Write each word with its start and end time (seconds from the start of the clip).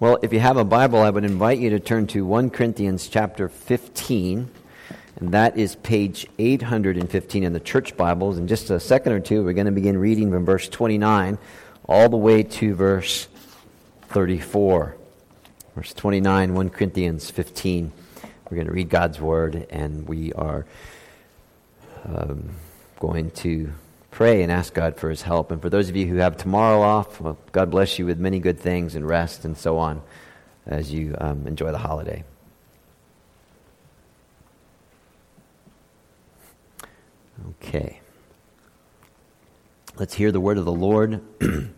Well, 0.00 0.18
if 0.22 0.32
you 0.32 0.40
have 0.40 0.56
a 0.56 0.64
Bible, 0.64 1.00
I 1.00 1.10
would 1.10 1.26
invite 1.26 1.58
you 1.58 1.68
to 1.68 1.78
turn 1.78 2.06
to 2.06 2.24
1 2.24 2.48
Corinthians 2.48 3.06
chapter 3.06 3.50
15, 3.50 4.50
and 5.16 5.32
that 5.32 5.58
is 5.58 5.76
page 5.76 6.26
815 6.38 7.44
in 7.44 7.52
the 7.52 7.60
church 7.60 7.98
Bibles. 7.98 8.38
In 8.38 8.48
just 8.48 8.70
a 8.70 8.80
second 8.80 9.12
or 9.12 9.20
two, 9.20 9.44
we're 9.44 9.52
going 9.52 9.66
to 9.66 9.72
begin 9.72 9.98
reading 9.98 10.30
from 10.30 10.46
verse 10.46 10.70
29 10.70 11.36
all 11.84 12.08
the 12.08 12.16
way 12.16 12.42
to 12.44 12.74
verse 12.74 13.28
34. 14.08 14.96
Verse 15.76 15.92
29, 15.92 16.54
1 16.54 16.70
Corinthians 16.70 17.30
15. 17.30 17.92
We're 18.48 18.54
going 18.54 18.68
to 18.68 18.72
read 18.72 18.88
God's 18.88 19.20
word, 19.20 19.66
and 19.68 20.08
we 20.08 20.32
are 20.32 20.64
um, 22.06 22.48
going 22.98 23.32
to 23.32 23.70
pray 24.20 24.42
and 24.42 24.52
ask 24.52 24.74
God 24.74 24.98
for 24.98 25.08
his 25.08 25.22
help. 25.22 25.50
And 25.50 25.62
for 25.62 25.70
those 25.70 25.88
of 25.88 25.96
you 25.96 26.06
who 26.06 26.16
have 26.16 26.36
tomorrow 26.36 26.82
off, 26.82 27.22
well, 27.22 27.38
God 27.52 27.70
bless 27.70 27.98
you 27.98 28.04
with 28.04 28.18
many 28.18 28.38
good 28.38 28.60
things 28.60 28.94
and 28.94 29.08
rest 29.08 29.46
and 29.46 29.56
so 29.56 29.78
on 29.78 30.02
as 30.66 30.92
you 30.92 31.14
um, 31.18 31.46
enjoy 31.46 31.72
the 31.72 31.78
holiday. 31.78 32.22
Okay. 37.52 38.00
Let's 39.96 40.12
hear 40.12 40.30
the 40.30 40.38
word 40.38 40.58
of 40.58 40.66
the 40.66 40.70
Lord. 40.70 41.22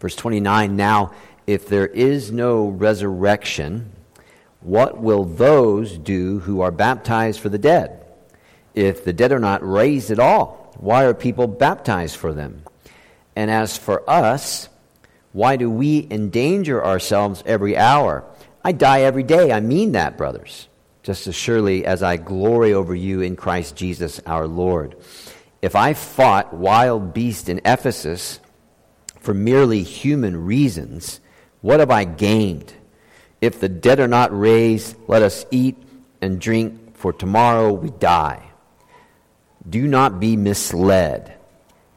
Verse 0.00 0.16
29 0.16 0.74
Now, 0.74 1.12
if 1.46 1.68
there 1.68 1.86
is 1.86 2.32
no 2.32 2.66
resurrection, 2.66 3.92
what 4.60 4.98
will 4.98 5.24
those 5.24 5.98
do 5.98 6.40
who 6.40 6.62
are 6.62 6.72
baptized 6.72 7.38
for 7.38 7.48
the 7.48 7.58
dead? 7.58 8.04
If 8.74 9.04
the 9.04 9.12
dead 9.12 9.30
are 9.30 9.38
not 9.38 9.64
raised 9.64 10.10
at 10.10 10.18
all, 10.18 10.63
why 10.76 11.04
are 11.04 11.14
people 11.14 11.46
baptized 11.46 12.16
for 12.16 12.32
them? 12.32 12.62
And 13.36 13.50
as 13.50 13.76
for 13.76 14.08
us, 14.08 14.68
why 15.32 15.56
do 15.56 15.68
we 15.68 16.06
endanger 16.10 16.84
ourselves 16.84 17.42
every 17.46 17.76
hour? 17.76 18.24
I 18.64 18.72
die 18.72 19.02
every 19.02 19.24
day. 19.24 19.52
I 19.52 19.60
mean 19.60 19.92
that, 19.92 20.16
brothers, 20.16 20.68
just 21.02 21.26
as 21.26 21.34
surely 21.34 21.84
as 21.84 22.02
I 22.02 22.16
glory 22.16 22.72
over 22.72 22.94
you 22.94 23.20
in 23.20 23.36
Christ 23.36 23.76
Jesus 23.76 24.20
our 24.26 24.46
Lord. 24.46 24.96
If 25.60 25.74
I 25.76 25.94
fought 25.94 26.54
wild 26.54 27.14
beasts 27.14 27.48
in 27.48 27.60
Ephesus 27.64 28.38
for 29.20 29.34
merely 29.34 29.82
human 29.82 30.44
reasons, 30.46 31.20
what 31.60 31.80
have 31.80 31.90
I 31.90 32.04
gained? 32.04 32.72
If 33.40 33.60
the 33.60 33.68
dead 33.68 33.98
are 34.00 34.08
not 34.08 34.38
raised, 34.38 34.96
let 35.08 35.22
us 35.22 35.46
eat 35.50 35.76
and 36.20 36.40
drink, 36.40 36.96
for 36.96 37.12
tomorrow 37.12 37.72
we 37.72 37.90
die. 37.90 38.50
Do 39.68 39.86
not 39.86 40.20
be 40.20 40.36
misled. 40.36 41.34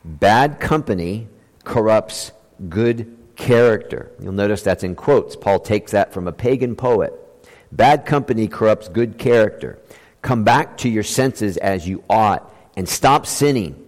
Bad 0.06 0.60
company 0.60 1.28
corrupts 1.64 2.32
good 2.70 3.18
character. 3.36 4.12
You'll 4.20 4.34
notice 4.34 4.64
that's 4.64 4.84
in 4.84 4.96
quotes. 4.96 5.36
Paul 5.36 5.60
takes 5.60 5.92
that 5.92 6.14
from 6.14 6.28
a 6.28 6.32
pagan 6.32 6.76
poet. 6.76 7.14
Bad 7.72 8.06
company 8.06 8.48
corrupts 8.48 8.88
good 8.88 9.18
character. 9.18 9.80
Come 10.22 10.44
back 10.44 10.78
to 10.78 10.90
your 10.90 11.04
senses 11.04 11.58
as 11.58 11.88
you 11.88 12.04
ought 12.10 12.54
and 12.76 12.88
stop 12.88 13.26
sinning, 13.26 13.86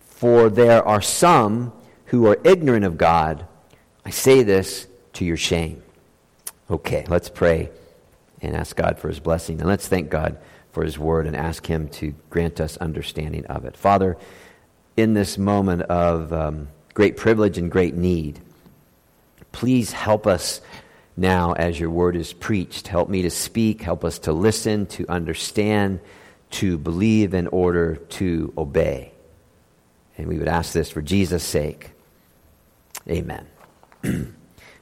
for 0.00 0.48
there 0.50 0.86
are 0.86 1.02
some 1.02 1.72
who 2.06 2.26
are 2.26 2.38
ignorant 2.44 2.84
of 2.84 2.98
God. 2.98 3.46
I 4.04 4.10
say 4.10 4.42
this 4.42 4.86
to 5.14 5.24
your 5.24 5.36
shame. 5.36 5.82
Okay, 6.70 7.04
let's 7.08 7.28
pray 7.28 7.70
and 8.40 8.54
ask 8.54 8.76
God 8.76 8.98
for 8.98 9.08
his 9.08 9.20
blessing. 9.20 9.60
And 9.60 9.68
let's 9.68 9.88
thank 9.88 10.10
God 10.10 10.38
for 10.76 10.84
his 10.84 10.98
word 10.98 11.26
and 11.26 11.34
ask 11.34 11.64
him 11.64 11.88
to 11.88 12.14
grant 12.28 12.60
us 12.60 12.76
understanding 12.76 13.46
of 13.46 13.64
it. 13.64 13.78
Father, 13.78 14.18
in 14.94 15.14
this 15.14 15.38
moment 15.38 15.80
of 15.80 16.34
um, 16.34 16.68
great 16.92 17.16
privilege 17.16 17.56
and 17.56 17.70
great 17.70 17.94
need, 17.94 18.40
please 19.52 19.90
help 19.92 20.26
us 20.26 20.60
now 21.16 21.54
as 21.54 21.80
your 21.80 21.88
word 21.88 22.14
is 22.14 22.34
preached. 22.34 22.88
Help 22.88 23.08
me 23.08 23.22
to 23.22 23.30
speak, 23.30 23.80
help 23.80 24.04
us 24.04 24.18
to 24.18 24.34
listen, 24.34 24.84
to 24.88 25.08
understand, 25.08 25.98
to 26.50 26.76
believe 26.76 27.32
in 27.32 27.46
order 27.46 27.96
to 27.96 28.52
obey. 28.58 29.12
And 30.18 30.26
we 30.26 30.36
would 30.36 30.46
ask 30.46 30.74
this 30.74 30.90
for 30.90 31.00
Jesus' 31.00 31.42
sake. 31.42 31.92
Amen. 33.08 33.46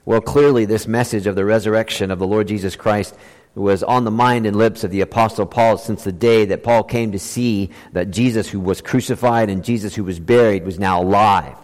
well, 0.05 0.21
clearly, 0.21 0.65
this 0.65 0.89
message 0.89 1.29
of 1.29 1.37
the 1.37 1.45
resurrection 1.45 2.11
of 2.11 2.19
the 2.19 2.27
Lord 2.27 2.49
Jesus 2.49 2.75
Christ 2.75 3.15
was 3.55 3.83
on 3.83 4.05
the 4.05 4.11
mind 4.11 4.47
and 4.47 4.57
lips 4.57 4.83
of 4.83 4.91
the 4.91 5.01
Apostle 5.01 5.47
Paul 5.47 5.79
since 5.79 6.05
the 6.05 6.13
day 6.13 6.45
that 6.47 6.65
Paul 6.65 6.83
came 6.83 7.13
to 7.13 7.19
see 7.19 7.71
that 7.93 8.11
Jesus, 8.11 8.49
who 8.49 8.59
was 8.59 8.81
crucified 8.81 9.49
and 9.49 9.65
Jesus, 9.65 9.95
who 9.95 10.05
was 10.05 10.19
buried, 10.19 10.65
was 10.65 10.79
now 10.79 11.03
alive. 11.03 11.57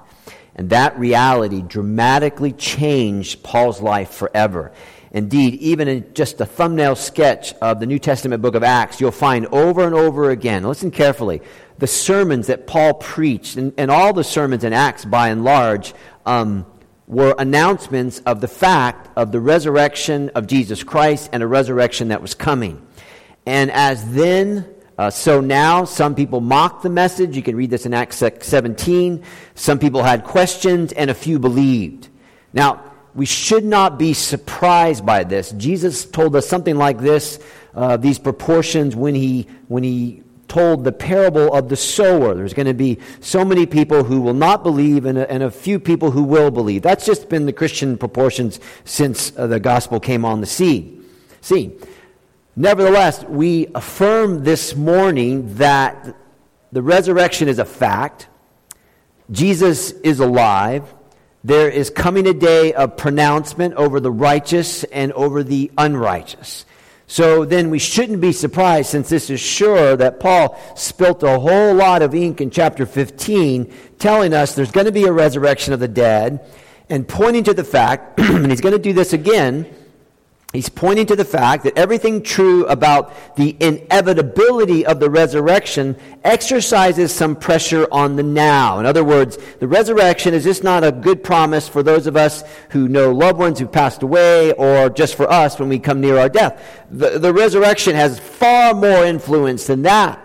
And 0.54 0.70
that 0.70 0.98
reality 0.98 1.62
dramatically 1.62 2.52
changed 2.52 3.42
Paul's 3.42 3.80
life 3.80 4.10
forever. 4.10 4.72
Indeed, 5.12 5.54
even 5.54 5.88
in 5.88 6.14
just 6.14 6.40
a 6.40 6.46
thumbnail 6.46 6.94
sketch 6.94 7.54
of 7.54 7.80
the 7.80 7.86
New 7.86 7.98
Testament 7.98 8.42
book 8.42 8.54
of 8.54 8.62
Acts, 8.62 9.00
you'll 9.00 9.10
find 9.10 9.46
over 9.46 9.84
and 9.84 9.94
over 9.94 10.30
again, 10.30 10.62
listen 10.62 10.92
carefully, 10.92 11.42
the 11.78 11.88
sermons 11.88 12.46
that 12.46 12.66
Paul 12.66 12.94
preached, 12.94 13.56
and, 13.56 13.72
and 13.76 13.90
all 13.90 14.12
the 14.12 14.22
sermons 14.22 14.62
in 14.62 14.72
Acts 14.72 15.04
by 15.04 15.28
and 15.28 15.42
large, 15.42 15.94
um, 16.26 16.64
were 17.10 17.34
announcements 17.38 18.20
of 18.20 18.40
the 18.40 18.46
fact 18.46 19.08
of 19.16 19.32
the 19.32 19.40
resurrection 19.40 20.30
of 20.36 20.46
Jesus 20.46 20.84
Christ 20.84 21.28
and 21.32 21.42
a 21.42 21.46
resurrection 21.46 22.08
that 22.08 22.22
was 22.22 22.34
coming. 22.34 22.86
And 23.44 23.72
as 23.72 24.12
then, 24.12 24.64
uh, 24.96 25.10
so 25.10 25.40
now, 25.40 25.84
some 25.84 26.14
people 26.14 26.40
mocked 26.40 26.84
the 26.84 26.88
message. 26.88 27.34
You 27.34 27.42
can 27.42 27.56
read 27.56 27.68
this 27.68 27.84
in 27.84 27.94
Acts 27.94 28.22
17. 28.40 29.24
Some 29.56 29.80
people 29.80 30.04
had 30.04 30.22
questions, 30.22 30.92
and 30.92 31.10
a 31.10 31.14
few 31.14 31.40
believed. 31.40 32.08
Now, 32.52 32.84
we 33.16 33.26
should 33.26 33.64
not 33.64 33.98
be 33.98 34.12
surprised 34.12 35.04
by 35.04 35.24
this. 35.24 35.50
Jesus 35.52 36.04
told 36.04 36.36
us 36.36 36.46
something 36.46 36.76
like 36.76 36.98
this, 36.98 37.40
uh, 37.74 37.96
these 37.96 38.20
proportions, 38.20 38.94
when 38.94 39.16
he, 39.16 39.48
when 39.66 39.82
he 39.82 40.22
told 40.50 40.84
the 40.84 40.92
parable 40.92 41.54
of 41.54 41.68
the 41.68 41.76
sower. 41.76 42.34
There's 42.34 42.52
going 42.52 42.66
to 42.66 42.74
be 42.74 42.98
so 43.20 43.44
many 43.44 43.64
people 43.64 44.04
who 44.04 44.20
will 44.20 44.34
not 44.34 44.62
believe 44.62 45.06
and 45.06 45.16
a, 45.16 45.30
and 45.30 45.42
a 45.42 45.50
few 45.50 45.78
people 45.78 46.10
who 46.10 46.24
will 46.24 46.50
believe. 46.50 46.82
That's 46.82 47.06
just 47.06 47.28
been 47.30 47.46
the 47.46 47.52
Christian 47.52 47.96
proportions 47.96 48.60
since 48.84 49.32
uh, 49.38 49.46
the 49.46 49.60
gospel 49.60 50.00
came 50.00 50.24
on 50.24 50.40
the 50.40 50.46
scene. 50.46 51.06
See, 51.40 51.78
nevertheless, 52.56 53.24
we 53.24 53.68
affirm 53.74 54.42
this 54.42 54.74
morning 54.74 55.54
that 55.54 56.16
the 56.72 56.82
resurrection 56.82 57.48
is 57.48 57.58
a 57.58 57.64
fact. 57.64 58.26
Jesus 59.30 59.92
is 59.92 60.18
alive. 60.18 60.92
There 61.44 61.70
is 61.70 61.90
coming 61.90 62.26
a 62.26 62.34
day 62.34 62.74
of 62.74 62.96
pronouncement 62.96 63.74
over 63.74 64.00
the 64.00 64.10
righteous 64.10 64.82
and 64.84 65.12
over 65.12 65.42
the 65.44 65.70
unrighteous. 65.78 66.66
So 67.10 67.44
then 67.44 67.70
we 67.70 67.80
shouldn't 67.80 68.20
be 68.20 68.30
surprised, 68.30 68.90
since 68.90 69.08
this 69.08 69.30
is 69.30 69.40
sure, 69.40 69.96
that 69.96 70.20
Paul 70.20 70.56
spilt 70.76 71.24
a 71.24 71.40
whole 71.40 71.74
lot 71.74 72.02
of 72.02 72.14
ink 72.14 72.40
in 72.40 72.50
chapter 72.50 72.86
15, 72.86 73.74
telling 73.98 74.32
us 74.32 74.54
there's 74.54 74.70
going 74.70 74.86
to 74.86 74.92
be 74.92 75.06
a 75.06 75.12
resurrection 75.12 75.72
of 75.72 75.80
the 75.80 75.88
dead, 75.88 76.38
and 76.88 77.08
pointing 77.08 77.42
to 77.42 77.52
the 77.52 77.64
fact, 77.64 78.20
and 78.20 78.48
he's 78.48 78.60
going 78.60 78.74
to 78.74 78.78
do 78.78 78.92
this 78.92 79.12
again, 79.12 79.66
He's 80.52 80.68
pointing 80.68 81.06
to 81.06 81.14
the 81.14 81.24
fact 81.24 81.62
that 81.62 81.78
everything 81.78 82.24
true 82.24 82.66
about 82.66 83.36
the 83.36 83.56
inevitability 83.60 84.84
of 84.84 84.98
the 84.98 85.08
resurrection 85.08 85.96
exercises 86.24 87.14
some 87.14 87.36
pressure 87.36 87.86
on 87.92 88.16
the 88.16 88.24
now. 88.24 88.80
In 88.80 88.86
other 88.86 89.04
words, 89.04 89.38
the 89.60 89.68
resurrection 89.68 90.34
is 90.34 90.42
just 90.42 90.64
not 90.64 90.82
a 90.82 90.90
good 90.90 91.22
promise 91.22 91.68
for 91.68 91.84
those 91.84 92.08
of 92.08 92.16
us 92.16 92.42
who 92.70 92.88
know 92.88 93.12
loved 93.12 93.38
ones 93.38 93.60
who 93.60 93.68
passed 93.68 94.02
away 94.02 94.50
or 94.54 94.90
just 94.90 95.14
for 95.14 95.30
us 95.30 95.60
when 95.60 95.68
we 95.68 95.78
come 95.78 96.00
near 96.00 96.18
our 96.18 96.28
death. 96.28 96.60
The, 96.90 97.20
the 97.20 97.32
resurrection 97.32 97.94
has 97.94 98.18
far 98.18 98.74
more 98.74 99.04
influence 99.04 99.68
than 99.68 99.82
that. 99.82 100.20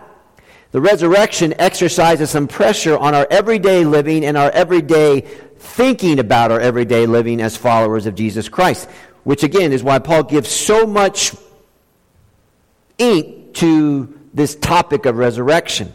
The 0.71 0.81
resurrection 0.81 1.53
exercises 1.59 2.31
some 2.31 2.47
pressure 2.47 2.97
on 2.97 3.13
our 3.13 3.27
everyday 3.29 3.85
living 3.85 4.25
and 4.25 4.37
our 4.37 4.49
everyday 4.49 5.21
thinking 5.21 6.17
about 6.17 6.51
our 6.51 6.59
everyday 6.59 7.05
living 7.05 7.41
as 7.41 7.55
followers 7.55 8.07
of 8.07 8.15
Jesus 8.15 8.49
Christ 8.49 8.89
which 9.25 9.43
again 9.43 9.73
is 9.73 9.83
why 9.83 9.99
Paul 9.99 10.23
gives 10.23 10.49
so 10.49 10.87
much 10.87 11.35
ink 12.97 13.55
to 13.55 14.17
this 14.33 14.55
topic 14.55 15.05
of 15.05 15.17
resurrection. 15.17 15.93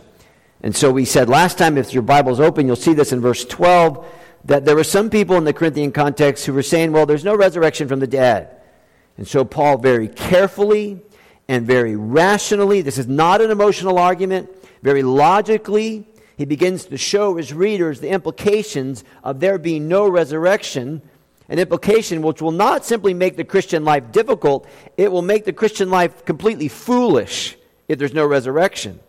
And 0.63 0.77
so 0.77 0.91
we 0.91 1.05
said 1.05 1.29
last 1.29 1.57
time, 1.57 1.79
if 1.79 1.95
your 1.95 2.03
Bible's 2.03 2.41
open, 2.41 2.67
you'll 2.67 2.77
see 2.77 2.93
this 2.93 3.13
in 3.13 3.21
verse 3.21 3.45
12, 3.45 4.05
that 4.47 4.65
there 4.65 4.75
were 4.75 4.85
some 4.85 5.11
people 5.11 5.37
in 5.37 5.45
the 5.45 5.53
Corinthian 5.53 5.93
context 5.93 6.45
who 6.45 6.53
were 6.53 6.63
saying, 6.63 6.93
well, 6.93 7.07
there's 7.07 7.25
no 7.25 7.37
resurrection 7.37 7.89
from 7.89 8.01
the 8.01 8.07
dead. 8.07 8.57
And 9.17 9.27
so 9.27 9.45
Paul 9.45 9.79
very 9.79 10.09
carefully 10.09 11.01
and 11.49 11.67
very 11.67 11.97
rationally, 11.97 12.83
this 12.83 12.99
is 12.99 13.07
not 13.07 13.41
an 13.41 13.51
emotional 13.51 13.99
argument, 13.99 14.51
very 14.83 15.03
logically, 15.03 16.07
he 16.37 16.47
begins 16.47 16.87
to 16.87 16.97
show 16.97 17.37
his 17.37 17.53
readers 17.53 18.01
the 18.01 18.09
implications 18.09 19.05
of 19.23 19.41
there 19.41 19.59
being 19.59 19.89
no 19.89 20.09
resurrection 20.09 21.03
an 21.51 21.59
implication 21.59 22.23
which 22.23 22.41
will 22.41 22.53
not 22.53 22.87
simply 22.87 23.13
make 23.13 23.37
the 23.37 23.45
Christian 23.45 23.85
life 23.85 24.13
difficult, 24.13 24.67
it 24.97 25.13
will 25.13 25.21
make 25.21 25.45
the 25.45 25.53
Christian 25.53 25.91
life 25.91 26.25
completely 26.25 26.69
foolish 26.69 27.59
if 27.89 27.99
there's 27.99 28.15
no 28.15 28.25
resurrection. 28.25 29.01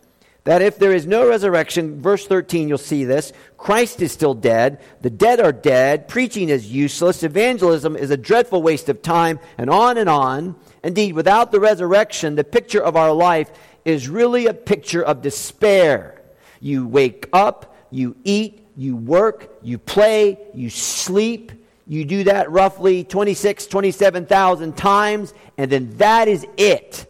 That 0.44 0.60
if 0.60 0.76
there 0.76 0.92
is 0.92 1.06
no 1.06 1.28
resurrection, 1.28 2.02
verse 2.02 2.26
13, 2.26 2.68
you'll 2.68 2.78
see 2.78 3.04
this 3.04 3.32
Christ 3.56 4.02
is 4.02 4.10
still 4.10 4.34
dead, 4.34 4.80
the 5.00 5.08
dead 5.08 5.40
are 5.40 5.52
dead, 5.52 6.08
preaching 6.08 6.48
is 6.48 6.70
useless, 6.70 7.22
evangelism 7.22 7.96
is 7.96 8.10
a 8.10 8.16
dreadful 8.16 8.60
waste 8.60 8.88
of 8.88 9.02
time, 9.02 9.38
and 9.56 9.70
on 9.70 9.96
and 9.96 10.08
on. 10.08 10.56
Indeed, 10.82 11.14
without 11.14 11.52
the 11.52 11.60
resurrection, 11.60 12.34
the 12.34 12.42
picture 12.42 12.82
of 12.82 12.96
our 12.96 13.12
life 13.12 13.52
is 13.84 14.08
really 14.08 14.46
a 14.46 14.54
picture 14.54 15.02
of 15.02 15.22
despair. 15.22 16.20
You 16.58 16.88
wake 16.88 17.28
up, 17.32 17.76
you 17.90 18.16
eat, 18.24 18.66
you 18.76 18.96
work, 18.96 19.58
you 19.62 19.78
play, 19.78 20.38
you 20.54 20.70
sleep. 20.70 21.52
You 21.92 22.06
do 22.06 22.24
that 22.24 22.50
roughly 22.50 23.04
26, 23.04 23.66
27,000 23.66 24.74
times, 24.78 25.34
and 25.58 25.70
then 25.70 25.90
that 25.98 26.26
is 26.26 26.46
it. 26.56 27.04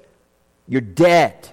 You're 0.66 0.80
dead. 0.80 1.48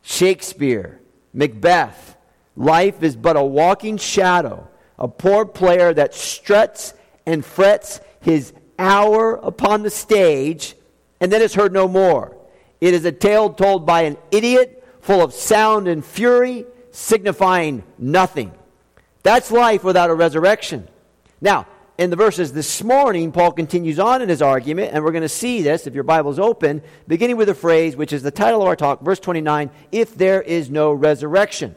Shakespeare, 0.00 0.98
Macbeth. 1.34 2.16
Life 2.56 3.02
is 3.02 3.16
but 3.16 3.36
a 3.36 3.44
walking 3.44 3.98
shadow, 3.98 4.66
a 4.98 5.08
poor 5.08 5.44
player 5.44 5.92
that 5.92 6.14
struts 6.14 6.94
and 7.26 7.44
frets 7.44 8.00
his 8.22 8.54
hour 8.78 9.34
upon 9.34 9.82
the 9.82 9.90
stage 9.90 10.74
and 11.20 11.30
then 11.30 11.42
is 11.42 11.52
heard 11.52 11.74
no 11.74 11.86
more. 11.86 12.34
It 12.80 12.94
is 12.94 13.04
a 13.04 13.12
tale 13.12 13.52
told 13.52 13.84
by 13.84 14.04
an 14.04 14.16
idiot, 14.30 14.82
full 15.02 15.22
of 15.22 15.34
sound 15.34 15.86
and 15.86 16.02
fury, 16.02 16.64
signifying 16.92 17.84
nothing. 17.98 18.52
That's 19.22 19.50
life 19.50 19.84
without 19.84 20.08
a 20.08 20.14
resurrection. 20.14 20.88
Now, 21.42 21.66
in 21.98 22.10
the 22.10 22.16
verses 22.16 22.52
this 22.52 22.82
morning, 22.82 23.32
Paul 23.32 23.52
continues 23.52 23.98
on 23.98 24.20
in 24.20 24.28
his 24.28 24.42
argument, 24.42 24.92
and 24.92 25.02
we're 25.02 25.12
going 25.12 25.22
to 25.22 25.28
see 25.28 25.62
this, 25.62 25.86
if 25.86 25.94
your 25.94 26.04
Bible's 26.04 26.38
open, 26.38 26.82
beginning 27.08 27.38
with 27.38 27.48
a 27.48 27.54
phrase 27.54 27.96
which 27.96 28.12
is 28.12 28.22
the 28.22 28.30
title 28.30 28.60
of 28.60 28.68
our 28.68 28.76
talk, 28.76 29.00
verse 29.00 29.18
29 29.18 29.70
if 29.92 30.14
there 30.14 30.42
is 30.42 30.68
no 30.68 30.92
resurrection. 30.92 31.74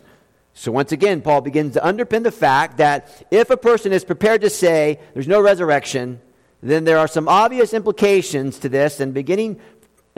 So, 0.53 0.73
once 0.73 0.91
again, 0.91 1.21
Paul 1.21 1.39
begins 1.41 1.75
to 1.75 1.79
underpin 1.79 2.23
the 2.23 2.31
fact 2.31 2.77
that 2.77 3.25
if 3.31 3.49
a 3.49 3.55
person 3.55 3.93
is 3.93 4.03
prepared 4.03 4.41
to 4.41 4.49
say 4.49 4.99
there's 5.13 5.27
no 5.27 5.39
resurrection, 5.39 6.19
then 6.61 6.83
there 6.83 6.97
are 6.97 7.07
some 7.07 7.29
obvious 7.29 7.73
implications 7.73 8.59
to 8.59 8.67
this, 8.67 8.99
and 8.99 9.13
beginning 9.13 9.61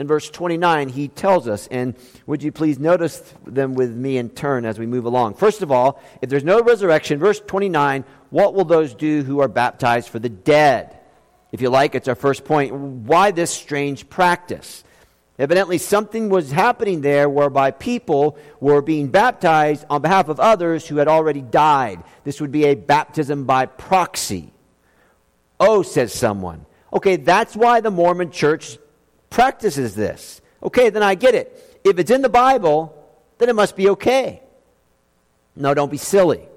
in 0.02 0.08
verse 0.08 0.28
29, 0.28 0.88
he 0.90 1.08
tells 1.08 1.48
us, 1.48 1.68
and 1.70 1.94
would 2.26 2.42
you 2.42 2.52
please 2.52 2.78
notice 2.78 3.22
them 3.46 3.74
with 3.74 3.94
me 3.94 4.18
in 4.18 4.28
turn 4.30 4.66
as 4.66 4.78
we 4.78 4.84
move 4.84 5.06
along? 5.06 5.34
First 5.34 5.62
of 5.62 5.70
all, 5.70 6.02
if 6.20 6.28
there's 6.28 6.44
no 6.44 6.60
resurrection, 6.60 7.20
verse 7.20 7.40
29, 7.40 8.04
what 8.30 8.52
will 8.52 8.64
those 8.64 8.94
do 8.94 9.22
who 9.22 9.40
are 9.40 9.48
baptized 9.48 10.08
for 10.08 10.18
the 10.18 10.28
dead? 10.28 10.98
If 11.52 11.60
you 11.60 11.70
like, 11.70 11.94
it's 11.94 12.08
our 12.08 12.16
first 12.16 12.44
point. 12.44 12.74
Why 12.74 13.30
this 13.30 13.52
strange 13.52 14.10
practice? 14.10 14.82
Evidently, 15.38 15.78
something 15.78 16.28
was 16.28 16.50
happening 16.50 17.00
there 17.00 17.28
whereby 17.28 17.70
people 17.70 18.36
were 18.58 18.82
being 18.82 19.08
baptized 19.08 19.84
on 19.88 20.02
behalf 20.02 20.28
of 20.28 20.40
others 20.40 20.86
who 20.86 20.96
had 20.96 21.08
already 21.08 21.42
died. 21.42 22.02
This 22.24 22.40
would 22.40 22.52
be 22.52 22.64
a 22.64 22.74
baptism 22.74 23.44
by 23.44 23.66
proxy. 23.66 24.52
Oh, 25.60 25.82
says 25.82 26.12
someone. 26.12 26.66
Okay, 26.92 27.16
that's 27.16 27.54
why 27.54 27.80
the 27.80 27.90
Mormon 27.90 28.32
church 28.32 28.78
practices 29.32 29.94
this. 29.94 30.40
Okay, 30.62 30.90
then 30.90 31.02
I 31.02 31.16
get 31.16 31.34
it. 31.34 31.80
If 31.82 31.98
it's 31.98 32.10
in 32.10 32.22
the 32.22 32.28
Bible, 32.28 32.96
then 33.38 33.48
it 33.48 33.56
must 33.56 33.74
be 33.74 33.88
okay. 33.90 34.42
No, 35.56 35.74
don't 35.74 35.90
be 35.90 35.98
silly. 35.98 36.48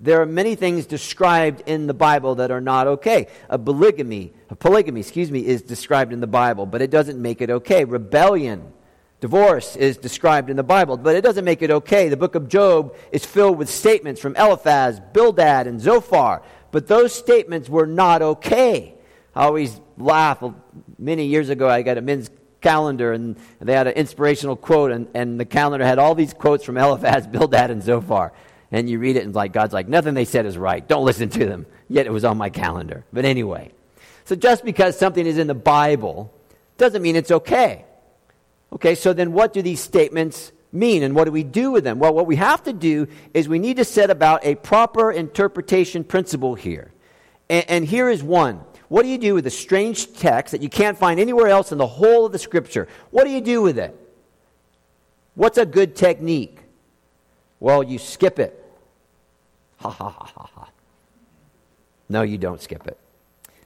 There 0.00 0.20
are 0.20 0.26
many 0.26 0.56
things 0.56 0.84
described 0.86 1.62
in 1.66 1.86
the 1.86 1.94
Bible 1.94 2.34
that 2.36 2.50
are 2.50 2.60
not 2.60 2.86
okay. 2.86 3.28
A 3.48 3.58
polygamy, 3.58 4.32
a 4.50 4.56
polygamy, 4.56 5.00
excuse 5.00 5.30
me, 5.30 5.46
is 5.46 5.62
described 5.62 6.12
in 6.12 6.20
the 6.20 6.26
Bible, 6.26 6.66
but 6.66 6.82
it 6.82 6.90
doesn't 6.90 7.20
make 7.20 7.40
it 7.40 7.48
okay. 7.48 7.84
Rebellion, 7.84 8.72
divorce 9.20 9.76
is 9.76 9.96
described 9.96 10.50
in 10.50 10.56
the 10.56 10.62
Bible, 10.62 10.98
but 10.98 11.16
it 11.16 11.22
doesn't 11.22 11.44
make 11.44 11.62
it 11.62 11.70
okay. 11.70 12.08
The 12.08 12.16
book 12.16 12.34
of 12.34 12.48
Job 12.48 12.94
is 13.10 13.24
filled 13.24 13.56
with 13.56 13.70
statements 13.70 14.20
from 14.20 14.36
Eliphaz, 14.36 15.00
Bildad, 15.12 15.66
and 15.66 15.80
Zophar, 15.80 16.42
but 16.72 16.88
those 16.88 17.14
statements 17.14 17.70
were 17.70 17.86
not 17.86 18.20
okay. 18.20 18.94
I 19.34 19.44
always 19.44 19.80
laugh. 19.98 20.42
Many 20.98 21.26
years 21.26 21.48
ago, 21.48 21.68
I 21.68 21.82
got 21.82 21.98
a 21.98 22.02
men's 22.02 22.30
calendar, 22.60 23.12
and 23.12 23.36
they 23.60 23.72
had 23.72 23.86
an 23.86 23.94
inspirational 23.94 24.56
quote, 24.56 24.90
and, 24.90 25.08
and 25.14 25.38
the 25.38 25.44
calendar 25.44 25.84
had 25.84 25.98
all 25.98 26.14
these 26.14 26.34
quotes 26.34 26.64
from 26.64 26.76
Eliphaz, 26.76 27.26
Bildad, 27.32 27.70
and 27.70 27.82
Zophar 27.82 28.32
and 28.70 28.90
you 28.90 28.98
read 28.98 29.16
it 29.16 29.24
and 29.24 29.34
like 29.34 29.52
God's 29.52 29.72
like 29.72 29.88
nothing 29.88 30.14
they 30.14 30.24
said 30.24 30.46
is 30.46 30.58
right. 30.58 30.86
Don't 30.86 31.04
listen 31.04 31.28
to 31.30 31.46
them. 31.46 31.66
Yet 31.88 32.06
it 32.06 32.12
was 32.12 32.24
on 32.24 32.36
my 32.36 32.50
calendar. 32.50 33.04
But 33.12 33.24
anyway, 33.24 33.72
so 34.24 34.34
just 34.34 34.64
because 34.64 34.98
something 34.98 35.24
is 35.24 35.38
in 35.38 35.46
the 35.46 35.54
Bible 35.54 36.32
doesn't 36.78 37.02
mean 37.02 37.16
it's 37.16 37.30
okay. 37.30 37.84
Okay, 38.72 38.94
so 38.94 39.12
then 39.12 39.32
what 39.32 39.52
do 39.52 39.62
these 39.62 39.80
statements 39.80 40.52
mean 40.72 41.02
and 41.02 41.14
what 41.14 41.24
do 41.24 41.32
we 41.32 41.44
do 41.44 41.70
with 41.70 41.84
them? 41.84 41.98
Well, 41.98 42.12
what 42.12 42.26
we 42.26 42.36
have 42.36 42.64
to 42.64 42.72
do 42.72 43.06
is 43.32 43.48
we 43.48 43.58
need 43.58 43.76
to 43.76 43.84
set 43.84 44.10
about 44.10 44.44
a 44.44 44.56
proper 44.56 45.12
interpretation 45.12 46.02
principle 46.02 46.54
here. 46.54 46.92
And, 47.48 47.64
and 47.68 47.84
here 47.84 48.10
is 48.10 48.22
one. 48.22 48.60
What 48.88 49.02
do 49.02 49.08
you 49.08 49.18
do 49.18 49.34
with 49.34 49.46
a 49.46 49.50
strange 49.50 50.12
text 50.14 50.52
that 50.52 50.62
you 50.62 50.68
can't 50.68 50.96
find 50.96 51.18
anywhere 51.18 51.48
else 51.48 51.72
in 51.72 51.78
the 51.78 51.86
whole 51.86 52.26
of 52.26 52.32
the 52.32 52.38
scripture? 52.38 52.86
What 53.10 53.24
do 53.24 53.30
you 53.30 53.40
do 53.40 53.62
with 53.62 53.78
it? 53.78 53.98
What's 55.34 55.58
a 55.58 55.66
good 55.66 55.96
technique? 55.96 56.58
Well, 57.60 57.82
you 57.82 57.98
skip 57.98 58.38
it. 58.38 58.62
Ha 59.78 59.90
ha 59.90 60.08
ha 60.08 60.32
ha 60.34 60.50
ha. 60.54 60.68
No, 62.08 62.22
you 62.22 62.38
don't 62.38 62.60
skip 62.60 62.86
it. 62.86 62.98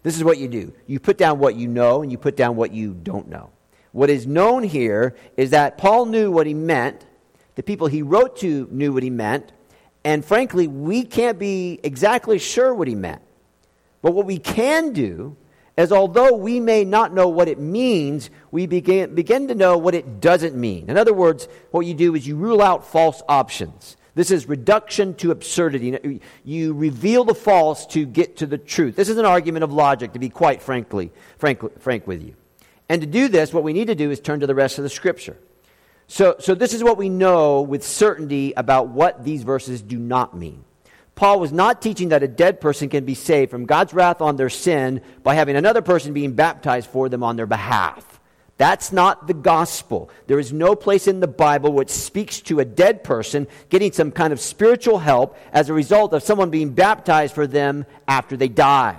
This 0.03 0.17
is 0.17 0.25
what 0.25 0.39
you 0.39 0.49
do 0.49 0.73
you 0.87 0.99
put 0.99 1.19
down 1.19 1.39
what 1.39 1.57
you 1.57 1.69
know 1.69 2.03
and 2.03 2.11
you 2.11 2.17
put 2.17 2.37
down 2.37 2.57
what 2.57 2.73
you 2.73 2.95
don't 2.95 3.29
know. 3.29 3.51
What 3.93 4.09
is 4.09 4.27
known 4.27 4.63
here 4.63 5.17
is 5.37 5.51
that 5.51 5.77
Paul 5.77 6.07
knew 6.07 6.31
what 6.31 6.47
he 6.47 6.55
meant, 6.55 7.05
the 7.57 7.63
people 7.63 7.87
he 7.87 8.03
wrote 8.03 8.39
to 8.39 8.69
knew 8.71 8.93
what 8.93 9.03
he 9.03 9.11
meant, 9.11 9.53
and 10.05 10.25
frankly, 10.25 10.67
we 10.67 11.05
can't 11.05 11.39
be 11.39 11.79
exactly 11.83 12.39
sure 12.39 12.75
what 12.75 12.89
he 12.89 12.95
meant. 12.95 13.21
But 14.03 14.13
what 14.13 14.27
we 14.27 14.39
can 14.39 14.93
do 14.93 15.37
is, 15.77 15.93
although 15.93 16.35
we 16.35 16.61
may 16.61 16.85
not 16.85 17.15
know 17.15 17.29
what 17.29 17.49
it 17.49 17.59
means, 17.59 18.31
we 18.51 18.67
begin, 18.67 19.15
begin 19.15 19.49
to 19.49 19.55
know 19.55 19.79
what 19.79 19.95
it 19.95 20.21
doesn't 20.21 20.55
mean. 20.55 20.89
In 20.89 20.97
other 20.97 21.15
words, 21.15 21.49
what 21.71 21.87
you 21.87 21.95
do 21.95 22.15
is 22.15 22.27
you 22.27 22.37
rule 22.37 22.63
out 22.63 22.87
false 22.87 23.23
options. 23.29 23.97
This 24.15 24.31
is 24.31 24.49
reduction 24.49 25.15
to 25.17 25.31
absurdity. 25.31 26.21
You 26.45 26.75
reveal 26.75 27.25
the 27.25 27.35
false 27.35 27.87
to 27.87 28.05
get 28.05 28.39
to 28.39 28.47
the 28.47 28.59
truth. 28.59 28.97
This 28.97 29.09
is 29.09 29.19
an 29.19 29.25
argument 29.25 29.65
of 29.65 29.73
logic, 29.73 30.15
to 30.15 30.19
be 30.19 30.29
quite 30.29 30.63
frankly, 30.63 31.13
frank, 31.39 31.81
frank 31.81 32.07
with 32.07 32.23
you. 32.23 32.35
And 32.89 33.01
to 33.03 33.07
do 33.07 33.29
this, 33.29 33.53
what 33.53 33.63
we 33.63 33.73
need 33.73 33.87
to 33.87 33.95
do 33.95 34.11
is 34.11 34.19
turn 34.19 34.41
to 34.41 34.47
the 34.47 34.55
rest 34.55 34.79
of 34.79 34.83
the 34.85 34.91
scripture. 34.91 35.37
So, 36.09 36.35
so 36.41 36.57
this 36.57 36.75
is 36.75 36.83
what 36.83 36.97
we 36.99 37.09
know 37.09 37.63
with 37.63 37.85
certainty 37.85 38.53
about 38.57 38.89
what 38.89 39.23
these 39.23 39.45
verses 39.45 39.81
do 39.81 39.97
not 39.97 40.37
mean. 40.37 40.65
Paul 41.21 41.39
was 41.39 41.53
not 41.53 41.83
teaching 41.83 42.09
that 42.09 42.23
a 42.23 42.29
dead 42.29 42.63
person 42.63 42.89
can 42.89 43.05
be 43.05 43.13
saved 43.13 43.51
from 43.51 43.67
God's 43.67 43.93
wrath 43.93 44.23
on 44.23 44.37
their 44.37 44.49
sin 44.49 45.03
by 45.23 45.35
having 45.35 45.55
another 45.55 45.83
person 45.83 46.15
being 46.15 46.33
baptized 46.33 46.89
for 46.89 47.11
them 47.11 47.23
on 47.23 47.37
their 47.37 47.45
behalf. 47.45 48.19
That's 48.57 48.91
not 48.91 49.27
the 49.27 49.35
gospel. 49.35 50.09
There 50.29 50.39
is 50.39 50.51
no 50.51 50.75
place 50.75 51.07
in 51.07 51.21
the 51.21 51.29
Bible 51.29 51.75
which 51.75 51.91
speaks 51.91 52.41
to 52.41 52.61
a 52.61 52.65
dead 52.65 53.05
person 53.05 53.49
getting 53.69 53.93
some 53.93 54.13
kind 54.13 54.33
of 54.33 54.41
spiritual 54.41 54.99
help 54.99 55.37
as 55.53 55.69
a 55.69 55.75
result 55.75 56.15
of 56.15 56.23
someone 56.23 56.49
being 56.49 56.73
baptized 56.73 57.35
for 57.35 57.47
them 57.47 57.85
after 58.09 58.35
they 58.35 58.49
die. 58.49 58.97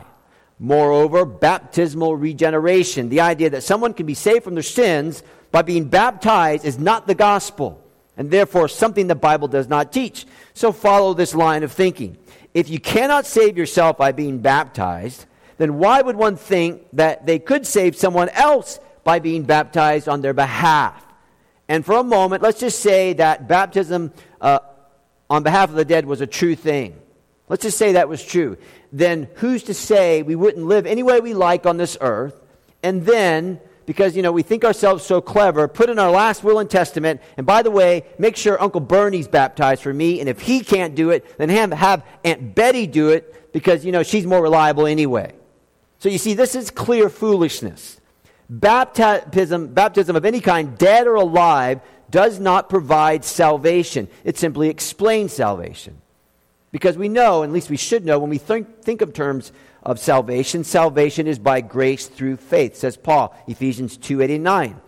Moreover, 0.60 1.26
baptismal 1.26 2.16
regeneration, 2.16 3.10
the 3.10 3.22
idea 3.22 3.50
that 3.50 3.64
someone 3.64 3.96
can 3.96 4.06
be 4.06 4.14
saved 4.14 4.44
from 4.44 4.54
their 4.54 4.62
sins 4.62 5.24
by 5.52 5.64
being 5.64 5.86
baptized, 5.86 6.66
is 6.66 6.78
not 6.78 7.08
the 7.08 7.16
gospel, 7.16 7.81
and 8.22 8.30
therefore 8.30 8.68
something 8.68 9.08
the 9.08 9.16
Bible 9.16 9.48
does 9.48 9.68
not 9.68 9.92
teach. 9.92 10.28
So 10.54 10.72
follow 10.72 11.16
this 11.16 11.34
line 11.34 11.64
of 11.64 11.72
thinking. 11.72 12.18
If 12.54 12.70
you 12.70 12.80
cannot 12.80 13.26
save 13.26 13.58
yourself 13.58 13.98
by 13.98 14.12
being 14.12 14.38
baptized, 14.38 15.26
then 15.58 15.80
why 15.80 16.04
would 16.04 16.16
one 16.16 16.36
think 16.36 16.84
that 16.94 17.26
they 17.26 17.40
could 17.40 17.66
save 17.66 17.96
someone 17.96 18.30
else 18.30 18.80
by 19.04 19.18
being 19.18 19.42
baptized 19.42 20.08
on 20.08 20.22
their 20.22 20.36
behalf. 20.36 21.04
And 21.68 21.84
for 21.84 21.96
a 21.96 22.04
moment, 22.04 22.44
let's 22.44 22.60
just 22.60 22.80
say 22.82 23.14
that 23.14 23.48
baptism 23.48 24.14
uh, 24.40 24.60
on 25.28 25.42
behalf 25.42 25.70
of 25.70 25.76
the 25.76 25.84
dead 25.84 26.06
was 26.06 26.22
a 26.22 26.28
true 26.28 26.54
thing. 26.54 26.96
Let's 27.50 27.64
just 27.64 27.80
say 27.80 27.94
that 27.94 28.08
was 28.08 28.24
true. 28.24 28.56
Then 28.92 29.30
who's 29.38 29.64
to 29.64 29.74
say 29.74 30.22
we 30.22 30.36
wouldn't 30.36 30.68
live 30.68 30.86
any 30.86 31.02
way 31.02 31.22
we 31.22 31.34
like 31.34 31.66
on 31.66 31.78
this 31.78 31.98
earth 32.00 32.40
and 32.84 33.04
then 33.04 33.60
because 33.92 34.16
you 34.16 34.22
know 34.22 34.32
we 34.32 34.42
think 34.42 34.64
ourselves 34.64 35.06
so 35.06 35.20
clever. 35.20 35.68
Put 35.68 35.90
in 35.90 36.00
our 36.00 36.10
last 36.10 36.46
will 36.46 36.60
and 36.60 36.70
testament. 36.70 37.20
And 37.36 37.46
by 37.46 37.62
the 37.62 37.70
way 37.70 38.06
make 38.18 38.38
sure 38.38 38.62
uncle 38.62 38.80
bernie's 38.80 39.28
baptized 39.28 39.84
for 39.84 39.94
me. 39.94 40.22
And 40.22 40.30
if 40.30 40.40
he 40.40 40.62
can't 40.62 40.96
do 40.96 41.10
it 41.10 41.38
then 41.38 41.50
have, 41.50 41.74
have 41.74 42.06
aunt 42.24 42.56
betty 42.56 42.88
do 42.88 43.10
it. 43.10 43.52
Because 43.52 43.84
you 43.84 43.92
know 43.92 44.02
she's 44.02 44.26
more 44.26 44.42
reliable 44.42 44.88
anyway. 44.88 45.34
So 46.00 46.08
you 46.08 46.18
see 46.18 46.36
this 46.36 46.56
is 46.56 46.72
clear 46.72 47.10
foolishness. 47.10 48.00
Baptism, 48.50 49.74
baptism 49.74 50.16
of 50.16 50.24
any 50.24 50.40
kind, 50.40 50.78
dead 50.78 51.06
or 51.06 51.16
alive, 51.16 51.82
does 52.10 52.40
not 52.40 52.70
provide 52.70 53.26
salvation. 53.26 54.08
It 54.24 54.38
simply 54.38 54.70
explains 54.70 55.34
salvation. 55.34 56.00
Because 56.72 56.98
we 56.98 57.10
know, 57.10 57.44
at 57.44 57.52
least 57.52 57.70
we 57.70 57.76
should 57.76 58.06
know, 58.06 58.20
when 58.20 58.30
we 58.30 58.38
think, 58.38 58.84
think 58.84 59.02
of 59.02 59.14
terms 59.14 59.52
of 59.84 60.00
salvation, 60.00 60.64
salvation 60.64 61.28
is 61.28 61.40
by 61.40 61.62
grace 61.62 62.08
through 62.08 62.38
faith, 62.38 62.76
says 62.76 62.98
Paul, 62.98 63.36
Ephesians 63.48 63.98
2 63.98 64.22
8 64.22 64.32
and 64.32 64.44
9. 64.44 64.82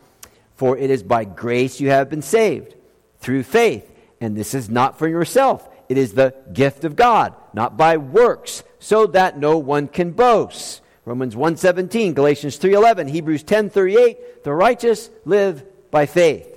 For 0.56 0.78
it 0.78 0.90
is 0.90 1.04
by 1.04 1.26
grace 1.26 1.80
you 1.80 1.90
have 1.90 2.10
been 2.10 2.22
saved, 2.22 2.76
through 3.20 3.44
faith. 3.44 3.90
And 4.22 4.38
this 4.38 4.54
is 4.54 4.70
not 4.70 5.00
for 5.00 5.08
yourself. 5.08 5.68
It 5.90 5.98
is 5.98 6.14
the 6.14 6.34
gift 6.54 6.86
of 6.86 6.96
God, 6.96 7.34
not 7.54 7.76
by 7.76 7.98
works, 7.98 8.64
so 8.80 9.08
that 9.08 9.38
no 9.38 9.58
one 9.58 9.88
can 9.88 10.12
boast. 10.12 10.82
Romans 11.06 11.36
1:17, 11.36 12.14
Galatians 12.14 12.58
3:11, 12.58 13.08
Hebrews 13.10 13.44
10:38, 13.44 14.44
the 14.44 14.54
righteous 14.54 15.10
live 15.26 15.64
by 15.92 16.06
faith. 16.06 16.48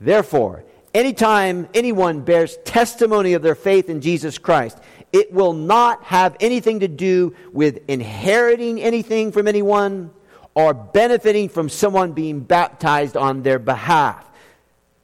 Therefore, 0.00 0.64
anytime 0.94 1.68
anyone 1.74 2.20
bears 2.20 2.56
testimony 2.64 3.34
of 3.34 3.42
their 3.42 3.56
faith 3.56 3.90
in 3.90 4.00
Jesus 4.00 4.38
Christ, 4.38 4.78
it 5.12 5.32
will 5.32 5.52
not 5.52 6.04
have 6.04 6.36
anything 6.40 6.80
to 6.80 6.88
do 6.88 7.34
with 7.52 7.80
inheriting 7.88 8.80
anything 8.80 9.32
from 9.32 9.48
anyone 9.48 10.10
or 10.54 10.74
benefiting 10.74 11.48
from 11.48 11.68
someone 11.68 12.12
being 12.12 12.40
baptized 12.40 13.16
on 13.16 13.42
their 13.42 13.58
behalf. 13.58 14.28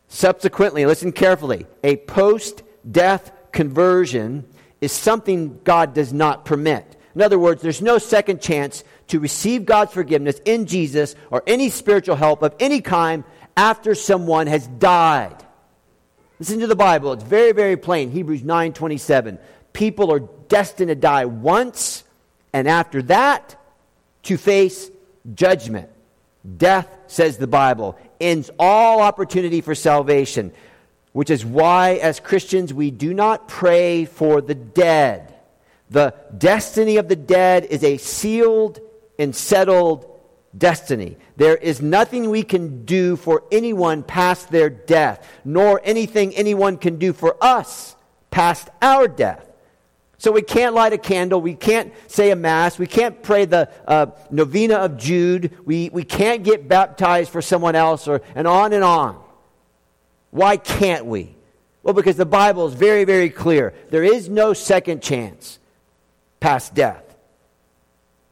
Subsequently, 0.09 0.87
listen 0.87 1.13
carefully, 1.13 1.67
a 1.83 1.97
post 1.97 2.63
death 2.91 3.33
conversion 3.53 4.45
is 4.81 4.93
something 4.93 5.61
God 5.65 5.95
does 5.95 6.13
not 6.13 6.45
permit. 6.45 6.97
In 7.15 7.23
other 7.23 7.39
words, 7.39 7.63
there's 7.63 7.81
no 7.81 7.99
second 7.99 8.41
chance 8.41 8.85
to 9.09 9.21
receive 9.21 9.65
God's 9.65 9.93
forgiveness 9.93 10.41
in 10.45 10.67
Jesus 10.67 11.15
or 11.31 11.43
any 11.47 11.71
spiritual 11.71 12.17
help 12.17 12.43
of 12.43 12.55
any 12.59 12.81
kind 12.81 13.25
after 13.57 13.95
someone 13.95 14.47
has 14.47 14.67
died. 14.67 15.45
Listen 16.39 16.61
to 16.61 16.67
the 16.67 16.77
Bible. 16.77 17.13
It's 17.13 17.23
very, 17.23 17.53
very 17.53 17.77
plain. 17.77 18.11
Hebrews 18.11 18.43
9:27. 18.43 19.39
People 19.75 20.11
are 20.13 20.21
destined 20.21 20.89
to 20.89 20.95
die 20.95 21.27
once, 21.27 22.05
and 22.53 22.67
after 22.67 23.03
that, 23.03 23.57
to 24.23 24.39
face 24.39 24.91
judgment. 25.35 25.91
Death, 26.57 26.89
says 27.07 27.37
the 27.37 27.47
Bible, 27.47 27.99
ends 28.21 28.51
all 28.59 29.01
opportunity 29.01 29.61
for 29.61 29.75
salvation, 29.75 30.53
which 31.13 31.29
is 31.29 31.45
why, 31.45 31.95
as 31.95 32.21
Christians, 32.21 32.73
we 32.73 32.91
do 32.91 33.13
not 33.13 33.49
pray 33.49 34.05
for 34.05 34.41
the 34.41 34.55
dead. 34.55 35.35
The 35.91 36.15
destiny 36.37 36.97
of 36.97 37.09
the 37.09 37.17
dead 37.17 37.67
is 37.67 37.85
a 37.85 37.99
sealed 37.99 38.81
and 39.19 39.35
settled 39.35 40.11
destiny. 40.57 41.17
There 41.37 41.57
is 41.57 41.83
nothing 41.83 42.31
we 42.31 42.43
can 42.43 42.85
do 42.85 43.17
for 43.17 43.43
anyone 43.51 44.03
past 44.03 44.51
their 44.51 44.71
death, 44.71 45.29
nor 45.45 45.81
anything 45.85 46.35
anyone 46.35 46.77
can 46.77 46.99
do 46.99 47.13
for 47.13 47.37
us 47.41 47.97
past 48.31 48.69
our 48.81 49.09
death. 49.09 49.49
So 50.19 50.33
we 50.33 50.43
can't 50.43 50.75
light 50.75 50.93
a 50.93 50.99
candle. 50.99 51.41
We 51.41 51.55
can't 51.55 51.93
say 52.07 52.31
a 52.31 52.37
mass. 52.37 52.79
We 52.79 52.87
can't 52.87 53.23
pray 53.23 53.45
the 53.45 53.71
uh, 53.87 54.07
novena 54.31 54.77
of 54.77 54.97
Jude. 54.97 55.57
We, 55.65 55.91
we 55.91 56.05
can't 56.05 56.43
get 56.43 56.69
baptized 56.69 57.31
for 57.31 57.43
someone 57.43 57.75
else, 57.75 58.09
or, 58.09 58.23
and 58.35 58.47
on 58.47 58.73
and 58.73 58.85
on. 58.85 59.21
Why 60.31 60.57
can't 60.57 61.07
we? 61.07 61.35
Well, 61.83 61.95
because 61.95 62.17
the 62.17 62.27
Bible 62.27 62.67
is 62.67 62.75
very, 62.75 63.05
very 63.05 63.29
clear. 63.29 63.75
There 63.91 64.05
is 64.05 64.29
no 64.29 64.53
second 64.55 65.03
chance 65.03 65.59
past 66.41 66.75
death. 66.75 67.05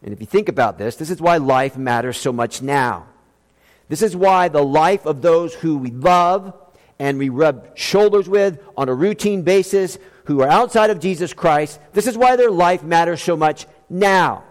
And 0.02 0.12
if 0.12 0.20
you 0.20 0.26
think 0.26 0.48
about 0.48 0.78
this, 0.78 0.96
this 0.96 1.10
is 1.10 1.20
why 1.20 1.36
life 1.36 1.76
matters 1.76 2.16
so 2.16 2.32
much 2.32 2.62
now. 2.62 3.06
This 3.88 4.02
is 4.02 4.16
why 4.16 4.48
the 4.48 4.64
life 4.64 5.06
of 5.06 5.22
those 5.22 5.54
who 5.54 5.76
we 5.76 5.90
love 5.90 6.54
and 6.98 7.18
we 7.18 7.28
rub 7.28 7.76
shoulders 7.76 8.28
with 8.28 8.58
on 8.76 8.88
a 8.88 8.94
routine 8.94 9.42
basis, 9.42 9.98
who 10.24 10.40
are 10.42 10.48
outside 10.48 10.90
of 10.90 11.00
Jesus 11.00 11.32
Christ, 11.32 11.80
this 11.92 12.06
is 12.06 12.16
why 12.16 12.36
their 12.36 12.50
life 12.50 12.82
matters 12.82 13.22
so 13.22 13.36
much 13.36 13.66
now. 13.88 14.44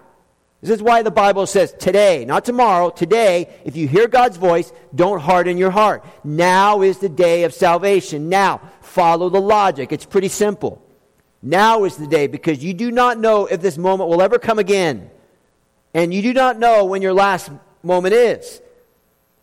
This 0.62 0.70
is 0.70 0.82
why 0.84 1.02
the 1.02 1.12
Bible 1.12 1.48
says 1.48 1.74
today, 1.74 2.24
not 2.24 2.46
tomorrow, 2.46 2.92
today, 2.92 3.50
if 3.66 3.76
you 3.76 3.88
hear 3.88 4.08
God's 4.08 4.38
voice, 4.38 4.72
don't 4.94 5.20
harden 5.20 5.58
your 5.58 5.72
heart. 5.72 6.06
Now 6.24 6.84
is 6.84 7.00
the 7.00 7.10
day 7.10 7.46
of 7.46 7.54
salvation. 7.54 8.30
Now, 8.30 8.62
follow 8.82 9.30
the 9.30 9.42
logic. 9.42 9.92
It's 9.92 10.06
pretty 10.06 10.28
simple. 10.28 10.80
Now 11.42 11.86
is 11.86 11.98
the 11.98 12.06
day 12.06 12.28
because 12.28 12.64
you 12.64 12.76
do 12.76 12.92
not 12.92 13.18
know 13.18 13.48
if 13.48 13.62
this 13.62 13.78
moment 13.78 14.10
will 14.10 14.22
ever 14.22 14.38
come 14.38 14.60
again. 14.60 15.10
And 15.96 16.14
you 16.14 16.22
do 16.22 16.34
not 16.34 16.60
know 16.60 16.86
when 16.86 17.02
your 17.02 17.14
last 17.14 17.50
moment 17.82 18.14
is. 18.14 18.62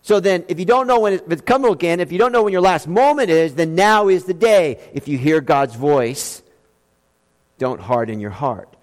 So 0.08 0.20
then, 0.20 0.46
if 0.48 0.58
you 0.58 0.64
don't 0.64 0.86
know 0.86 1.00
when 1.00 1.20
it's 1.28 1.42
coming 1.42 1.70
again, 1.70 2.00
if 2.00 2.12
you 2.12 2.16
don't 2.16 2.32
know 2.32 2.42
when 2.44 2.52
your 2.54 2.62
last 2.62 2.88
moment 2.88 3.28
is, 3.28 3.54
then 3.56 3.74
now 3.74 4.08
is 4.08 4.24
the 4.24 4.32
day. 4.32 4.80
If 4.94 5.06
you 5.06 5.18
hear 5.18 5.42
God's 5.42 5.74
voice, 5.74 6.42
don't 7.58 7.78
harden 7.78 8.18
your 8.18 8.30
heart. 8.30 8.74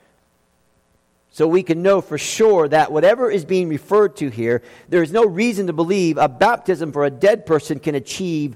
So 1.31 1.47
we 1.47 1.63
can 1.63 1.81
know 1.81 2.01
for 2.01 2.19
sure 2.19 2.67
that 2.67 2.91
whatever 2.91 3.31
is 3.31 3.43
being 3.43 3.69
referred 3.69 4.17
to 4.17 4.29
here, 4.29 4.61
there 4.87 5.01
is 5.01 5.11
no 5.11 5.25
reason 5.25 5.65
to 5.65 5.73
believe 5.73 6.19
a 6.19 6.29
baptism 6.29 6.91
for 6.91 7.05
a 7.05 7.09
dead 7.09 7.47
person 7.47 7.79
can 7.79 7.95
achieve 7.95 8.55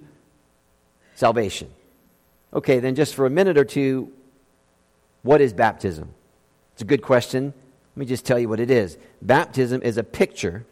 salvation. 1.15 1.71
Okay, 2.53 2.77
then 2.77 2.93
just 2.93 3.15
for 3.15 3.25
a 3.25 3.31
minute 3.31 3.57
or 3.57 3.65
two, 3.65 4.11
what 5.23 5.41
is 5.41 5.53
baptism? 5.53 6.13
It's 6.73 6.83
a 6.83 6.85
good 6.85 7.01
question. 7.01 7.45
Let 7.95 7.99
me 7.99 8.05
just 8.05 8.27
tell 8.27 8.37
you 8.37 8.47
what 8.47 8.59
it 8.59 8.69
is. 8.69 8.95
Baptism 9.23 9.81
is 9.81 9.97
a 9.97 10.03
picture 10.03 10.67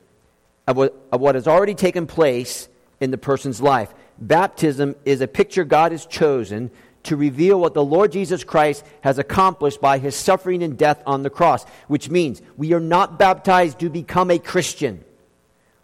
of 0.68 0.78
what, 0.78 1.08
of 1.12 1.22
what 1.22 1.36
has 1.36 1.48
already 1.48 1.76
taken 1.76 2.06
place 2.06 2.68
in 3.00 3.12
the 3.12 3.18
person's 3.18 3.62
life. 3.62 3.94
Baptism 4.20 4.96
is 5.06 5.22
a 5.22 5.28
picture 5.28 5.64
God 5.64 5.92
has 5.92 6.06
chosen 6.06 6.72
to 7.04 7.16
reveal 7.16 7.60
what 7.60 7.74
the 7.74 7.84
Lord 7.84 8.12
Jesus 8.12 8.44
Christ 8.44 8.84
has 9.02 9.18
accomplished 9.18 9.80
by 9.80 9.98
his 9.98 10.16
suffering 10.16 10.62
and 10.62 10.78
death 10.78 11.02
on 11.06 11.24
the 11.24 11.30
cross, 11.30 11.64
which 11.88 12.10
means 12.10 12.42
we 12.58 12.74
are 12.74 12.82
not 12.82 13.18
baptized 13.18 13.80
to 13.80 13.90
become 13.90 14.30
a 14.30 14.40
Christian. 14.40 15.04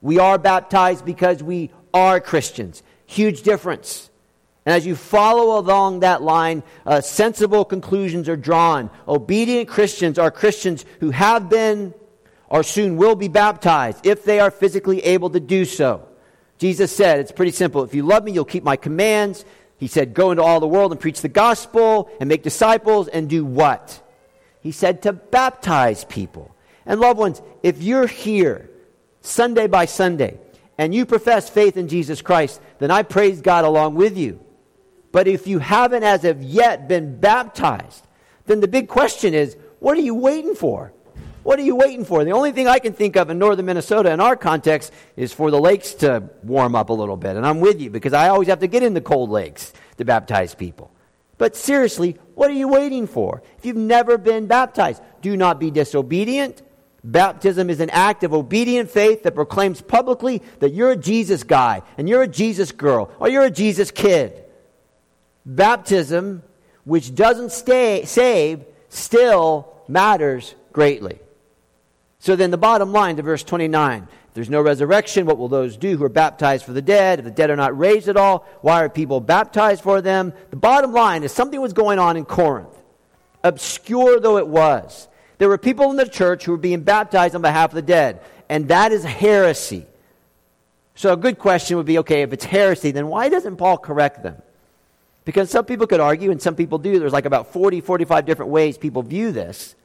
We 0.02 0.20
are 0.20 0.38
baptized 0.38 1.06
because 1.06 1.42
we 1.42 1.72
are 1.94 2.20
Christians. 2.20 2.84
Huge 3.06 3.44
difference. 3.44 4.10
And 4.66 4.74
as 4.76 4.86
you 4.86 4.96
follow 4.96 5.60
along 5.60 6.02
that 6.02 6.22
line, 6.22 6.64
uh, 6.86 7.00
sensible 7.02 7.64
conclusions 7.64 8.28
are 8.28 8.38
drawn. 8.38 8.90
Obedient 9.08 9.70
Christians 9.70 10.18
are 10.20 10.32
Christians 10.32 10.86
who 11.00 11.12
have 11.12 11.50
been 11.50 11.94
or 12.54 12.62
soon 12.62 12.98
will 12.98 13.16
be 13.16 13.28
baptized 13.28 14.06
if 14.06 14.24
they 14.24 14.40
are 14.40 14.52
physically 14.52 15.00
able 15.00 15.32
to 15.32 15.40
do 15.40 15.66
so. 15.66 16.08
Jesus 16.60 16.96
said, 16.96 17.20
it's 17.20 17.32
pretty 17.32 17.52
simple. 17.52 17.82
If 17.82 17.96
you 17.96 18.04
love 18.04 18.24
me, 18.24 18.32
you'll 18.32 18.46
keep 18.46 18.64
my 18.64 18.76
commands. 18.76 19.44
He 19.78 19.88
said, 19.88 20.14
go 20.14 20.30
into 20.30 20.44
all 20.44 20.60
the 20.60 20.68
world 20.68 20.92
and 20.92 21.02
preach 21.02 21.22
the 21.22 21.30
gospel 21.30 22.12
and 22.20 22.30
make 22.30 22.44
disciples 22.44 23.08
and 23.08 23.28
do 23.28 23.44
what? 23.44 24.00
He 24.62 24.72
said 24.72 25.02
to 25.02 25.14
baptize 25.14 26.06
people. 26.06 26.56
And 26.86 27.00
loved 27.00 27.18
ones, 27.18 27.42
if 27.64 27.82
you're 27.82 28.06
here 28.06 28.70
Sunday 29.22 29.66
by 29.66 29.86
Sunday 29.86 30.40
and 30.78 30.94
you 30.94 31.08
profess 31.08 31.50
faith 31.50 31.76
in 31.76 31.88
Jesus 31.88 32.22
Christ, 32.22 32.62
then 32.78 32.92
I 32.92 33.02
praise 33.02 33.42
God 33.42 33.66
along 33.66 33.96
with 33.96 34.16
you. 34.16 34.40
But 35.12 35.28
if 35.28 35.48
you 35.48 35.58
haven't 35.58 36.04
as 36.04 36.24
of 36.24 36.44
yet 36.44 36.88
been 36.88 37.20
baptized, 37.20 38.06
then 38.46 38.60
the 38.60 38.68
big 38.68 38.90
question 38.90 39.34
is, 39.34 39.58
what 39.80 39.98
are 39.98 40.02
you 40.02 40.14
waiting 40.14 40.54
for? 40.54 40.94
What 41.44 41.60
are 41.60 41.64
you 41.64 41.76
waiting 41.76 42.06
for? 42.06 42.24
The 42.24 42.32
only 42.32 42.54
thing 42.54 42.68
I 42.68 42.80
can 42.80 42.94
think 42.94 43.18
of 43.18 43.30
in 43.30 43.38
northern 43.38 43.66
Minnesota 43.66 44.12
in 44.12 44.22
our 44.22 44.36
context 44.36 44.94
is 45.18 45.34
for 45.34 45.52
the 45.52 45.60
lakes 45.60 45.94
to 45.96 46.30
warm 46.42 46.74
up 46.74 46.90
a 46.90 46.94
little 46.94 47.18
bit. 47.18 47.36
And 47.36 47.46
I'm 47.46 47.60
with 47.60 47.82
you 47.82 47.90
because 47.90 48.14
I 48.14 48.30
always 48.30 48.48
have 48.48 48.60
to 48.60 48.68
get 48.68 48.82
in 48.82 48.94
the 48.94 49.02
cold 49.02 49.30
lakes 49.30 49.74
to 49.98 50.06
baptize 50.06 50.56
people. 50.56 50.90
But 51.38 51.56
seriously, 51.56 52.18
what 52.36 52.50
are 52.50 52.54
you 52.54 52.70
waiting 52.70 53.08
for? 53.08 53.44
If 53.58 53.66
you've 53.66 53.76
never 53.76 54.18
been 54.18 54.48
baptized, 54.48 55.02
do 55.22 55.36
not 55.36 55.60
be 55.60 55.72
disobedient. 55.72 56.62
Baptism 57.04 57.70
is 57.70 57.82
an 57.82 57.90
act 57.90 58.24
of 58.24 58.34
obedient 58.34 58.90
faith 58.90 59.24
that 59.24 59.36
proclaims 59.36 59.82
publicly 59.82 60.42
that 60.60 60.74
you're 60.74 60.92
a 60.92 60.96
Jesus 60.98 61.44
guy 61.44 61.82
and 61.98 62.08
you're 62.08 62.24
a 62.24 62.28
Jesus 62.28 62.72
girl 62.72 63.12
or 63.20 63.28
you're 63.28 63.44
a 63.44 63.52
Jesus 63.52 63.92
kid. 63.92 64.46
Baptism, 65.46 66.44
which 66.86 67.14
doesn't 67.14 67.52
stay, 67.52 68.06
save, 68.06 68.64
still 68.88 69.74
matters 69.90 70.56
greatly. 70.72 71.20
So 72.24 72.38
then, 72.38 72.52
the 72.52 72.58
bottom 72.58 72.94
line 72.94 73.18
to 73.18 73.22
verse 73.22 73.44
29 73.44 74.04
if 74.04 74.34
there's 74.34 74.50
no 74.50 74.62
resurrection, 74.62 75.26
what 75.26 75.38
will 75.38 75.50
those 75.50 75.76
do 75.76 75.98
who 75.98 76.06
are 76.06 76.10
baptized 76.10 76.64
for 76.64 76.72
the 76.72 76.82
dead? 76.82 77.20
If 77.20 77.26
the 77.26 77.32
dead 77.32 77.50
are 77.50 77.58
not 77.58 77.78
raised 77.78 78.08
at 78.08 78.16
all, 78.16 78.48
why 78.62 78.82
are 78.82 78.88
people 78.88 79.20
baptized 79.20 79.84
for 79.84 80.00
them? 80.00 80.32
The 80.50 80.56
bottom 80.56 80.94
line 80.94 81.24
is 81.24 81.34
something 81.34 81.60
was 81.60 81.74
going 81.74 82.00
on 82.00 82.16
in 82.16 82.24
Corinth, 82.24 82.74
obscure 83.44 84.22
though 84.22 84.38
it 84.38 84.48
was. 84.48 85.10
There 85.38 85.50
were 85.50 85.58
people 85.58 85.92
in 85.92 85.98
the 85.98 86.08
church 86.08 86.46
who 86.46 86.54
were 86.54 86.58
being 86.58 86.84
baptized 86.84 87.36
on 87.36 87.42
behalf 87.42 87.72
of 87.72 87.76
the 87.76 87.82
dead, 87.82 88.22
and 88.48 88.70
that 88.70 88.94
is 88.94 89.04
heresy. 89.04 89.86
So, 90.96 91.12
a 91.12 91.18
good 91.18 91.38
question 91.38 91.76
would 91.76 91.86
be 91.86 91.98
okay, 91.98 92.22
if 92.22 92.32
it's 92.32 92.46
heresy, 92.46 92.92
then 92.92 93.08
why 93.08 93.28
doesn't 93.28 93.58
Paul 93.58 93.78
correct 93.78 94.24
them? 94.24 94.42
Because 95.26 95.50
some 95.50 95.66
people 95.66 95.88
could 95.88 96.00
argue, 96.00 96.32
and 96.32 96.42
some 96.42 96.56
people 96.56 96.78
do. 96.78 97.00
There's 97.00 97.12
like 97.12 97.26
about 97.26 97.52
40, 97.52 97.82
45 97.82 98.26
different 98.26 98.52
ways 98.52 98.78
people 98.78 99.04
view 99.04 99.34
this. 99.34 99.76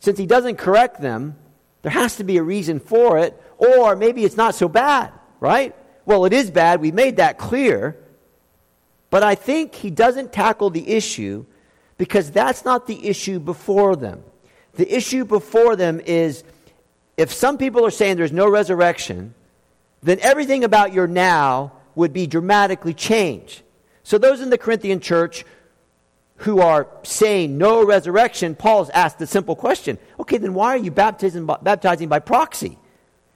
Since 0.00 0.18
he 0.18 0.26
doesn't 0.26 0.56
correct 0.56 1.00
them, 1.00 1.36
there 1.84 1.92
has 1.92 2.16
to 2.16 2.24
be 2.24 2.38
a 2.38 2.42
reason 2.42 2.80
for 2.80 3.18
it, 3.18 3.38
or 3.58 3.94
maybe 3.94 4.24
it's 4.24 4.38
not 4.38 4.54
so 4.54 4.68
bad, 4.68 5.12
right? 5.38 5.76
Well, 6.06 6.24
it 6.24 6.32
is 6.32 6.50
bad. 6.50 6.80
We 6.80 6.90
made 6.92 7.16
that 7.16 7.36
clear. 7.36 8.02
But 9.10 9.22
I 9.22 9.34
think 9.34 9.74
he 9.74 9.90
doesn't 9.90 10.32
tackle 10.32 10.70
the 10.70 10.88
issue 10.88 11.44
because 11.98 12.30
that's 12.30 12.64
not 12.64 12.86
the 12.86 13.06
issue 13.06 13.38
before 13.38 13.96
them. 13.96 14.24
The 14.72 14.96
issue 14.96 15.26
before 15.26 15.76
them 15.76 16.00
is 16.00 16.42
if 17.18 17.30
some 17.30 17.58
people 17.58 17.84
are 17.84 17.90
saying 17.90 18.16
there's 18.16 18.32
no 18.32 18.48
resurrection, 18.48 19.34
then 20.02 20.18
everything 20.22 20.64
about 20.64 20.94
your 20.94 21.06
now 21.06 21.74
would 21.94 22.14
be 22.14 22.26
dramatically 22.26 22.94
changed. 22.94 23.60
So, 24.04 24.16
those 24.16 24.40
in 24.40 24.48
the 24.48 24.58
Corinthian 24.58 25.00
church 25.00 25.44
who 26.38 26.60
are 26.60 26.88
saying 27.02 27.56
no 27.58 27.84
resurrection, 27.84 28.54
Paul's 28.54 28.90
asked 28.90 29.18
the 29.18 29.26
simple 29.26 29.56
question 29.56 29.98
okay, 30.18 30.38
then 30.38 30.54
why 30.54 30.68
are 30.70 30.78
you 30.78 30.90
baptizing 30.90 31.46
by, 31.46 31.58
baptizing 31.62 32.08
by 32.08 32.18
proxy? 32.18 32.78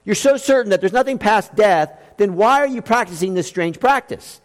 You're 0.03 0.15
so 0.15 0.37
certain 0.37 0.71
that 0.71 0.81
there's 0.81 0.93
nothing 0.93 1.17
past 1.17 1.55
death, 1.55 1.91
then 2.17 2.35
why 2.35 2.59
are 2.59 2.67
you 2.67 2.81
practicing 2.81 3.33
this 3.33 3.47
strange 3.47 3.79
practice? 3.79 4.41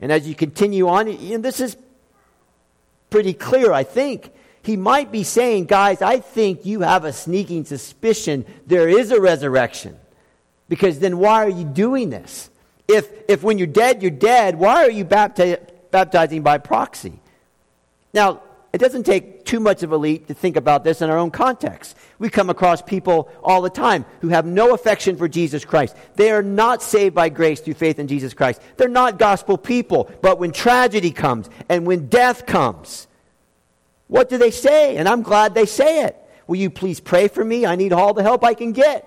And 0.00 0.10
as 0.10 0.26
you 0.26 0.34
continue 0.34 0.88
on, 0.88 1.06
this 1.42 1.60
is 1.60 1.76
pretty 3.10 3.34
clear, 3.34 3.72
I 3.72 3.84
think. 3.84 4.32
He 4.62 4.76
might 4.76 5.10
be 5.12 5.22
saying, 5.22 5.66
guys, 5.66 6.02
I 6.02 6.20
think 6.20 6.66
you 6.66 6.80
have 6.80 7.04
a 7.04 7.12
sneaking 7.12 7.64
suspicion 7.64 8.44
there 8.66 8.88
is 8.88 9.10
a 9.10 9.20
resurrection. 9.20 9.98
Because 10.68 10.98
then 10.98 11.18
why 11.18 11.44
are 11.44 11.50
you 11.50 11.64
doing 11.64 12.10
this? 12.10 12.50
If, 12.86 13.08
if 13.28 13.42
when 13.42 13.58
you're 13.58 13.66
dead, 13.66 14.02
you're 14.02 14.10
dead, 14.10 14.56
why 14.56 14.84
are 14.84 14.90
you 14.90 15.04
bapti- 15.04 15.58
baptizing 15.90 16.42
by 16.42 16.58
proxy? 16.58 17.20
Now, 18.12 18.42
it 18.72 18.78
doesn't 18.78 19.02
take 19.02 19.44
too 19.44 19.58
much 19.58 19.82
of 19.82 19.90
a 19.90 19.96
leap 19.96 20.28
to 20.28 20.34
think 20.34 20.56
about 20.56 20.84
this 20.84 21.02
in 21.02 21.10
our 21.10 21.18
own 21.18 21.32
context. 21.32 21.96
We 22.20 22.30
come 22.30 22.50
across 22.50 22.80
people 22.80 23.28
all 23.42 23.62
the 23.62 23.70
time 23.70 24.04
who 24.20 24.28
have 24.28 24.46
no 24.46 24.74
affection 24.74 25.16
for 25.16 25.28
Jesus 25.28 25.64
Christ. 25.64 25.96
They 26.14 26.30
are 26.30 26.42
not 26.42 26.82
saved 26.82 27.14
by 27.14 27.30
grace 27.30 27.60
through 27.60 27.74
faith 27.74 27.98
in 27.98 28.06
Jesus 28.06 28.32
Christ. 28.32 28.62
They're 28.76 28.88
not 28.88 29.18
gospel 29.18 29.58
people. 29.58 30.08
But 30.22 30.38
when 30.38 30.52
tragedy 30.52 31.10
comes 31.10 31.50
and 31.68 31.84
when 31.84 32.08
death 32.08 32.46
comes, 32.46 33.08
what 34.06 34.28
do 34.28 34.38
they 34.38 34.52
say? 34.52 34.96
And 34.96 35.08
I'm 35.08 35.22
glad 35.22 35.54
they 35.54 35.66
say 35.66 36.04
it. 36.04 36.16
Will 36.46 36.56
you 36.56 36.70
please 36.70 37.00
pray 37.00 37.26
for 37.26 37.44
me? 37.44 37.66
I 37.66 37.74
need 37.74 37.92
all 37.92 38.14
the 38.14 38.22
help 38.22 38.44
I 38.44 38.54
can 38.54 38.72
get. 38.72 39.06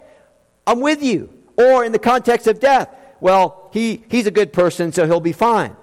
I'm 0.68 0.82
with 0.82 1.02
you. 1.02 1.30
Or 1.58 1.86
in 1.86 1.92
the 1.92 2.00
context 2.00 2.48
of 2.48 2.60
death, 2.60 2.90
well, 3.22 3.70
he, 3.72 4.04
he's 4.10 4.28
a 4.28 4.32
good 4.32 4.52
person, 4.52 4.92
so 4.92 5.06
he'll 5.06 5.20
be 5.20 5.34
fine. 5.34 5.76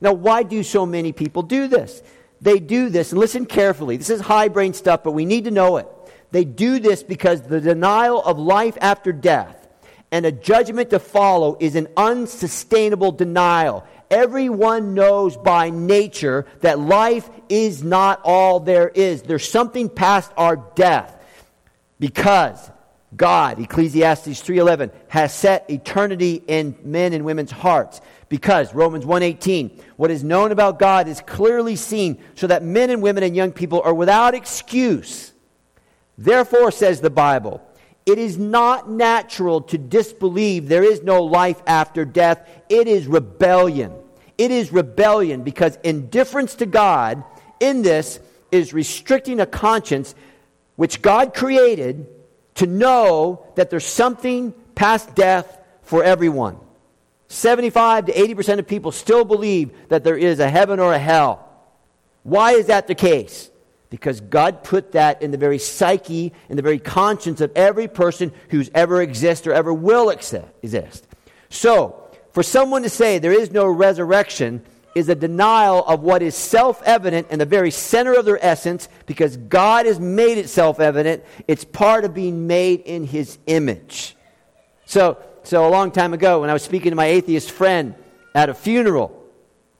Now, 0.00 0.12
why 0.12 0.42
do 0.42 0.62
so 0.62 0.84
many 0.84 1.12
people 1.12 1.42
do 1.42 1.68
this? 1.68 2.02
They 2.40 2.58
do 2.58 2.88
this, 2.88 3.12
and 3.12 3.20
listen 3.20 3.46
carefully. 3.46 3.96
This 3.96 4.10
is 4.10 4.20
high 4.20 4.48
brain 4.48 4.74
stuff, 4.74 5.02
but 5.02 5.12
we 5.12 5.24
need 5.24 5.44
to 5.44 5.50
know 5.50 5.78
it. 5.78 5.88
They 6.30 6.44
do 6.44 6.78
this 6.78 7.02
because 7.02 7.42
the 7.42 7.60
denial 7.60 8.22
of 8.22 8.38
life 8.38 8.76
after 8.80 9.12
death 9.12 9.68
and 10.10 10.26
a 10.26 10.32
judgment 10.32 10.90
to 10.90 10.98
follow 10.98 11.56
is 11.60 11.74
an 11.74 11.88
unsustainable 11.96 13.12
denial. 13.12 13.84
Everyone 14.10 14.94
knows 14.94 15.36
by 15.36 15.70
nature 15.70 16.46
that 16.60 16.78
life 16.78 17.28
is 17.48 17.82
not 17.82 18.20
all 18.24 18.60
there 18.60 18.88
is. 18.88 19.22
There's 19.22 19.48
something 19.48 19.88
past 19.88 20.30
our 20.36 20.56
death 20.56 21.20
because 21.98 22.70
God, 23.16 23.60
Ecclesiastes 23.60 24.40
3:11, 24.40 24.90
has 25.08 25.32
set 25.32 25.68
eternity 25.70 26.42
in 26.46 26.76
men 26.84 27.12
and 27.12 27.24
women's 27.24 27.50
hearts. 27.50 28.00
Because 28.34 28.74
Romans 28.74 29.06
1:18, 29.06 29.70
what 29.94 30.10
is 30.10 30.24
known 30.24 30.50
about 30.50 30.80
God 30.80 31.06
is 31.06 31.20
clearly 31.20 31.76
seen, 31.76 32.18
so 32.34 32.48
that 32.48 32.64
men 32.64 32.90
and 32.90 33.00
women 33.00 33.22
and 33.22 33.36
young 33.36 33.52
people 33.52 33.80
are 33.84 33.94
without 33.94 34.34
excuse. 34.34 35.32
Therefore, 36.18 36.72
says 36.72 37.00
the 37.00 37.10
Bible, 37.10 37.60
it 38.04 38.18
is 38.18 38.36
not 38.36 38.90
natural 38.90 39.60
to 39.60 39.78
disbelieve 39.78 40.66
there 40.66 40.82
is 40.82 41.00
no 41.04 41.22
life 41.22 41.62
after 41.64 42.04
death. 42.04 42.40
It 42.68 42.88
is 42.88 43.06
rebellion. 43.06 43.92
It 44.36 44.50
is 44.50 44.72
rebellion 44.72 45.44
because 45.44 45.78
indifference 45.84 46.56
to 46.56 46.66
God 46.66 47.22
in 47.60 47.82
this 47.82 48.18
is 48.50 48.74
restricting 48.74 49.38
a 49.38 49.46
conscience 49.46 50.12
which 50.74 51.00
God 51.00 51.34
created 51.34 52.08
to 52.56 52.66
know 52.66 53.46
that 53.54 53.70
there's 53.70 53.86
something 53.86 54.52
past 54.74 55.14
death 55.14 55.56
for 55.82 56.02
everyone. 56.02 56.56
75 57.34 58.06
to 58.06 58.12
80% 58.12 58.60
of 58.60 58.66
people 58.66 58.92
still 58.92 59.24
believe 59.24 59.72
that 59.88 60.04
there 60.04 60.16
is 60.16 60.38
a 60.38 60.48
heaven 60.48 60.78
or 60.78 60.92
a 60.92 60.98
hell. 60.98 61.48
Why 62.22 62.52
is 62.52 62.66
that 62.66 62.86
the 62.86 62.94
case? 62.94 63.50
Because 63.90 64.20
God 64.20 64.62
put 64.62 64.92
that 64.92 65.20
in 65.20 65.30
the 65.30 65.36
very 65.36 65.58
psyche, 65.58 66.32
in 66.48 66.56
the 66.56 66.62
very 66.62 66.78
conscience 66.78 67.40
of 67.40 67.52
every 67.54 67.88
person 67.88 68.32
who's 68.50 68.70
ever 68.74 69.02
exists 69.02 69.46
or 69.46 69.52
ever 69.52 69.74
will 69.74 70.10
exist. 70.10 71.06
So, 71.50 72.00
for 72.32 72.42
someone 72.42 72.82
to 72.82 72.88
say 72.88 73.18
there 73.18 73.38
is 73.38 73.50
no 73.50 73.66
resurrection 73.66 74.62
is 74.94 75.08
a 75.08 75.14
denial 75.14 75.84
of 75.84 76.00
what 76.00 76.22
is 76.22 76.34
self 76.34 76.82
evident 76.84 77.30
in 77.30 77.38
the 77.40 77.46
very 77.46 77.70
center 77.70 78.14
of 78.14 78.24
their 78.24 78.44
essence 78.44 78.88
because 79.06 79.36
God 79.36 79.86
has 79.86 79.98
made 79.98 80.38
it 80.38 80.48
self 80.48 80.80
evident. 80.80 81.24
It's 81.48 81.64
part 81.64 82.04
of 82.04 82.14
being 82.14 82.46
made 82.46 82.80
in 82.80 83.04
His 83.04 83.38
image. 83.46 84.16
So, 84.86 85.18
so, 85.44 85.66
a 85.66 85.70
long 85.70 85.90
time 85.90 86.14
ago, 86.14 86.40
when 86.40 86.50
I 86.50 86.52
was 86.52 86.62
speaking 86.62 86.90
to 86.90 86.96
my 86.96 87.06
atheist 87.06 87.50
friend 87.50 87.94
at 88.34 88.48
a 88.48 88.54
funeral, 88.54 89.22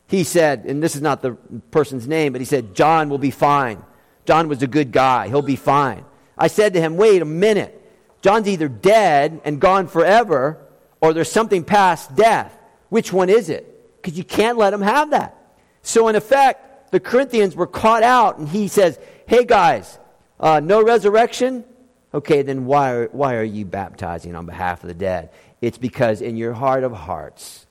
he 0.07 0.25
said, 0.25 0.65
and 0.67 0.83
this 0.83 0.95
is 0.95 1.03
not 1.03 1.23
the 1.23 1.33
person's 1.71 2.07
name, 2.07 2.33
but 2.33 2.41
he 2.41 2.45
said, 2.45 2.75
John 2.75 3.09
will 3.09 3.19
be 3.19 3.31
fine. 3.31 3.83
John 4.27 4.49
was 4.49 4.63
a 4.63 4.67
good 4.67 4.93
guy. 4.93 5.29
He'll 5.29 5.43
be 5.43 5.57
fine. 5.57 6.05
I 6.37 6.49
said 6.49 6.75
to 6.75 6.81
him, 6.81 6.97
wait 6.97 7.23
a 7.23 7.27
minute. 7.27 7.81
John's 8.23 8.49
either 8.49 8.69
dead 8.69 9.41
and 9.45 9.61
gone 9.61 9.87
forever, 9.87 10.59
or 11.01 11.13
there's 11.13 11.31
something 11.31 11.65
past 11.65 12.15
death. 12.15 12.57
Which 12.89 13.13
one 13.13 13.29
is 13.29 13.49
it? 13.49 13.75
because 14.05 14.19
you 14.19 14.25
can't 14.25 14.59
let 14.59 14.75
him 14.75 14.83
have 14.83 15.11
that. 15.11 15.35
So, 15.81 16.09
in 16.09 16.15
effect, 16.15 16.93
the 16.93 17.01
Corinthians 17.01 17.57
were 17.57 17.67
caught 17.67 18.03
out, 18.03 18.39
and 18.39 18.47
he 18.47 18.69
says, 18.69 18.99
Hey 19.27 19.45
guys, 19.45 19.99
uh, 20.39 20.61
no 20.61 20.83
resurrection? 20.85 21.65
Okay, 22.13 22.43
then 22.43 22.67
why 22.67 23.07
why 23.07 23.37
are 23.37 23.43
you 23.43 23.65
baptizing 23.65 24.37
on 24.37 24.45
behalf 24.45 24.85
of 24.85 24.89
the 24.89 24.95
dead? 24.95 25.31
It's 25.65 25.79
because 25.79 26.21
in 26.21 26.37
your 26.37 26.53
heart 26.53 26.85
of 26.85 26.93
hearts, 26.93 27.65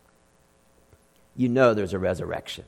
you 1.35 1.47
know 1.47 1.75
there's 1.75 1.93
a 1.93 1.99
resurrection. 1.99 2.65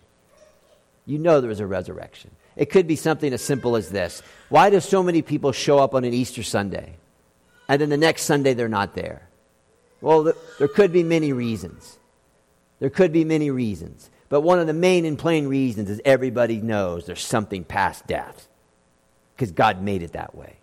You 1.08 1.18
know 1.18 1.42
there's 1.42 1.60
a 1.60 1.66
resurrection. 1.66 2.30
It 2.56 2.70
could 2.70 2.86
be 2.86 2.96
something 2.96 3.34
as 3.34 3.42
simple 3.42 3.76
as 3.76 3.90
this 3.90 4.22
Why 4.50 4.70
do 4.70 4.80
so 4.80 5.02
many 5.02 5.24
people 5.24 5.52
show 5.52 5.80
up 5.80 5.96
on 5.96 6.04
an 6.04 6.14
Easter 6.14 6.44
Sunday, 6.44 6.98
and 7.68 7.82
then 7.82 7.90
the 7.90 7.98
next 7.98 8.22
Sunday 8.26 8.54
they're 8.54 8.70
not 8.70 8.94
there? 8.94 9.28
Well, 10.00 10.32
there 10.60 10.68
could 10.68 10.94
be 10.94 11.02
many 11.02 11.34
reasons. 11.34 11.98
There 12.80 12.92
could 12.92 13.12
be 13.12 13.26
many 13.26 13.50
reasons. 13.50 14.12
But 14.30 14.42
one 14.42 14.60
of 14.60 14.68
the 14.68 14.74
main 14.74 15.06
and 15.06 15.18
plain 15.18 15.48
reasons 15.48 15.90
is 15.90 16.00
everybody 16.06 16.62
knows 16.62 17.08
there's 17.08 17.26
something 17.26 17.64
past 17.64 18.06
death 18.06 18.48
because 19.36 19.52
God 19.52 19.82
made 19.82 20.04
it 20.04 20.12
that 20.12 20.36
way. 20.36 20.58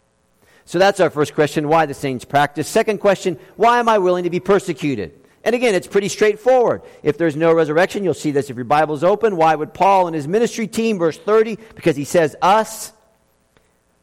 So 0.64 0.78
that's 0.78 1.00
our 1.00 1.10
first 1.10 1.34
question 1.34 1.68
why 1.68 1.86
the 1.86 1.94
saints 1.94 2.24
practice. 2.24 2.68
Second 2.68 2.98
question 2.98 3.38
why 3.56 3.78
am 3.78 3.88
I 3.88 3.98
willing 3.98 4.24
to 4.24 4.30
be 4.30 4.40
persecuted? 4.40 5.18
And 5.44 5.54
again, 5.54 5.74
it's 5.74 5.88
pretty 5.88 6.08
straightforward. 6.08 6.82
If 7.02 7.18
there's 7.18 7.34
no 7.34 7.52
resurrection, 7.52 8.04
you'll 8.04 8.14
see 8.14 8.30
this 8.30 8.48
if 8.48 8.56
your 8.56 8.64
Bible's 8.64 9.02
open. 9.02 9.36
Why 9.36 9.54
would 9.54 9.74
Paul 9.74 10.06
and 10.06 10.14
his 10.14 10.28
ministry 10.28 10.68
team, 10.68 10.98
verse 10.98 11.18
30, 11.18 11.58
because 11.74 11.96
he 11.96 12.04
says 12.04 12.36
us, 12.40 12.92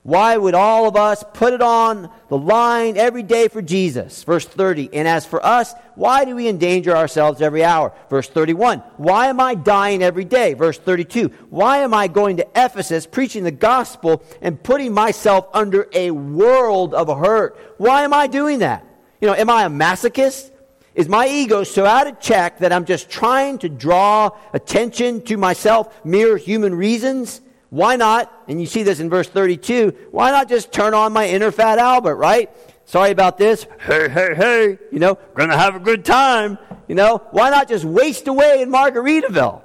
why 0.09 0.35
would 0.35 0.55
all 0.55 0.87
of 0.87 0.95
us 0.95 1.23
put 1.35 1.53
it 1.53 1.61
on 1.61 2.09
the 2.29 2.37
line 2.37 2.97
every 2.97 3.21
day 3.21 3.47
for 3.47 3.61
Jesus? 3.61 4.23
Verse 4.23 4.43
30. 4.43 4.89
And 4.91 5.07
as 5.07 5.23
for 5.23 5.45
us, 5.45 5.75
why 5.93 6.25
do 6.25 6.35
we 6.35 6.47
endanger 6.47 6.97
ourselves 6.97 7.43
every 7.43 7.63
hour? 7.63 7.93
Verse 8.09 8.27
31. 8.27 8.79
Why 8.97 9.27
am 9.27 9.39
I 9.39 9.53
dying 9.53 10.01
every 10.01 10.25
day? 10.25 10.55
Verse 10.55 10.79
32. 10.79 11.27
Why 11.51 11.79
am 11.79 11.93
I 11.93 12.07
going 12.07 12.37
to 12.37 12.47
Ephesus 12.55 13.05
preaching 13.05 13.43
the 13.43 13.51
gospel 13.51 14.23
and 14.41 14.63
putting 14.63 14.95
myself 14.95 15.47
under 15.53 15.87
a 15.93 16.09
world 16.09 16.95
of 16.95 17.07
hurt? 17.15 17.75
Why 17.77 18.03
am 18.03 18.11
I 18.11 18.25
doing 18.25 18.59
that? 18.59 18.83
You 19.21 19.27
know, 19.27 19.35
am 19.35 19.51
I 19.51 19.65
a 19.65 19.69
masochist? 19.69 20.49
Is 20.95 21.07
my 21.07 21.27
ego 21.27 21.63
so 21.63 21.85
out 21.85 22.07
of 22.07 22.19
check 22.19 22.57
that 22.59 22.73
I'm 22.73 22.85
just 22.85 23.11
trying 23.11 23.59
to 23.59 23.69
draw 23.69 24.31
attention 24.53 25.21
to 25.25 25.37
myself, 25.37 26.03
mere 26.03 26.35
human 26.35 26.73
reasons? 26.73 27.41
Why 27.69 27.95
not, 27.95 28.31
and 28.47 28.59
you 28.59 28.65
see 28.65 28.83
this 28.83 28.99
in 28.99 29.09
verse 29.09 29.27
32, 29.27 29.93
why 30.11 30.31
not 30.31 30.49
just 30.49 30.71
turn 30.71 30.93
on 30.93 31.13
my 31.13 31.27
inner 31.27 31.51
fat 31.51 31.77
Albert, 31.77 32.15
right? 32.15 32.49
Sorry 32.85 33.11
about 33.11 33.37
this. 33.37 33.67
Hey, 33.81 34.09
hey, 34.09 34.33
hey, 34.35 34.77
you 34.91 34.97
know, 34.97 35.19
gonna 35.35 35.57
have 35.57 35.75
a 35.75 35.79
good 35.79 36.03
time. 36.03 36.57
You 36.87 36.95
know, 36.95 37.21
why 37.31 37.51
not 37.51 37.67
just 37.67 37.85
waste 37.85 38.27
away 38.27 38.63
in 38.63 38.71
Margaritaville? 38.71 39.61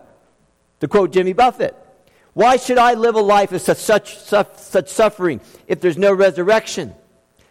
To 0.81 0.88
quote 0.88 1.12
Jimmy 1.12 1.33
Buffett. 1.33 1.75
Why 2.35 2.57
should 2.59 2.79
I 2.79 2.95
live 2.95 3.14
a 3.14 3.23
life 3.23 3.53
of 3.53 3.62
such, 3.62 3.79
such, 3.79 4.19
such, 4.19 4.59
such 4.59 4.88
suffering 4.88 5.40
if 5.67 5.81
there's 5.81 5.97
no 5.97 6.12
resurrection? 6.12 6.95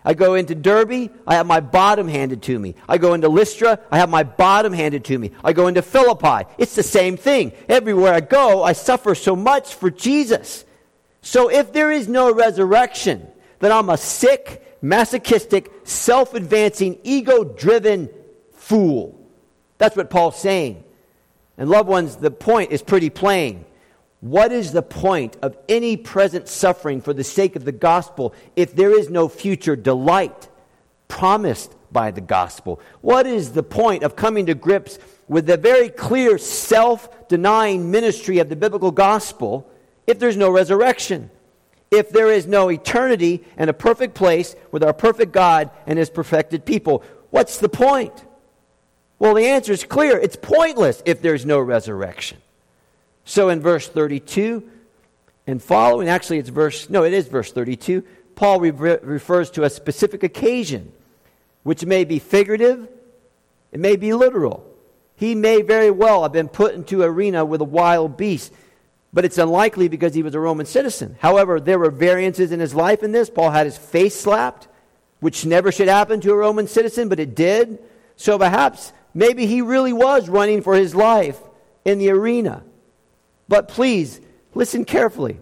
I 0.05 0.13
go 0.13 0.35
into 0.35 0.53
Derbe, 0.53 1.09
I 1.25 1.35
have 1.35 1.45
my 1.45 1.59
bottom 1.59 2.07
handed 2.07 2.41
to 2.43 2.59
me. 2.59 2.75
I 2.89 2.97
go 2.97 3.13
into 3.13 3.29
Lystra, 3.29 3.79
I 3.91 3.97
have 3.97 4.09
my 4.09 4.23
bottom 4.23 4.73
handed 4.73 5.05
to 5.05 5.17
me. 5.17 5.31
I 5.43 5.53
go 5.53 5.67
into 5.67 5.81
Philippi, 5.81 6.49
it's 6.57 6.75
the 6.75 6.83
same 6.83 7.17
thing. 7.17 7.53
Everywhere 7.69 8.13
I 8.13 8.19
go, 8.19 8.63
I 8.63 8.73
suffer 8.73 9.15
so 9.15 9.35
much 9.35 9.73
for 9.75 9.89
Jesus. 9.89 10.65
So 11.21 11.49
if 11.49 11.71
there 11.71 11.91
is 11.91 12.07
no 12.07 12.33
resurrection, 12.33 13.27
then 13.59 13.71
I'm 13.71 13.89
a 13.89 13.97
sick, 13.97 14.77
masochistic, 14.81 15.71
self 15.85 16.33
advancing, 16.33 16.99
ego 17.03 17.45
driven 17.45 18.09
fool. 18.51 19.19
That's 19.77 19.95
what 19.95 20.09
Paul's 20.09 20.39
saying. 20.39 20.83
And, 21.57 21.69
loved 21.69 21.87
ones, 21.87 22.17
the 22.17 22.31
point 22.31 22.71
is 22.71 22.81
pretty 22.81 23.09
plain. 23.09 23.65
What 24.23 24.53
is 24.53 24.71
the 24.71 24.81
point 24.81 25.35
of 25.41 25.57
any 25.67 25.97
present 25.97 26.47
suffering 26.47 27.01
for 27.01 27.13
the 27.13 27.25
sake 27.25 27.57
of 27.57 27.65
the 27.65 27.73
gospel 27.73 28.33
if 28.55 28.73
there 28.73 28.97
is 28.97 29.09
no 29.09 29.27
future 29.27 29.75
delight 29.75 30.47
promised 31.09 31.75
by 31.91 32.11
the 32.11 32.21
gospel? 32.21 32.79
What 33.01 33.27
is 33.27 33.51
the 33.51 33.63
point 33.63 34.01
of 34.01 34.15
coming 34.15 34.45
to 34.45 34.55
grips 34.55 34.97
with 35.27 35.45
the 35.45 35.57
very 35.57 35.89
clear 35.89 36.37
self 36.37 37.27
denying 37.27 37.91
ministry 37.91 38.39
of 38.39 38.47
the 38.47 38.55
biblical 38.55 38.91
gospel 38.91 39.69
if 40.07 40.19
there's 40.19 40.37
no 40.37 40.49
resurrection? 40.49 41.29
If 41.91 42.09
there 42.09 42.31
is 42.31 42.47
no 42.47 42.71
eternity 42.71 43.43
and 43.57 43.69
a 43.69 43.73
perfect 43.73 44.15
place 44.15 44.55
with 44.71 44.85
our 44.85 44.93
perfect 44.93 45.33
God 45.33 45.69
and 45.85 45.99
his 45.99 46.09
perfected 46.09 46.63
people? 46.63 47.03
What's 47.29 47.57
the 47.57 47.67
point? 47.67 48.23
Well, 49.19 49.33
the 49.33 49.47
answer 49.47 49.73
is 49.73 49.83
clear. 49.83 50.17
It's 50.17 50.37
pointless 50.37 51.03
if 51.05 51.21
there's 51.21 51.45
no 51.45 51.59
resurrection. 51.59 52.37
So 53.25 53.49
in 53.49 53.61
verse 53.61 53.87
32 53.87 54.69
and 55.47 55.61
following, 55.61 56.09
actually, 56.09 56.39
it's 56.39 56.49
verse, 56.49 56.89
no, 56.89 57.03
it 57.03 57.13
is 57.13 57.27
verse 57.27 57.51
32. 57.51 58.03
Paul 58.35 58.59
re- 58.59 58.71
refers 58.71 59.51
to 59.51 59.63
a 59.63 59.69
specific 59.69 60.23
occasion, 60.23 60.91
which 61.63 61.85
may 61.85 62.03
be 62.03 62.19
figurative, 62.19 62.87
it 63.71 63.79
may 63.79 63.95
be 63.95 64.13
literal. 64.13 64.65
He 65.15 65.35
may 65.35 65.61
very 65.61 65.91
well 65.91 66.23
have 66.23 66.31
been 66.31 66.47
put 66.47 66.75
into 66.75 67.03
arena 67.03 67.45
with 67.45 67.61
a 67.61 67.65
wild 67.65 68.17
beast, 68.17 68.51
but 69.11 69.25
it's 69.25 69.37
unlikely 69.37 69.87
because 69.87 70.13
he 70.13 70.23
was 70.23 70.35
a 70.35 70.39
Roman 70.39 70.65
citizen. 70.65 71.15
However, 71.19 71.59
there 71.59 71.79
were 71.79 71.91
variances 71.91 72.51
in 72.51 72.59
his 72.59 72.73
life 72.73 73.03
in 73.03 73.11
this. 73.11 73.29
Paul 73.29 73.51
had 73.51 73.65
his 73.65 73.77
face 73.77 74.19
slapped, 74.19 74.67
which 75.19 75.45
never 75.45 75.71
should 75.71 75.87
happen 75.87 76.19
to 76.21 76.31
a 76.31 76.35
Roman 76.35 76.67
citizen, 76.67 77.09
but 77.09 77.19
it 77.19 77.35
did. 77.35 77.79
So 78.15 78.37
perhaps, 78.37 78.91
maybe 79.13 79.45
he 79.45 79.61
really 79.61 79.93
was 79.93 80.29
running 80.29 80.61
for 80.61 80.75
his 80.75 80.95
life 80.95 81.39
in 81.85 81.99
the 81.99 82.09
arena. 82.09 82.63
But 83.47 83.67
please, 83.67 84.21
listen 84.53 84.85
carefully. 84.85 85.39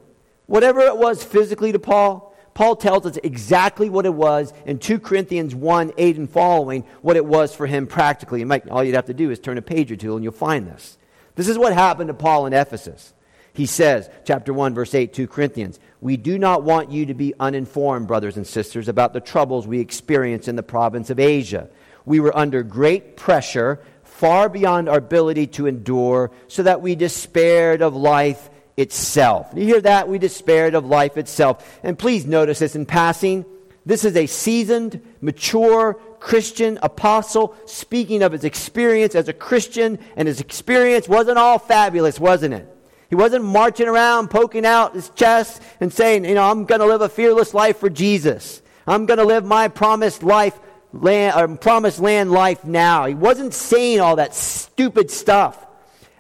Whatever 0.48 0.82
it 0.82 0.98
was 0.98 1.24
physically 1.24 1.72
to 1.72 1.80
Paul, 1.80 2.36
Paul 2.54 2.76
tells 2.76 3.06
us 3.06 3.18
exactly 3.24 3.90
what 3.90 4.06
it 4.06 4.14
was 4.14 4.54
in 4.66 4.80
2 4.80 5.00
Corinthians 5.00 5.56
1 5.56 5.94
8 5.98 6.18
and 6.18 6.30
following, 6.30 6.84
what 7.02 7.16
it 7.16 7.26
was 7.26 7.56
for 7.56 7.66
him 7.66 7.88
practically. 7.88 8.44
might, 8.44 8.68
all 8.70 8.84
you'd 8.84 8.96
have 8.96 9.06
to 9.06 9.14
do 9.14 9.32
is 9.32 9.40
turn 9.40 9.58
a 9.58 9.62
page 9.62 9.92
or 9.92 9.96
two 9.96 10.16
and 10.16 10.24
you'll 10.24 10.34
find 10.34 10.68
this. 10.68 10.98
This 11.36 11.48
is 11.48 11.58
what 11.58 11.74
happened 11.74 12.10
to 12.10 12.14
Paul 12.14 12.46
in 12.46 12.54
Ephesus. 12.54 13.14
He 13.54 13.66
says, 13.66 14.10
chapter 14.26 14.54
1, 14.54 14.74
verse 14.74 14.94
8, 14.96 15.14
2 15.14 15.28
Corinthians, 15.28 15.80
We 16.00 16.18
do 16.18 16.38
not 16.38 16.64
want 16.64 16.92
you 16.92 17.06
to 17.08 17.14
be 17.14 17.34
uninformed, 17.40 18.08
brothers 18.08 18.38
and 18.38 18.48
sisters, 18.48 18.88
about 18.88 19.14
the 19.14 19.20
troubles 19.20 19.68
we 19.68 19.80
experienced 19.80 20.48
in 20.48 20.56
the 20.56 20.64
province 20.64 21.10
of 21.10 21.20
Asia. 21.20 21.70
We 22.06 22.20
were 22.20 22.36
under 22.36 22.64
great 22.64 23.18
pressure, 23.18 23.82
far 24.22 24.50
beyond 24.50 24.88
our 24.88 25.00
ability 25.00 25.48
to 25.48 25.66
endure, 25.66 26.30
so 26.48 26.62
that 26.62 26.80
we 26.80 26.94
despaired 26.94 27.82
of 27.82 27.96
life 27.96 28.52
itself. 28.78 29.52
You 29.56 29.66
hear 29.66 29.82
that? 29.82 30.08
We 30.08 30.20
despaired 30.20 30.76
of 30.76 30.86
life 30.86 31.18
itself. 31.18 31.80
And 31.82 31.98
please 31.98 32.28
notice 32.28 32.60
this 32.60 32.76
in 32.76 32.86
passing. 32.86 33.46
This 33.84 34.06
is 34.06 34.16
a 34.16 34.28
seasoned, 34.28 35.02
mature 35.22 35.96
Christian 36.20 36.78
apostle 36.84 37.56
speaking 37.66 38.22
of 38.22 38.32
his 38.32 38.44
experience 38.44 39.16
as 39.16 39.28
a 39.28 39.34
Christian, 39.34 39.98
and 40.16 40.28
his 40.28 40.40
experience 40.40 41.10
wasn't 41.10 41.40
all 41.40 41.58
fabulous, 41.58 42.20
wasn't 42.20 42.54
it? 42.54 42.68
He 43.10 43.16
wasn't 43.16 43.44
marching 43.44 43.88
around, 43.88 44.30
poking 44.30 44.68
out 44.68 44.94
his 44.94 45.10
chest 45.10 45.64
and 45.80 45.92
saying, 45.92 46.26
you 46.26 46.36
know, 46.36 46.48
I'm 46.48 46.66
going 46.66 46.80
to 46.82 46.86
live 46.86 47.02
a 47.02 47.10
fearless 47.10 47.56
life 47.56 47.78
for 47.80 47.90
Jesus. 47.90 48.62
I'm 48.86 49.08
going 49.08 49.18
to 49.18 49.26
live 49.26 49.46
my 49.46 49.68
promised 49.68 50.22
life, 50.22 50.60
land, 50.94 51.40
or 51.40 51.58
promised 51.58 52.00
land 52.00 52.32
life 52.32 52.66
now. 52.66 53.06
He 53.06 53.14
wasn't 53.14 53.54
saying 53.54 54.00
all 54.00 54.18
that 54.18 54.36
stupid 54.36 55.12
stuff. 55.12 55.66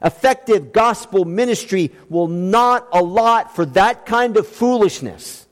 Effective 0.03 0.73
gospel 0.73 1.25
ministry 1.25 1.91
will 2.09 2.27
not 2.27 2.87
allot 2.91 3.55
for 3.55 3.65
that 3.67 4.05
kind 4.05 4.35
of 4.37 4.47
foolishness. 4.47 5.45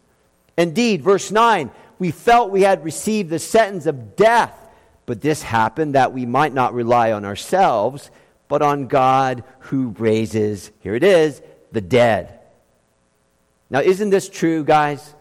Indeed, 0.58 1.04
verse 1.04 1.32
9, 1.32 1.70
we 2.00 2.12
felt 2.12 2.52
we 2.52 2.64
had 2.64 2.84
received 2.84 3.30
the 3.30 3.40
sentence 3.40 3.86
of 3.86 4.16
death, 4.16 4.54
but 5.06 5.22
this 5.22 5.42
happened 5.44 5.96
that 5.96 6.14
we 6.14 6.26
might 6.26 6.54
not 6.54 6.74
rely 6.74 7.12
on 7.12 7.26
ourselves, 7.26 8.10
but 8.48 8.62
on 8.62 8.88
God 8.88 9.44
who 9.60 9.96
raises, 10.00 10.72
here 10.80 10.96
it 10.96 11.04
is, 11.04 11.42
the 11.72 11.82
dead. 11.82 12.40
Now, 13.70 13.82
isn't 13.82 14.10
this 14.10 14.28
true, 14.28 14.64
guys? 14.64 15.14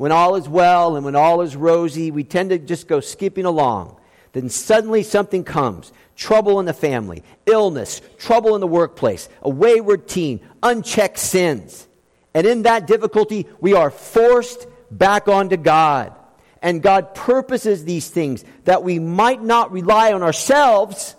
When 0.00 0.12
all 0.12 0.36
is 0.36 0.48
well 0.48 0.96
and 0.96 1.04
when 1.04 1.14
all 1.14 1.42
is 1.42 1.54
rosy, 1.54 2.10
we 2.10 2.24
tend 2.24 2.48
to 2.48 2.58
just 2.58 2.88
go 2.88 3.00
skipping 3.00 3.44
along. 3.44 4.00
Then 4.32 4.48
suddenly 4.48 5.02
something 5.02 5.44
comes 5.44 5.92
trouble 6.16 6.58
in 6.58 6.64
the 6.64 6.72
family, 6.72 7.22
illness, 7.44 8.00
trouble 8.16 8.54
in 8.54 8.62
the 8.62 8.66
workplace, 8.66 9.28
a 9.42 9.50
wayward 9.50 10.08
teen, 10.08 10.40
unchecked 10.62 11.18
sins. 11.18 11.86
And 12.32 12.46
in 12.46 12.62
that 12.62 12.86
difficulty, 12.86 13.46
we 13.60 13.74
are 13.74 13.90
forced 13.90 14.66
back 14.90 15.28
onto 15.28 15.58
God. 15.58 16.14
And 16.62 16.80
God 16.80 17.14
purposes 17.14 17.84
these 17.84 18.08
things 18.08 18.42
that 18.64 18.82
we 18.82 18.98
might 18.98 19.42
not 19.42 19.70
rely 19.70 20.14
on 20.14 20.22
ourselves, 20.22 21.14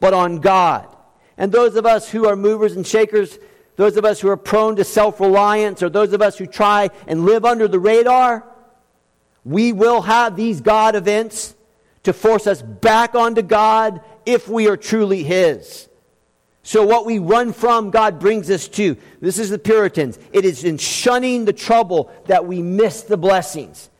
but 0.00 0.12
on 0.12 0.40
God. 0.40 0.88
And 1.36 1.52
those 1.52 1.76
of 1.76 1.86
us 1.86 2.10
who 2.10 2.26
are 2.26 2.34
movers 2.34 2.74
and 2.74 2.84
shakers, 2.84 3.38
those 3.76 3.96
of 3.96 4.04
us 4.04 4.20
who 4.20 4.28
are 4.28 4.36
prone 4.36 4.76
to 4.76 4.84
self 4.84 5.20
reliance, 5.20 5.82
or 5.82 5.88
those 5.88 6.12
of 6.12 6.22
us 6.22 6.38
who 6.38 6.46
try 6.46 6.90
and 7.06 7.24
live 7.24 7.44
under 7.44 7.66
the 7.66 7.80
radar, 7.80 8.44
we 9.44 9.72
will 9.72 10.02
have 10.02 10.36
these 10.36 10.60
God 10.60 10.94
events 10.94 11.54
to 12.04 12.12
force 12.12 12.46
us 12.46 12.62
back 12.62 13.14
onto 13.14 13.42
God 13.42 14.00
if 14.24 14.48
we 14.48 14.68
are 14.68 14.76
truly 14.76 15.22
His. 15.22 15.88
So, 16.62 16.86
what 16.86 17.04
we 17.04 17.18
run 17.18 17.52
from, 17.52 17.90
God 17.90 18.18
brings 18.18 18.50
us 18.50 18.68
to. 18.68 18.96
This 19.20 19.38
is 19.38 19.50
the 19.50 19.58
Puritans. 19.58 20.18
It 20.32 20.44
is 20.44 20.64
in 20.64 20.78
shunning 20.78 21.44
the 21.44 21.52
trouble 21.52 22.10
that 22.26 22.46
we 22.46 22.62
miss 22.62 23.02
the 23.02 23.18
blessings. 23.18 23.90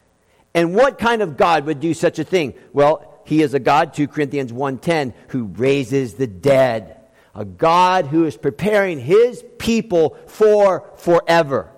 And 0.54 0.74
what 0.74 0.98
kind 0.98 1.20
of 1.20 1.36
God 1.36 1.66
would 1.66 1.80
do 1.80 1.92
such 1.92 2.18
a 2.18 2.24
thing? 2.24 2.54
Well, 2.72 3.20
he 3.26 3.42
is 3.42 3.54
a 3.54 3.58
God, 3.58 3.92
2 3.92 4.08
Corinthians 4.08 4.52
1:10, 4.52 5.12
who 5.28 5.44
raises 5.44 6.14
the 6.14 6.26
dead. 6.26 6.96
A 7.34 7.44
God 7.44 8.06
who 8.06 8.24
is 8.24 8.36
preparing 8.36 9.00
his 9.00 9.44
people 9.58 10.16
for 10.26 10.84
forever. 10.96 11.70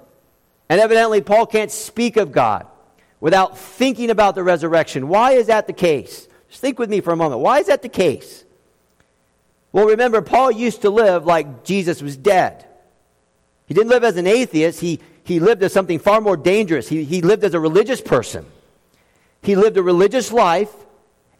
And 0.68 0.80
evidently 0.80 1.20
Paul 1.20 1.46
can't 1.46 1.70
speak 1.70 2.16
of 2.16 2.32
God 2.32 2.66
without 3.20 3.58
thinking 3.58 4.10
about 4.10 4.34
the 4.34 4.42
resurrection. 4.42 5.08
Why 5.08 5.32
is 5.32 5.46
that 5.46 5.66
the 5.66 5.72
case? 5.72 6.28
Just 6.48 6.60
think 6.60 6.78
with 6.78 6.90
me 6.90 7.00
for 7.00 7.12
a 7.12 7.16
moment. 7.16 7.40
Why 7.40 7.58
is 7.58 7.66
that 7.66 7.82
the 7.82 7.88
case? 7.88 8.44
Well, 9.72 9.86
remember, 9.86 10.22
Paul 10.22 10.50
used 10.50 10.82
to 10.82 10.90
live 10.90 11.26
like 11.26 11.64
Jesus 11.64 12.00
was 12.00 12.16
dead. 12.16 12.64
He 13.66 13.74
didn't 13.74 13.90
live 13.90 14.04
as 14.04 14.16
an 14.16 14.26
atheist, 14.26 14.80
he, 14.80 15.00
he 15.24 15.40
lived 15.40 15.62
as 15.62 15.72
something 15.72 15.98
far 15.98 16.20
more 16.20 16.36
dangerous. 16.36 16.88
He, 16.88 17.04
he 17.04 17.20
lived 17.20 17.44
as 17.44 17.52
a 17.52 17.60
religious 17.60 18.00
person. 18.00 18.46
He 19.42 19.56
lived 19.56 19.76
a 19.76 19.82
religious 19.82 20.32
life, 20.32 20.72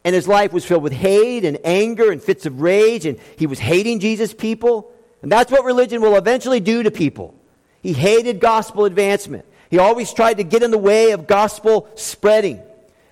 and 0.07 0.15
his 0.15 0.25
life 0.25 0.53
was 0.53 0.63
filled 0.63 0.83
with 0.83 0.93
hate 0.93 1.43
and 1.43 1.59
anger 1.65 2.13
and 2.13 2.23
fits 2.23 2.45
of 2.45 2.61
rage, 2.61 3.05
and 3.05 3.19
he 3.35 3.45
was 3.45 3.59
hating 3.59 3.99
Jesus' 3.99 4.33
people. 4.33 4.89
And 5.21 5.29
that's 5.29 5.51
what 5.51 5.65
religion 5.65 5.99
will 5.99 6.15
eventually 6.15 6.61
do 6.61 6.81
to 6.81 6.91
people. 6.91 7.35
He 7.81 7.91
hated 7.91 8.39
gospel 8.39 8.85
advancement. 8.85 9.43
He 9.69 9.79
always 9.79 10.13
tried 10.13 10.35
to 10.35 10.45
get 10.45 10.63
in 10.63 10.71
the 10.71 10.77
way 10.77 11.11
of 11.11 11.27
gospel 11.27 11.89
spreading. 11.95 12.61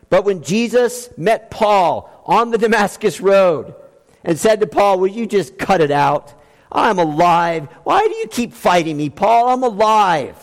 But 0.10 0.24
when 0.24 0.42
Jesus 0.42 1.10
met 1.18 1.52
Paul 1.52 2.10
on 2.26 2.52
the 2.52 2.58
Damascus 2.66 3.20
Road 3.20 3.76
and 4.24 4.40
said 4.40 4.62
to 4.62 4.66
Paul, 4.68 4.98
Will 4.98 5.08
you 5.08 5.26
just 5.26 5.58
cut 5.58 5.82
it 5.82 5.92
out? 5.92 6.34
I'm 6.72 6.98
alive. 6.98 7.68
Why 7.84 8.08
do 8.08 8.14
you 8.14 8.28
keep 8.28 8.54
fighting 8.54 8.96
me, 8.96 9.10
Paul? 9.10 9.50
I'm 9.50 9.64
alive. 9.64 10.38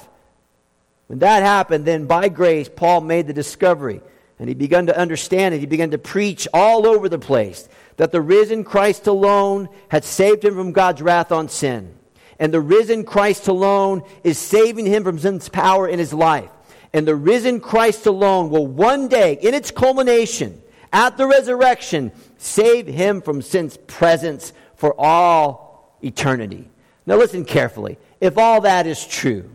When 1.06 1.20
that 1.20 1.42
happened, 1.42 1.86
then 1.86 2.04
by 2.04 2.28
grace, 2.28 2.68
Paul 2.68 3.00
made 3.00 3.26
the 3.26 3.32
discovery 3.32 4.02
and 4.42 4.48
he 4.48 4.54
began 4.54 4.86
to 4.86 4.98
understand 4.98 5.54
it. 5.54 5.60
He 5.60 5.66
began 5.66 5.92
to 5.92 5.98
preach 5.98 6.46
all 6.52 6.86
over 6.86 7.08
the 7.08 7.18
place 7.18 7.66
that 7.96 8.12
the 8.12 8.20
risen 8.20 8.64
Christ 8.64 9.06
alone 9.06 9.70
had 9.88 10.04
saved 10.04 10.44
him 10.44 10.54
from 10.54 10.72
God's 10.72 11.00
wrath 11.00 11.32
on 11.32 11.48
sin. 11.48 11.94
And 12.38 12.52
the 12.52 12.60
risen 12.60 13.04
Christ 13.04 13.48
alone 13.48 14.02
is 14.22 14.36
saving 14.36 14.84
him 14.84 15.04
from 15.04 15.18
sin's 15.18 15.48
power 15.48 15.88
in 15.88 15.98
his 15.98 16.12
life 16.12 16.50
and 16.92 17.08
the 17.08 17.16
risen 17.16 17.60
Christ 17.60 18.06
alone 18.06 18.50
will 18.50 18.66
one 18.66 19.08
day, 19.08 19.38
in 19.40 19.54
its 19.54 19.70
culmination, 19.70 20.62
at 20.92 21.16
the 21.16 21.26
resurrection, 21.26 22.12
save 22.36 22.86
him 22.86 23.22
from 23.22 23.40
sin's 23.40 23.76
presence 23.78 24.52
for 24.76 24.94
all 24.98 25.96
eternity. 26.02 26.68
Now, 27.06 27.16
listen 27.16 27.44
carefully. 27.44 27.98
If 28.20 28.36
all 28.36 28.60
that 28.62 28.86
is 28.86 29.06
true, 29.06 29.50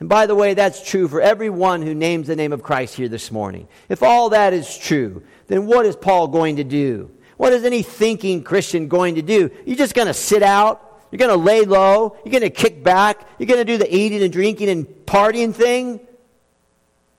and 0.00 0.08
by 0.08 0.26
the 0.26 0.34
way, 0.34 0.54
that's 0.54 0.88
true 0.88 1.08
for 1.08 1.20
everyone 1.20 1.82
who 1.82 1.94
names 1.94 2.28
the 2.28 2.36
name 2.36 2.52
of 2.52 2.62
Christ 2.62 2.94
here 2.94 3.08
this 3.08 3.32
morning. 3.32 3.66
If 3.88 4.02
all 4.02 4.30
that 4.30 4.52
is 4.52 4.76
true, 4.76 5.24
then 5.48 5.66
what 5.66 5.86
is 5.86 5.96
Paul 5.96 6.28
going 6.28 6.56
to 6.56 6.64
do? 6.64 7.10
What 7.36 7.52
is 7.52 7.64
any 7.64 7.82
thinking 7.82 8.44
Christian 8.44 8.88
going 8.88 9.16
to 9.16 9.22
do? 9.22 9.50
You're 9.66 9.76
just 9.76 9.94
going 9.94 10.06
to 10.06 10.14
sit 10.14 10.42
out? 10.42 10.84
You're 11.10 11.18
going 11.18 11.30
to 11.30 11.44
lay 11.44 11.62
low? 11.62 12.16
You're 12.24 12.32
going 12.32 12.42
to 12.42 12.50
kick 12.50 12.84
back? 12.84 13.26
You're 13.38 13.46
going 13.46 13.58
to 13.58 13.64
do 13.64 13.78
the 13.78 13.92
eating 13.92 14.22
and 14.22 14.32
drinking 14.32 14.68
and 14.68 14.86
partying 14.86 15.54
thing? 15.54 16.00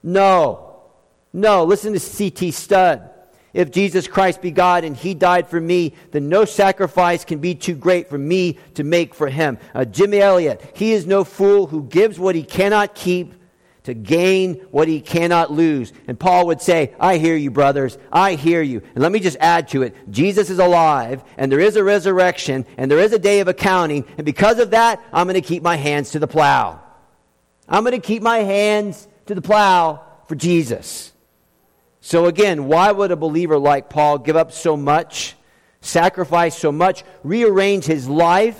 No. 0.04 0.82
No. 1.34 1.66
Listen 1.66 1.94
to 1.94 2.00
C.T. 2.00 2.52
Studd. 2.52 3.09
If 3.54 3.72
Jesus 3.72 4.08
Christ 4.08 4.42
be 4.42 4.52
God 4.52 4.84
and 4.84 4.96
he 4.96 5.14
died 5.14 5.48
for 5.48 5.60
me, 5.60 5.94
then 6.12 6.30
no 6.30 6.46
sacrifice 6.46 7.26
can 7.26 7.40
be 7.40 7.56
too 7.56 7.76
great 7.76 8.10
for 8.10 8.18
me 8.18 8.60
to 8.76 8.84
make 8.84 9.16
for 9.16 9.28
him. 9.28 9.58
Uh, 9.74 9.86
Jimmy 9.86 10.20
Elliot, 10.20 10.72
he 10.76 10.92
is 10.92 11.08
no 11.08 11.24
fool 11.24 11.68
who 11.68 11.84
gives 11.84 12.20
what 12.20 12.36
he 12.36 12.44
cannot 12.44 12.94
keep 12.94 13.34
to 13.84 13.94
gain 13.96 14.56
what 14.70 14.88
he 14.88 15.02
cannot 15.02 15.52
lose. 15.52 15.94
And 16.08 16.20
Paul 16.20 16.48
would 16.48 16.62
say, 16.62 16.94
I 17.00 17.18
hear 17.18 17.36
you, 17.36 17.50
brothers. 17.50 17.98
I 18.12 18.36
hear 18.36 18.62
you. 18.62 18.84
And 18.94 19.02
let 19.02 19.12
me 19.12 19.20
just 19.20 19.38
add 19.40 19.70
to 19.70 19.82
it 19.82 19.96
Jesus 20.12 20.52
is 20.52 20.60
alive, 20.60 21.24
and 21.38 21.52
there 21.52 21.60
is 21.60 21.76
a 21.76 21.84
resurrection, 21.84 22.68
and 22.78 22.92
there 22.92 23.00
is 23.00 23.14
a 23.14 23.20
day 23.20 23.40
of 23.40 23.48
accounting. 23.48 24.06
And 24.18 24.26
because 24.26 24.60
of 24.60 24.72
that, 24.72 25.04
I'm 25.12 25.26
going 25.26 25.42
to 25.42 25.48
keep 25.48 25.64
my 25.64 25.76
hands 25.76 26.12
to 26.12 26.20
the 26.20 26.28
plow. 26.28 26.82
I'm 27.68 27.84
going 27.84 28.00
to 28.00 28.06
keep 28.06 28.22
my 28.22 28.40
hands 28.40 29.08
to 29.26 29.34
the 29.34 29.42
plow 29.42 30.06
for 30.28 30.36
Jesus. 30.36 31.12
So, 32.10 32.26
again, 32.26 32.66
why 32.66 32.92
would 32.92 33.12
a 33.12 33.16
believer 33.16 33.60
like 33.60 33.88
Paul 33.88 34.18
give 34.18 34.36
up 34.36 34.52
so 34.52 34.76
much, 34.76 35.36
sacrifice 35.82 36.58
so 36.58 36.72
much, 36.72 37.04
rearrange 37.24 37.86
his 37.86 38.10
life, 38.10 38.60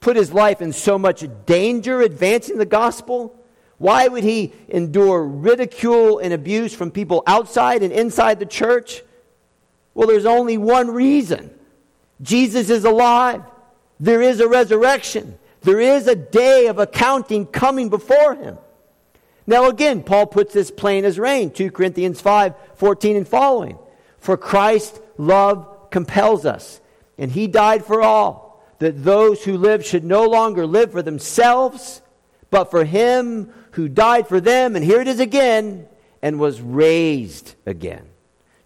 put 0.00 0.16
his 0.16 0.32
life 0.32 0.60
in 0.60 0.72
so 0.72 0.98
much 0.98 1.24
danger 1.46 2.00
advancing 2.00 2.58
the 2.58 2.66
gospel? 2.66 3.40
Why 3.78 4.08
would 4.08 4.24
he 4.24 4.52
endure 4.66 5.22
ridicule 5.22 6.18
and 6.18 6.32
abuse 6.32 6.74
from 6.74 6.90
people 6.90 7.22
outside 7.24 7.84
and 7.84 7.92
inside 7.92 8.40
the 8.40 8.46
church? 8.46 9.04
Well, 9.94 10.08
there's 10.08 10.26
only 10.26 10.58
one 10.58 10.90
reason 10.90 11.54
Jesus 12.20 12.68
is 12.68 12.84
alive. 12.84 13.44
There 14.00 14.22
is 14.22 14.40
a 14.40 14.48
resurrection. 14.48 15.38
There 15.60 15.78
is 15.78 16.08
a 16.08 16.16
day 16.16 16.66
of 16.66 16.80
accounting 16.80 17.46
coming 17.46 17.90
before 17.90 18.34
him. 18.34 18.58
Now, 19.50 19.68
again, 19.68 20.04
Paul 20.04 20.26
puts 20.26 20.54
this 20.54 20.70
plain 20.70 21.04
as 21.04 21.18
rain 21.18 21.50
2 21.50 21.72
Corinthians 21.72 22.20
5 22.20 22.54
14 22.76 23.16
and 23.16 23.26
following. 23.26 23.80
For 24.18 24.36
Christ's 24.36 25.00
love 25.18 25.90
compels 25.90 26.46
us, 26.46 26.80
and 27.18 27.32
he 27.32 27.48
died 27.48 27.84
for 27.84 28.00
all, 28.00 28.64
that 28.78 29.02
those 29.02 29.42
who 29.42 29.58
live 29.58 29.84
should 29.84 30.04
no 30.04 30.26
longer 30.26 30.68
live 30.68 30.92
for 30.92 31.02
themselves, 31.02 32.00
but 32.52 32.70
for 32.70 32.84
him 32.84 33.52
who 33.72 33.88
died 33.88 34.28
for 34.28 34.40
them, 34.40 34.76
and 34.76 34.84
here 34.84 35.00
it 35.00 35.08
is 35.08 35.18
again, 35.18 35.88
and 36.22 36.38
was 36.38 36.60
raised 36.60 37.56
again. 37.66 38.08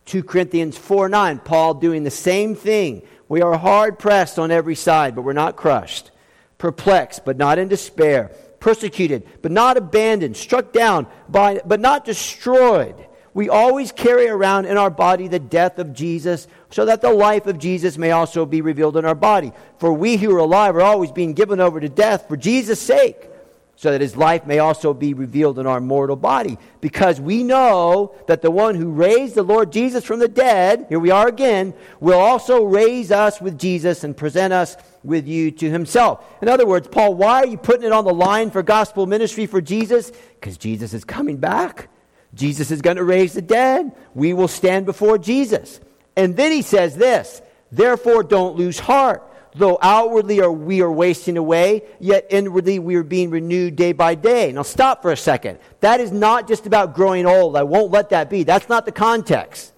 2 0.05 0.23
Corinthians 0.23 0.77
4 0.77 1.09
9, 1.09 1.39
Paul 1.39 1.75
doing 1.75 2.05
the 2.05 2.11
same 2.11 2.55
thing. 2.55 3.01
We 3.27 3.41
are 3.41 3.57
hard 3.57 3.99
pressed 3.99 4.39
on 4.39 4.51
every 4.51 4.75
side, 4.75 5.15
but 5.15 5.23
we're 5.23 5.33
not 5.33 5.57
crushed, 5.57 6.11
perplexed, 6.59 7.25
but 7.25 7.39
not 7.39 7.59
in 7.59 7.69
despair, 7.69 8.33
persecuted, 8.65 9.27
but 9.43 9.53
not 9.53 9.77
abandoned, 9.77 10.35
struck 10.35 10.73
down, 10.73 11.07
by, 11.29 11.61
but 11.67 11.81
not 11.81 12.03
destroyed. 12.03 12.97
We 13.35 13.51
always 13.51 13.93
carry 13.93 14.27
around 14.27 14.65
in 14.65 14.79
our 14.79 14.89
body 14.89 15.29
the 15.29 15.39
death 15.39 15.79
of 15.79 15.93
Jesus, 15.93 16.49
so 16.71 16.87
that 16.87 17.03
the 17.03 17.13
life 17.13 17.47
of 17.47 17.59
Jesus 17.59 17.99
may 17.99 18.13
also 18.13 18.47
be 18.47 18.63
revealed 18.63 18.97
in 18.97 19.05
our 19.05 19.15
body. 19.15 19.53
For 19.77 19.93
we 19.93 20.17
who 20.17 20.35
are 20.35 20.39
alive 20.39 20.77
are 20.77 20.81
always 20.81 21.13
being 21.13 21.35
given 21.35 21.61
over 21.61 21.79
to 21.79 21.91
death 21.91 22.27
for 22.27 22.39
Jesus' 22.39 22.81
sake 22.81 23.29
so 23.77 23.91
that 23.91 24.01
his 24.01 24.17
life 24.17 24.47
may 24.47 24.61
also 24.61 24.95
be 24.95 25.15
revealed 25.15 25.59
in 25.59 25.67
our 25.67 25.81
mortal 25.81 26.17
body. 26.17 26.59
Because 26.81 27.21
we 27.21 27.43
know 27.43 28.15
that 28.29 28.41
the 28.41 28.51
one 28.51 28.75
who 28.77 28.91
raised 28.91 29.35
the 29.35 29.43
Lord 29.43 29.73
Jesus 29.73 30.05
from 30.05 30.21
the 30.21 30.29
dead, 30.29 30.87
here 30.89 31.01
we 31.01 31.11
are 31.11 31.27
again, 31.27 31.75
will 32.01 32.19
also 32.19 32.65
raise 32.65 33.11
us 33.11 33.41
with 33.41 33.59
Jesus 33.59 34.05
and 34.05 34.17
present 34.17 34.53
us 34.53 34.77
with 35.03 35.27
you 35.27 35.51
to 35.51 35.71
himself. 35.71 36.25
In 36.41 36.49
other 36.49 36.67
words, 36.67 36.89
Paul, 36.89 37.15
why 37.15 37.43
are 37.43 37.47
you 37.47 37.59
putting 37.59 37.85
it 37.85 37.93
on 37.93 38.05
the 38.05 38.15
line 38.15 38.51
for 38.51 38.63
gospel 38.63 39.07
ministry 39.07 39.47
for 39.47 39.61
Jesus? 39.61 40.13
Because 40.41 40.57
Jesus 40.57 40.95
is 40.95 41.05
coming 41.05 41.39
back. 41.39 41.89
Jesus 42.35 42.71
is 42.71 42.81
going 42.81 42.97
to 42.97 43.05
raise 43.05 43.35
the 43.35 43.43
dead. 43.43 43.93
We 44.15 44.33
will 44.33 44.49
stand 44.49 44.87
before 44.87 45.19
Jesus. 45.19 45.81
And 46.17 46.37
then 46.37 46.53
he 46.53 46.63
says 46.63 46.97
this, 46.97 47.43
therefore 47.73 48.23
don't 48.23 48.57
lose 48.57 48.79
heart 48.79 49.29
though 49.55 49.79
outwardly 49.81 50.47
we 50.49 50.83
are 50.83 50.91
wasting 50.91 51.37
away, 51.37 51.83
yet 52.01 52.27
inwardly 52.31 52.79
we 52.79 52.97
are 52.97 53.03
being 53.03 53.31
renewed 53.31 53.77
day 53.77 53.93
by 53.93 54.15
day. 54.15 54.53
Now 54.53 54.63
stop 54.63 55.03
for 55.03 55.13
a 55.13 55.17
second. 55.17 55.59
That 55.81 56.01
is 56.01 56.13
not 56.13 56.49
just 56.49 56.67
about 56.67 56.95
growing 56.95 57.27
old. 57.27 57.57
I 57.57 57.63
won't 57.63 57.93
let 57.93 58.11
that 58.11 58.31
be. 58.31 58.43
That's 58.43 58.69
not 58.69 58.85
the 58.85 58.93
context. 58.93 59.73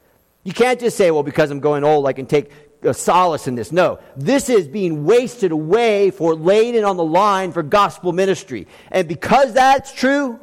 You 0.45 0.53
can't 0.53 0.79
just 0.79 0.97
say, 0.97 1.11
well, 1.11 1.23
because 1.23 1.51
I'm 1.51 1.61
going 1.61 1.85
old, 1.85 2.07
I 2.07 2.13
can 2.13 2.27
take 2.27 2.51
solace 2.93 3.49
in 3.49 3.55
this. 3.55 3.73
No. 3.73 3.99
This 4.17 4.49
is 4.49 4.69
being 4.69 5.05
wasted 5.05 5.51
away 5.51 6.11
for 6.11 6.35
laying 6.35 6.75
it 6.75 6.85
on 6.85 6.97
the 6.97 7.05
line 7.05 7.53
for 7.53 7.63
gospel 7.63 8.13
ministry. 8.13 8.67
And 8.91 9.09
because 9.09 9.53
that's 9.55 9.93
true, 9.93 10.39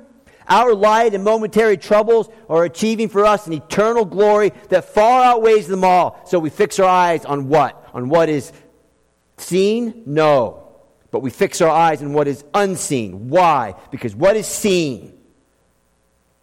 our 0.47 0.73
light 0.73 1.13
and 1.13 1.23
momentary 1.23 1.77
troubles 1.77 2.29
are 2.49 2.65
achieving 2.65 3.07
for 3.07 3.25
us 3.25 3.47
an 3.47 3.53
eternal 3.53 4.03
glory 4.03 4.51
that 4.69 4.85
far 4.93 5.23
outweighs 5.23 5.67
them 5.67 5.83
all. 5.83 6.19
So 6.25 6.39
we 6.39 6.49
fix 6.49 6.79
our 6.79 6.89
eyes 6.89 7.23
on 7.25 7.47
what? 7.47 7.79
On 7.93 8.09
what 8.09 8.27
is 8.27 8.51
Seen? 9.37 10.03
No. 10.05 10.63
But 11.11 11.19
we 11.19 11.29
fix 11.29 11.61
our 11.61 11.69
eyes 11.69 12.01
on 12.01 12.13
what 12.13 12.27
is 12.27 12.43
unseen. 12.53 13.29
Why? 13.29 13.75
Because 13.91 14.15
what 14.15 14.35
is 14.35 14.47
seen 14.47 15.17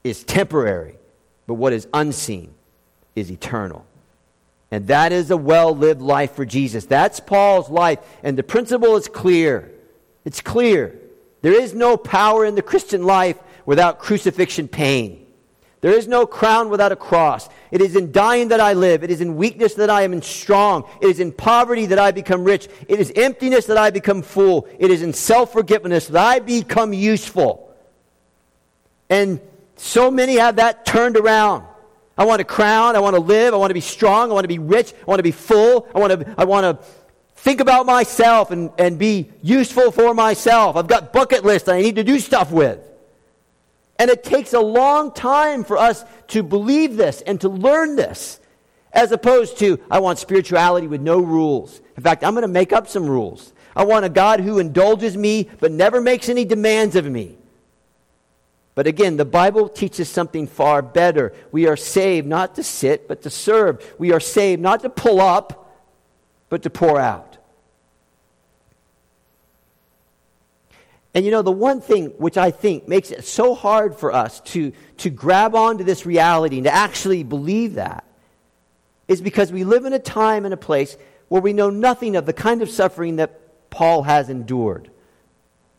is 0.04 0.24
temporary, 0.24 0.96
but 1.46 1.54
what 1.54 1.72
is 1.72 1.88
unseen 1.92 2.54
is 3.16 3.30
eternal. 3.30 3.84
And 4.70 4.86
that 4.86 5.12
is 5.12 5.30
a 5.30 5.36
well 5.36 5.74
lived 5.74 6.00
life 6.00 6.34
for 6.34 6.44
Jesus. 6.44 6.86
That's 6.86 7.18
Paul's 7.18 7.68
life. 7.68 7.98
And 8.22 8.38
the 8.38 8.42
principle 8.42 8.96
is 8.96 9.08
clear. 9.08 9.72
It's 10.24 10.40
clear. 10.40 10.96
There 11.42 11.60
is 11.60 11.74
no 11.74 11.96
power 11.96 12.44
in 12.44 12.54
the 12.54 12.62
Christian 12.62 13.04
life 13.04 13.36
without 13.66 13.98
crucifixion 13.98 14.68
pain. 14.68 15.19
There 15.80 15.92
is 15.92 16.06
no 16.06 16.26
crown 16.26 16.68
without 16.68 16.92
a 16.92 16.96
cross. 16.96 17.48
It 17.70 17.80
is 17.80 17.96
in 17.96 18.12
dying 18.12 18.48
that 18.48 18.60
I 18.60 18.74
live. 18.74 19.02
It 19.02 19.10
is 19.10 19.22
in 19.22 19.36
weakness 19.36 19.74
that 19.74 19.88
I 19.88 20.02
am 20.02 20.20
strong. 20.20 20.84
It 21.00 21.08
is 21.08 21.20
in 21.20 21.32
poverty 21.32 21.86
that 21.86 21.98
I 21.98 22.10
become 22.10 22.44
rich. 22.44 22.68
It 22.86 23.00
is 23.00 23.10
emptiness 23.16 23.66
that 23.66 23.78
I 23.78 23.90
become 23.90 24.20
full. 24.20 24.68
It 24.78 24.90
is 24.90 25.02
in 25.02 25.14
self 25.14 25.52
forgiveness 25.52 26.08
that 26.08 26.22
I 26.22 26.38
become 26.40 26.92
useful. 26.92 27.74
And 29.08 29.40
so 29.76 30.10
many 30.10 30.36
have 30.36 30.56
that 30.56 30.84
turned 30.84 31.16
around. 31.16 31.64
I 32.18 32.26
want 32.26 32.42
a 32.42 32.44
crown. 32.44 32.94
I 32.94 33.00
want 33.00 33.16
to 33.16 33.22
live. 33.22 33.54
I 33.54 33.56
want 33.56 33.70
to 33.70 33.74
be 33.74 33.80
strong. 33.80 34.30
I 34.30 34.34
want 34.34 34.44
to 34.44 34.48
be 34.48 34.58
rich. 34.58 34.92
I 34.92 35.04
want 35.06 35.20
to 35.20 35.24
be 35.24 35.32
full. 35.32 35.88
I 35.94 35.98
want 35.98 36.20
to, 36.20 36.34
I 36.36 36.44
want 36.44 36.64
to 36.64 36.86
think 37.36 37.60
about 37.60 37.86
myself 37.86 38.50
and, 38.50 38.70
and 38.78 38.98
be 38.98 39.30
useful 39.40 39.90
for 39.90 40.12
myself. 40.12 40.76
I've 40.76 40.88
got 40.88 41.14
bucket 41.14 41.42
lists 41.42 41.70
I 41.70 41.80
need 41.80 41.96
to 41.96 42.04
do 42.04 42.18
stuff 42.18 42.52
with. 42.52 42.89
And 44.00 44.08
it 44.08 44.24
takes 44.24 44.54
a 44.54 44.60
long 44.60 45.12
time 45.12 45.62
for 45.62 45.76
us 45.76 46.06
to 46.28 46.42
believe 46.42 46.96
this 46.96 47.20
and 47.20 47.38
to 47.42 47.50
learn 47.50 47.96
this, 47.96 48.40
as 48.94 49.12
opposed 49.12 49.58
to, 49.58 49.78
I 49.90 49.98
want 49.98 50.18
spirituality 50.18 50.86
with 50.86 51.02
no 51.02 51.20
rules. 51.20 51.82
In 51.98 52.02
fact, 52.02 52.24
I'm 52.24 52.32
going 52.32 52.40
to 52.40 52.48
make 52.48 52.72
up 52.72 52.88
some 52.88 53.04
rules. 53.06 53.52
I 53.76 53.84
want 53.84 54.06
a 54.06 54.08
God 54.08 54.40
who 54.40 54.58
indulges 54.58 55.18
me 55.18 55.50
but 55.60 55.70
never 55.70 56.00
makes 56.00 56.30
any 56.30 56.46
demands 56.46 56.96
of 56.96 57.04
me. 57.04 57.36
But 58.74 58.86
again, 58.86 59.18
the 59.18 59.26
Bible 59.26 59.68
teaches 59.68 60.08
something 60.08 60.46
far 60.46 60.80
better. 60.80 61.34
We 61.52 61.66
are 61.66 61.76
saved 61.76 62.26
not 62.26 62.54
to 62.54 62.62
sit, 62.62 63.06
but 63.06 63.20
to 63.24 63.28
serve. 63.28 63.84
We 63.98 64.12
are 64.12 64.20
saved 64.20 64.62
not 64.62 64.80
to 64.80 64.88
pull 64.88 65.20
up, 65.20 65.76
but 66.48 66.62
to 66.62 66.70
pour 66.70 66.98
out. 66.98 67.29
And 71.14 71.24
you 71.24 71.30
know, 71.30 71.42
the 71.42 71.50
one 71.50 71.80
thing 71.80 72.06
which 72.18 72.36
I 72.36 72.50
think 72.50 72.86
makes 72.86 73.10
it 73.10 73.24
so 73.24 73.54
hard 73.54 73.96
for 73.96 74.12
us 74.12 74.40
to, 74.40 74.72
to 74.98 75.10
grab 75.10 75.54
onto 75.54 75.82
this 75.82 76.06
reality 76.06 76.56
and 76.56 76.64
to 76.64 76.74
actually 76.74 77.24
believe 77.24 77.74
that 77.74 78.04
is 79.08 79.20
because 79.20 79.50
we 79.50 79.64
live 79.64 79.84
in 79.84 79.92
a 79.92 79.98
time 79.98 80.44
and 80.44 80.54
a 80.54 80.56
place 80.56 80.96
where 81.28 81.42
we 81.42 81.52
know 81.52 81.68
nothing 81.68 82.14
of 82.14 82.26
the 82.26 82.32
kind 82.32 82.62
of 82.62 82.70
suffering 82.70 83.16
that 83.16 83.70
Paul 83.70 84.04
has 84.04 84.28
endured. 84.28 84.90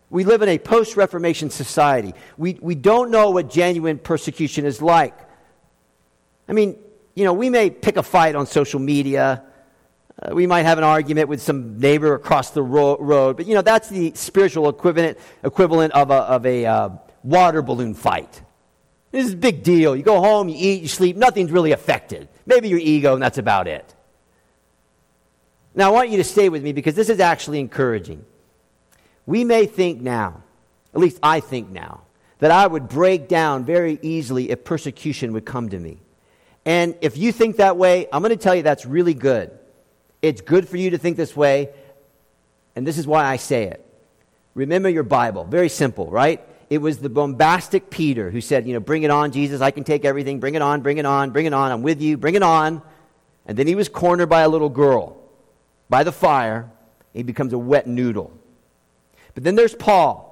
We 0.09 0.25
live 0.25 0.41
in 0.41 0.49
a 0.49 0.57
post 0.57 0.97
Reformation 0.97 1.49
society. 1.49 2.13
We, 2.37 2.57
we 2.61 2.75
don't 2.75 3.11
know 3.11 3.29
what 3.29 3.49
genuine 3.49 3.99
persecution 3.99 4.65
is 4.65 4.81
like. 4.81 5.17
I 6.49 6.51
mean, 6.51 6.77
you 7.15 7.23
know, 7.23 7.31
we 7.31 7.49
may 7.49 7.69
pick 7.69 7.95
a 7.95 8.03
fight 8.03 8.35
on 8.35 8.45
social 8.45 8.81
media 8.81 9.43
uh, 10.21 10.35
we 10.35 10.45
might 10.45 10.63
have 10.63 10.77
an 10.77 10.83
argument 10.83 11.29
with 11.29 11.41
some 11.41 11.79
neighbor 11.79 12.13
across 12.13 12.51
the 12.51 12.61
ro- 12.61 12.97
road, 12.99 13.37
but 13.37 13.47
you 13.47 13.55
know, 13.55 13.61
that's 13.61 13.89
the 13.89 14.11
spiritual 14.15 14.69
equivalent, 14.69 15.17
equivalent 15.43 15.93
of 15.93 16.11
a, 16.11 16.13
of 16.13 16.45
a 16.45 16.65
uh, 16.65 16.89
water 17.23 17.61
balloon 17.61 17.93
fight. 17.93 18.41
This 19.11 19.25
is 19.25 19.33
a 19.33 19.37
big 19.37 19.63
deal. 19.63 19.95
You 19.95 20.03
go 20.03 20.21
home, 20.21 20.47
you 20.47 20.55
eat, 20.57 20.81
you 20.83 20.87
sleep, 20.87 21.17
nothing's 21.17 21.51
really 21.51 21.71
affected. 21.71 22.29
Maybe 22.45 22.69
your 22.69 22.79
ego, 22.79 23.13
and 23.13 23.21
that's 23.21 23.37
about 23.37 23.67
it. 23.67 23.93
Now, 25.73 25.89
I 25.89 25.91
want 25.91 26.09
you 26.09 26.17
to 26.17 26.23
stay 26.23 26.49
with 26.49 26.63
me 26.63 26.71
because 26.71 26.95
this 26.95 27.09
is 27.09 27.19
actually 27.19 27.59
encouraging. 27.59 28.25
We 29.25 29.43
may 29.43 29.65
think 29.65 30.01
now, 30.01 30.43
at 30.93 30.99
least 30.99 31.19
I 31.23 31.39
think 31.39 31.69
now, 31.69 32.01
that 32.39 32.51
I 32.51 32.67
would 32.67 32.89
break 32.89 33.27
down 33.27 33.65
very 33.65 33.99
easily 34.01 34.49
if 34.49 34.63
persecution 34.63 35.33
would 35.33 35.45
come 35.45 35.69
to 35.69 35.79
me. 35.79 35.99
And 36.65 36.95
if 37.01 37.17
you 37.17 37.31
think 37.31 37.57
that 37.57 37.77
way, 37.77 38.07
I'm 38.11 38.21
going 38.21 38.31
to 38.31 38.41
tell 38.41 38.55
you 38.55 38.63
that's 38.63 38.85
really 38.85 39.13
good. 39.13 39.51
It's 40.21 40.41
good 40.41 40.67
for 40.67 40.77
you 40.77 40.91
to 40.91 40.97
think 40.97 41.17
this 41.17 41.35
way, 41.35 41.69
and 42.75 42.85
this 42.85 42.97
is 42.97 43.07
why 43.07 43.25
I 43.25 43.37
say 43.37 43.65
it. 43.65 43.85
Remember 44.53 44.89
your 44.89 45.03
Bible. 45.03 45.45
Very 45.45 45.69
simple, 45.69 46.07
right? 46.07 46.41
It 46.69 46.79
was 46.79 46.99
the 46.99 47.09
bombastic 47.09 47.89
Peter 47.89 48.29
who 48.29 48.41
said, 48.41 48.67
You 48.67 48.73
know, 48.73 48.79
bring 48.79 49.03
it 49.03 49.11
on, 49.11 49.31
Jesus. 49.31 49.61
I 49.61 49.71
can 49.71 49.83
take 49.83 50.05
everything. 50.05 50.39
Bring 50.39 50.55
it 50.55 50.61
on, 50.61 50.81
bring 50.81 50.97
it 50.97 51.05
on, 51.05 51.31
bring 51.31 51.45
it 51.45 51.53
on. 51.53 51.71
I'm 51.71 51.81
with 51.81 52.01
you. 52.01 52.17
Bring 52.17 52.35
it 52.35 52.43
on. 52.43 52.81
And 53.45 53.57
then 53.57 53.67
he 53.67 53.75
was 53.75 53.89
cornered 53.89 54.29
by 54.29 54.41
a 54.41 54.49
little 54.49 54.69
girl 54.69 55.17
by 55.89 56.03
the 56.03 56.11
fire. 56.11 56.71
He 57.13 57.23
becomes 57.23 57.53
a 57.53 57.57
wet 57.57 57.87
noodle. 57.87 58.31
But 59.33 59.43
then 59.43 59.55
there's 59.55 59.75
Paul. 59.75 60.27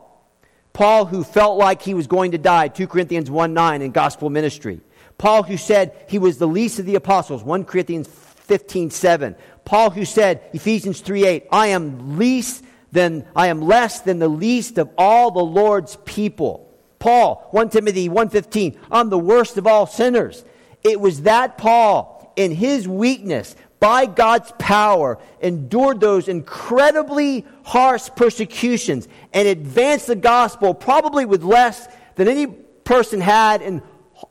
Paul, 0.72 1.06
who 1.06 1.24
felt 1.24 1.58
like 1.58 1.82
he 1.82 1.94
was 1.94 2.08
going 2.08 2.32
to 2.32 2.38
die, 2.38 2.70
2 2.70 2.88
Corinthians 2.88 3.30
1 3.30 3.54
9 3.54 3.82
in 3.82 3.92
gospel 3.92 4.30
ministry. 4.30 4.82
Paul, 5.18 5.44
who 5.44 5.58
said 5.58 6.06
he 6.08 6.20
was 6.20 6.38
the 6.38 6.48
least 6.48 6.80
of 6.80 6.86
the 6.86 6.96
apostles, 6.96 7.44
1 7.44 7.66
Corinthians 7.66 8.08
15 8.08 8.92
7. 8.92 9.36
Paul, 9.70 9.92
who 9.92 10.04
said, 10.04 10.42
Ephesians 10.52 11.00
3 11.00 11.28
8, 11.28 11.48
I 11.52 11.68
am 11.68 12.18
least 12.18 12.64
than, 12.92 13.28
I 13.36 13.50
am 13.50 13.62
less 13.62 14.00
than 14.00 14.18
the 14.18 14.28
least 14.28 14.80
of 14.80 14.90
all 14.98 15.30
the 15.30 15.44
Lord's 15.44 15.96
people. 16.06 16.68
Paul, 16.98 17.48
1 17.52 17.70
Timothy 17.70 18.10
1:15, 18.10 18.76
I'm 18.90 19.12
the 19.12 19.20
worst 19.20 19.60
of 19.60 19.68
all 19.68 19.86
sinners. 19.86 20.44
It 20.84 21.00
was 21.00 21.22
that 21.22 21.60
Paul 21.60 22.34
in 22.36 22.50
his 22.52 22.88
weakness 22.88 23.56
by 23.80 24.08
God's 24.08 24.52
power 24.58 25.20
endured 25.40 26.00
those 26.00 26.28
incredibly 26.28 27.46
harsh 27.62 28.10
persecutions 28.16 29.08
and 29.34 29.48
advanced 29.48 30.08
the 30.08 30.16
gospel 30.16 30.74
probably 30.74 31.26
with 31.26 31.44
less 31.44 31.88
than 32.16 32.28
any 32.28 32.48
person 32.48 33.22
had 33.22 33.62
in 33.62 33.84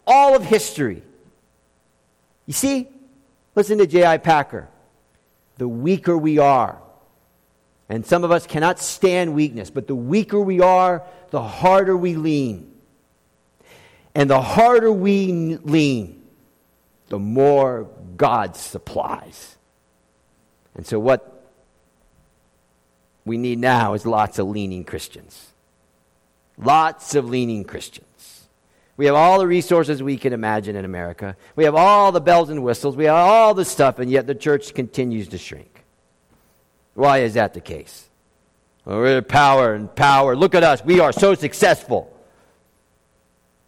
all 0.04 0.34
of 0.34 0.42
history. 0.42 1.04
You 2.46 2.54
see? 2.54 2.88
Listen 3.54 3.78
to 3.78 3.86
J.I. 3.86 4.18
Packer. 4.18 4.68
The 5.58 5.68
weaker 5.68 6.16
we 6.16 6.38
are, 6.38 6.78
and 7.88 8.04
some 8.04 8.24
of 8.24 8.30
us 8.30 8.46
cannot 8.46 8.78
stand 8.78 9.34
weakness, 9.34 9.70
but 9.70 9.86
the 9.86 9.94
weaker 9.94 10.40
we 10.40 10.60
are, 10.60 11.02
the 11.30 11.42
harder 11.42 11.96
we 11.96 12.14
lean. 12.16 12.72
And 14.14 14.28
the 14.28 14.40
harder 14.40 14.92
we 14.92 15.56
lean, 15.58 16.22
the 17.08 17.18
more 17.18 17.88
God 18.16 18.56
supplies. 18.56 19.56
And 20.74 20.86
so, 20.86 20.98
what 20.98 21.44
we 23.24 23.38
need 23.38 23.58
now 23.58 23.94
is 23.94 24.04
lots 24.06 24.38
of 24.38 24.48
leaning 24.48 24.84
Christians. 24.84 25.52
Lots 26.56 27.14
of 27.14 27.28
leaning 27.28 27.64
Christians. 27.64 28.07
We 28.98 29.06
have 29.06 29.14
all 29.14 29.38
the 29.38 29.46
resources 29.46 30.02
we 30.02 30.16
can 30.16 30.32
imagine 30.32 30.74
in 30.74 30.84
America. 30.84 31.36
We 31.54 31.62
have 31.64 31.76
all 31.76 32.10
the 32.10 32.20
bells 32.20 32.50
and 32.50 32.64
whistles. 32.64 32.96
We 32.96 33.04
have 33.04 33.14
all 33.14 33.54
the 33.54 33.64
stuff, 33.64 34.00
and 34.00 34.10
yet 34.10 34.26
the 34.26 34.34
church 34.34 34.74
continues 34.74 35.28
to 35.28 35.38
shrink. 35.38 35.84
Why 36.94 37.18
is 37.18 37.34
that 37.34 37.54
the 37.54 37.60
case? 37.60 38.08
Well, 38.84 38.98
we're 38.98 39.22
power 39.22 39.72
and 39.72 39.94
power. 39.94 40.34
Look 40.34 40.56
at 40.56 40.64
us. 40.64 40.84
We 40.84 40.98
are 40.98 41.12
so 41.12 41.34
successful. 41.34 42.12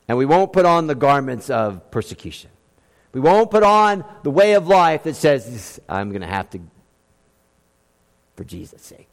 And 0.09 0.19
we 0.19 0.27
won't 0.27 0.53
put 0.53 0.67
on 0.67 0.89
the 0.89 0.97
garments 0.97 1.49
of 1.49 1.93
persecution. 1.93 2.51
We 3.13 3.21
won't 3.21 3.53
put 3.53 3.63
on 3.63 4.05
the 4.25 4.33
way 4.33 4.55
of 4.55 4.67
life 4.67 5.05
that 5.05 5.15
says, 5.15 5.79
I'm 5.89 6.09
going 6.09 6.23
to 6.23 6.27
have 6.27 6.51
to, 6.51 6.61
for 8.35 8.43
Jesus' 8.43 8.83
sake. 8.83 9.10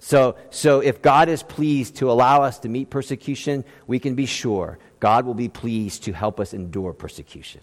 So, 0.00 0.36
so 0.48 0.80
if 0.80 1.02
God 1.02 1.28
is 1.28 1.42
pleased 1.42 1.96
to 1.96 2.10
allow 2.10 2.42
us 2.42 2.58
to 2.60 2.68
meet 2.68 2.88
persecution, 2.88 3.64
we 3.86 3.98
can 3.98 4.14
be 4.14 4.26
sure 4.26 4.78
God 4.98 5.26
will 5.26 5.34
be 5.34 5.48
pleased 5.48 6.04
to 6.04 6.12
help 6.12 6.40
us 6.40 6.54
endure 6.54 6.94
persecution 6.94 7.60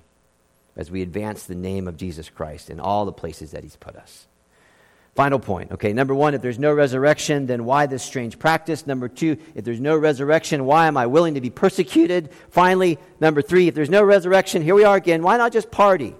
as 0.76 0.91
we 0.91 1.02
advance 1.02 1.43
the 1.43 1.56
name 1.56 1.88
of 1.88 1.97
Jesus 1.97 2.30
Christ 2.30 2.69
in 2.69 2.80
all 2.80 3.06
the 3.06 3.12
places 3.12 3.52
that 3.52 3.63
He's 3.63 3.76
put 3.76 3.95
us. 3.95 4.28
Final 5.15 5.39
point. 5.39 5.71
Okay, 5.71 5.93
number 5.93 6.13
one, 6.13 6.36
if 6.36 6.43
there's 6.43 6.60
no 6.60 6.71
resurrection, 6.71 7.47
then 7.47 7.65
why 7.65 7.88
this 7.88 8.04
strange 8.04 8.38
practice? 8.38 8.86
Number 8.86 9.10
two, 9.10 9.38
if 9.56 9.65
there's 9.65 9.80
no 9.80 9.97
resurrection, 9.97 10.63
why 10.65 10.86
am 10.86 10.95
I 10.95 11.08
willing 11.08 11.34
to 11.34 11.41
be 11.41 11.50
persecuted? 11.50 12.30
Finally, 12.52 13.00
number 13.19 13.41
three, 13.41 13.67
if 13.67 13.73
there's 13.73 13.89
no 13.89 14.04
resurrection, 14.04 14.62
here 14.62 14.76
we 14.76 14.84
are 14.84 14.95
again, 14.95 15.23
why 15.23 15.38
not 15.38 15.52
just 15.52 15.71
party? 15.71 16.13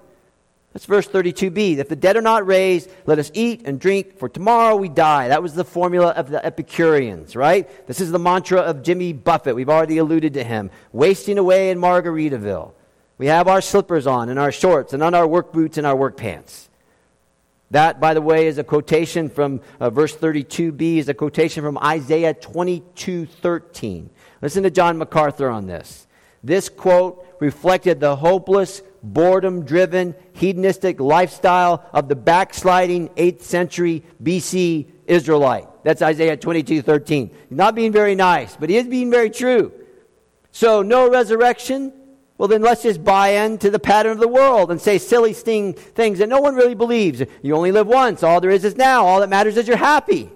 That's 0.78 0.86
verse 0.86 1.08
32b. 1.08 1.80
If 1.80 1.90
the 1.90 1.96
dead 1.96 2.18
are 2.18 2.22
not 2.22 2.46
raised, 2.46 2.92
let 3.08 3.18
us 3.18 3.32
eat 3.34 3.63
and 3.66 3.80
drink, 3.80 4.20
for 4.20 4.30
tomorrow 4.30 4.76
we 4.76 4.90
die. 4.90 5.30
That 5.30 5.42
was 5.42 5.56
the 5.56 5.63
formula 5.63 6.10
of 6.10 6.30
the 6.30 6.46
Epicureans, 6.46 7.36
right? 7.36 7.68
This 7.88 8.00
is 8.00 8.12
the 8.12 8.20
mantra 8.20 8.60
of 8.60 8.84
Jimmy 8.84 9.12
Buffett. 9.12 9.56
We've 9.56 9.72
already 9.72 9.98
alluded 9.98 10.36
to 10.36 10.44
him. 10.44 10.70
Wasting 10.92 11.40
away 11.40 11.72
in 11.72 11.80
Margaritaville. 11.80 12.74
We 13.18 13.26
have 13.26 13.48
our 13.48 13.60
slippers 13.60 14.06
on 14.06 14.30
and 14.30 14.38
our 14.38 14.52
shorts 14.52 14.94
and 14.94 15.02
on 15.02 15.16
our 15.16 15.26
work 15.26 15.52
boots 15.52 15.80
and 15.80 15.88
our 15.88 15.96
work 15.96 16.16
pants. 16.16 16.70
That, 17.72 18.00
by 18.00 18.13
the 18.13 18.22
way, 18.22 18.46
is 18.46 18.60
a 18.60 18.63
quotation 18.63 19.32
from 19.32 19.62
uh, 19.80 19.90
verse 19.90 20.16
32b, 20.16 20.98
is 20.98 21.10
a 21.10 21.16
quotation 21.16 21.63
from 21.63 21.80
Isaiah 21.80 22.36
22 22.36 23.26
13. 23.26 24.12
Listen 24.44 24.62
to 24.62 24.70
John 24.70 25.00
MacArthur 25.00 25.50
on 25.50 25.66
this. 25.66 26.07
This 26.48 26.70
quote 26.70 27.28
reflected 27.42 28.00
the 28.00 28.16
hopeless, 28.16 28.82
boredom 29.04 29.66
driven, 29.66 30.16
hedonistic 30.32 30.98
lifestyle 30.98 31.84
of 31.92 32.08
the 32.08 32.16
backsliding 32.16 33.10
8th 33.10 33.42
century 33.42 34.02
BC 34.24 34.88
Israelite. 35.08 35.68
That's 35.84 36.02
Isaiah 36.02 36.38
22 36.38 36.84
13. 36.84 37.32
He's 37.50 37.58
not 37.58 37.76
being 37.76 37.92
very 37.92 38.16
nice, 38.16 38.56
but 38.56 38.70
he 38.70 38.78
is 38.78 38.88
being 38.88 39.12
very 39.12 39.30
true. 39.30 39.74
So, 40.54 40.82
no 40.84 41.10
resurrection, 41.10 41.92
well, 42.38 42.48
then 42.48 42.62
let's 42.62 42.84
just 42.84 43.04
buy 43.04 43.44
into 43.44 43.70
the 43.70 43.78
pattern 43.78 44.14
of 44.14 44.20
the 44.20 44.28
world 44.30 44.72
and 44.72 44.80
say 44.80 45.00
silly 45.00 45.34
things 45.34 46.20
that 46.20 46.30
no 46.30 46.40
one 46.40 46.56
really 46.56 46.76
believes. 46.76 47.22
You 47.42 47.58
only 47.58 47.74
live 47.74 47.88
once. 47.88 48.24
All 48.24 48.40
there 48.40 48.52
is 48.52 48.64
is 48.64 48.78
now. 48.78 49.06
All 49.06 49.20
that 49.20 49.28
matters 49.30 49.58
is 49.58 49.68
you're 49.68 49.76
happy. 49.76 50.32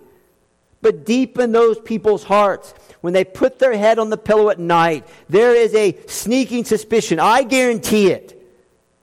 But 0.81 1.05
deep 1.05 1.37
in 1.37 1.51
those 1.51 1.79
people's 1.79 2.23
hearts, 2.23 2.73
when 3.01 3.13
they 3.13 3.23
put 3.23 3.59
their 3.59 3.77
head 3.77 3.99
on 3.99 4.09
the 4.09 4.17
pillow 4.17 4.49
at 4.49 4.59
night, 4.59 5.07
there 5.29 5.55
is 5.55 5.73
a 5.75 5.97
sneaking 6.07 6.65
suspicion. 6.65 7.19
I 7.19 7.43
guarantee 7.43 8.07
it. 8.07 8.37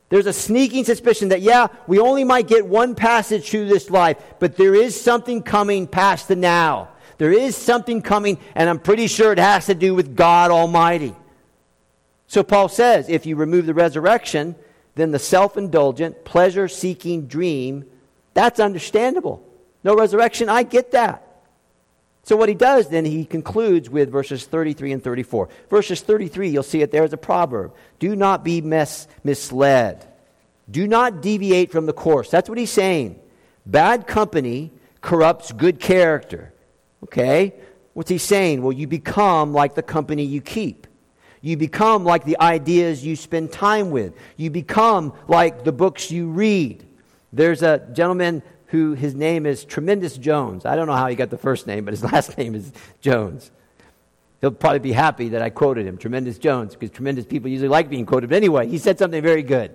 There's 0.09 0.27
a 0.27 0.33
sneaking 0.33 0.85
suspicion 0.85 1.29
that, 1.29 1.43
yeah, 1.43 1.69
we 1.87 1.99
only 1.99 2.25
might 2.25 2.49
get 2.49 2.67
one 2.67 2.95
passage 2.95 3.51
through 3.51 3.69
this 3.69 3.91
life, 3.91 4.17
but 4.39 4.57
there 4.57 4.75
is 4.75 4.99
something 4.99 5.43
coming 5.43 5.87
past 5.87 6.29
the 6.29 6.37
now. 6.37 6.89
There 7.19 7.33
is 7.33 7.57
something 7.57 8.01
coming, 8.01 8.39
and 8.55 8.71
I'm 8.71 8.79
pretty 8.79 9.07
sure 9.07 9.33
it 9.33 9.39
has 9.39 9.67
to 9.67 9.75
do 9.75 9.95
with 9.95 10.17
God 10.17 10.51
Almighty. 10.51 11.15
So 12.27 12.43
Paul 12.43 12.69
says 12.69 13.09
if 13.09 13.27
you 13.27 13.37
remove 13.37 13.67
the 13.67 13.75
resurrection, 13.75 14.55
then 14.95 15.11
the 15.11 15.19
self 15.19 15.57
indulgent, 15.57 16.25
pleasure 16.25 16.69
seeking 16.69 17.27
dream, 17.27 17.85
that's 18.35 18.61
understandable. 18.61 19.45
No 19.85 19.95
resurrection, 19.95 20.49
I 20.49 20.63
get 20.63 20.93
that. 20.93 21.28
So 22.29 22.37
what 22.37 22.51
he 22.51 22.55
does 22.55 22.91
then, 22.91 23.07
he 23.07 23.25
concludes 23.25 23.89
with 23.89 24.13
verses 24.13 24.45
33 24.45 24.93
and 24.93 25.03
34. 25.03 25.49
Verses 25.71 26.03
33, 26.03 26.51
you'll 26.51 26.63
see 26.63 26.83
it 26.83 26.91
there 26.91 27.03
as 27.03 27.15
a 27.15 27.17
proverb. 27.17 27.73
Do 27.99 28.15
not 28.15 28.45
be 28.45 28.61
mis- 28.61 29.09
misled. 29.25 30.07
Do 30.71 30.87
not 30.87 31.23
deviate 31.23 31.73
from 31.73 31.87
the 31.87 31.95
course. 31.95 32.29
That's 32.29 32.47
what 32.47 32.59
he's 32.59 32.71
saying. 32.71 33.19
Bad 33.65 34.07
company 34.07 34.73
corrupts 35.01 35.53
good 35.53 35.81
character. 35.81 36.53
Okay? 37.05 37.55
What's 37.95 38.11
he 38.11 38.19
saying? 38.19 38.61
Well, 38.61 38.73
you 38.73 38.87
become 38.87 39.55
like 39.55 39.75
the 39.75 39.83
company 39.83 40.25
you 40.25 40.43
keep. 40.43 40.87
You 41.41 41.57
become 41.57 42.05
like 42.05 42.27
the 42.27 42.39
ideas 42.39 43.03
you 43.03 43.17
spend 43.17 43.53
time 43.53 43.91
with. 43.91 44.13
You 44.37 44.51
become 44.51 45.15
like 45.29 45.65
the 45.65 45.73
books 45.73 46.11
you 46.11 46.29
read. 46.29 46.85
There's 47.33 47.63
a 47.63 47.89
gentleman 47.95 48.43
who 48.69 48.95
his 48.95 49.15
name 49.15 49.47
is 49.47 49.65
Tremendous 49.65 50.17
Jones. 50.17 50.65
I 50.65 50.77
don't 50.77 50.87
know 50.87 50.95
how 50.95 51.09
he 51.09 51.17
got 51.17 51.31
the 51.31 51.39
first 51.39 51.67
name, 51.67 51.85
but 51.85 51.93
his 51.93 52.03
last 52.13 52.39
name 52.39 52.55
is 52.55 52.73
Jones. 53.01 53.51
He'll 54.41 54.53
probably 54.53 54.79
be 54.79 54.93
happy 54.93 55.31
that 55.31 55.43
I 55.43 55.51
quoted 55.51 55.87
him, 55.87 55.99
Tremendous 55.99 56.39
Jones, 56.39 56.75
because 56.75 56.91
tremendous 56.91 57.27
people 57.27 57.51
usually 57.51 57.69
like 57.69 57.91
being 57.91 58.07
quoted. 58.07 58.31
But 58.31 58.37
anyway, 58.37 58.69
he 58.69 58.79
said 58.79 58.99
something 58.99 59.23
very 59.23 59.43
good. 59.43 59.75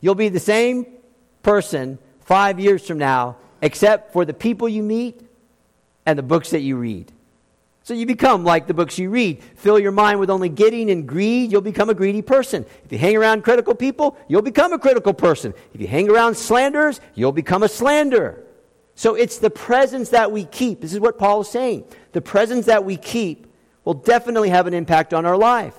You'll 0.00 0.14
be 0.14 0.30
the 0.30 0.40
same 0.40 0.86
person 1.42 1.98
five 2.20 2.58
years 2.58 2.86
from 2.86 2.98
now, 2.98 3.36
except 3.60 4.12
for 4.12 4.24
the 4.24 4.32
people 4.32 4.68
you 4.68 4.82
meet 4.82 5.20
and 6.06 6.18
the 6.18 6.22
books 6.22 6.50
that 6.50 6.60
you 6.60 6.76
read. 6.76 7.12
So 7.84 7.92
you 7.92 8.06
become 8.06 8.44
like 8.44 8.66
the 8.66 8.72
books 8.72 8.98
you 8.98 9.10
read. 9.10 9.42
Fill 9.56 9.78
your 9.78 9.92
mind 9.92 10.18
with 10.18 10.30
only 10.30 10.48
getting 10.48 10.90
and 10.90 11.06
greed, 11.06 11.52
you'll 11.52 11.60
become 11.60 11.90
a 11.90 11.94
greedy 11.94 12.22
person. 12.22 12.64
If 12.84 12.90
you 12.90 12.96
hang 12.96 13.14
around 13.14 13.44
critical 13.44 13.74
people, 13.74 14.16
you'll 14.26 14.40
become 14.40 14.72
a 14.72 14.78
critical 14.78 15.12
person. 15.12 15.52
If 15.74 15.82
you 15.82 15.86
hang 15.86 16.08
around 16.08 16.36
slanderers, 16.36 16.98
you'll 17.14 17.32
become 17.32 17.62
a 17.62 17.68
slanderer. 17.68 18.42
So 18.94 19.14
it's 19.16 19.38
the 19.38 19.50
presence 19.50 20.08
that 20.10 20.32
we 20.32 20.46
keep. 20.46 20.80
This 20.80 20.94
is 20.94 21.00
what 21.00 21.18
Paul 21.18 21.42
is 21.42 21.48
saying. 21.48 21.84
The 22.12 22.22
presence 22.22 22.66
that 22.66 22.86
we 22.86 22.96
keep 22.96 23.52
will 23.84 23.94
definitely 23.94 24.48
have 24.48 24.66
an 24.66 24.72
impact 24.72 25.12
on 25.12 25.26
our 25.26 25.36
life. 25.36 25.74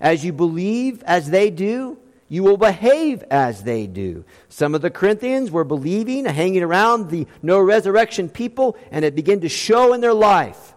As 0.00 0.24
you 0.24 0.32
believe 0.32 1.02
as 1.02 1.28
they 1.28 1.50
do, 1.50 1.98
you 2.28 2.42
will 2.42 2.56
behave 2.56 3.22
as 3.30 3.64
they 3.64 3.86
do. 3.86 4.24
Some 4.48 4.74
of 4.74 4.80
the 4.80 4.90
Corinthians 4.90 5.50
were 5.50 5.64
believing, 5.64 6.24
hanging 6.24 6.62
around 6.62 7.10
the 7.10 7.26
no 7.42 7.60
resurrection 7.60 8.30
people, 8.30 8.78
and 8.90 9.04
it 9.04 9.14
began 9.14 9.40
to 9.40 9.48
show 9.50 9.92
in 9.92 10.00
their 10.00 10.14
life. 10.14 10.73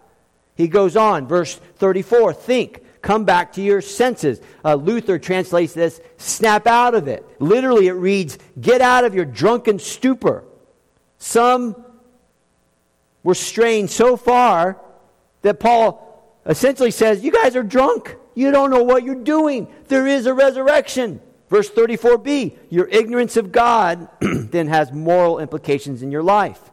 He 0.58 0.68
goes 0.68 0.98
on, 0.98 1.28
verse 1.28 1.56
34 1.76 2.34
think, 2.34 2.84
come 3.02 3.26
back 3.26 3.54
to 3.54 3.62
your 3.62 3.80
senses. 3.80 4.42
Uh, 4.66 4.74
Luther 4.74 5.20
translates 5.20 5.74
this 5.74 6.02
snap 6.18 6.66
out 6.66 6.96
of 6.96 7.08
it. 7.08 7.24
Literally, 7.40 7.88
it 7.88 7.94
reads, 7.94 8.40
get 8.60 8.82
out 8.82 9.06
of 9.06 9.14
your 9.14 9.24
drunken 9.24 9.78
stupor. 9.78 10.44
Some 11.20 11.86
were 13.22 13.36
strained 13.36 13.92
so 13.92 14.18
far 14.18 14.82
that 15.44 15.60
Paul 15.60 16.04
essentially 16.46 16.92
says, 16.92 17.24
You 17.24 17.32
guys 17.32 17.56
are 17.56 17.64
drunk. 17.64 18.16
You 18.34 18.52
don't 18.52 18.72
know 18.72 18.84
what 18.84 19.04
you're 19.04 19.16
doing. 19.16 19.68
There 19.88 20.08
is 20.08 20.26
a 20.26 20.34
resurrection. 20.34 21.22
Verse 21.50 21.70
34b 21.70 22.58
Your 22.70 22.88
ignorance 22.88 23.38
of 23.38 23.52
God 23.52 24.10
then 24.22 24.68
has 24.68 24.92
moral 24.92 25.40
implications 25.40 26.02
in 26.02 26.12
your 26.12 26.24
life. 26.24 26.72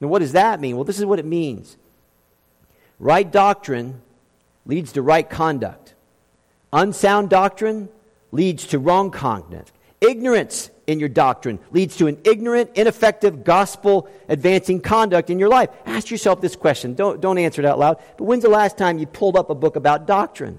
Now, 0.00 0.08
what 0.08 0.18
does 0.18 0.32
that 0.32 0.60
mean? 0.60 0.76
Well, 0.76 0.84
this 0.84 0.98
is 0.98 1.06
what 1.06 1.18
it 1.18 1.24
means 1.24 1.78
Right 3.04 3.30
doctrine 3.30 4.00
leads 4.64 4.92
to 4.92 5.02
right 5.02 5.28
conduct. 5.28 5.92
Unsound 6.72 7.28
doctrine 7.28 7.90
leads 8.32 8.68
to 8.68 8.78
wrong 8.78 9.10
conduct. 9.10 9.72
Ignorance 10.00 10.70
in 10.86 11.00
your 11.00 11.10
doctrine 11.10 11.58
leads 11.70 11.98
to 11.98 12.06
an 12.06 12.16
ignorant, 12.24 12.70
ineffective, 12.76 13.44
gospel 13.44 14.08
advancing 14.26 14.80
conduct 14.80 15.28
in 15.28 15.38
your 15.38 15.50
life. 15.50 15.68
Ask 15.84 16.10
yourself 16.10 16.40
this 16.40 16.56
question. 16.56 16.94
Don't, 16.94 17.20
don't 17.20 17.36
answer 17.36 17.60
it 17.60 17.66
out 17.66 17.78
loud. 17.78 18.02
But 18.16 18.24
when's 18.24 18.42
the 18.42 18.48
last 18.48 18.78
time 18.78 18.96
you 18.96 19.04
pulled 19.04 19.36
up 19.36 19.50
a 19.50 19.54
book 19.54 19.76
about 19.76 20.06
doctrine? 20.06 20.58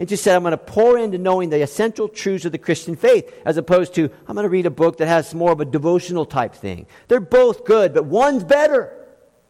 And 0.00 0.08
just 0.08 0.24
said, 0.24 0.34
I'm 0.34 0.42
going 0.42 0.50
to 0.50 0.58
pour 0.58 0.98
into 0.98 1.18
knowing 1.18 1.50
the 1.50 1.62
essential 1.62 2.08
truths 2.08 2.44
of 2.44 2.50
the 2.50 2.58
Christian 2.58 2.96
faith, 2.96 3.32
as 3.44 3.58
opposed 3.58 3.94
to, 3.94 4.10
I'm 4.26 4.34
going 4.34 4.42
to 4.42 4.50
read 4.50 4.66
a 4.66 4.70
book 4.70 4.96
that 4.96 5.06
has 5.06 5.32
more 5.32 5.52
of 5.52 5.60
a 5.60 5.64
devotional 5.64 6.26
type 6.26 6.52
thing. 6.52 6.88
They're 7.06 7.20
both 7.20 7.64
good, 7.64 7.94
but 7.94 8.06
one's 8.06 8.42
better. 8.42 8.92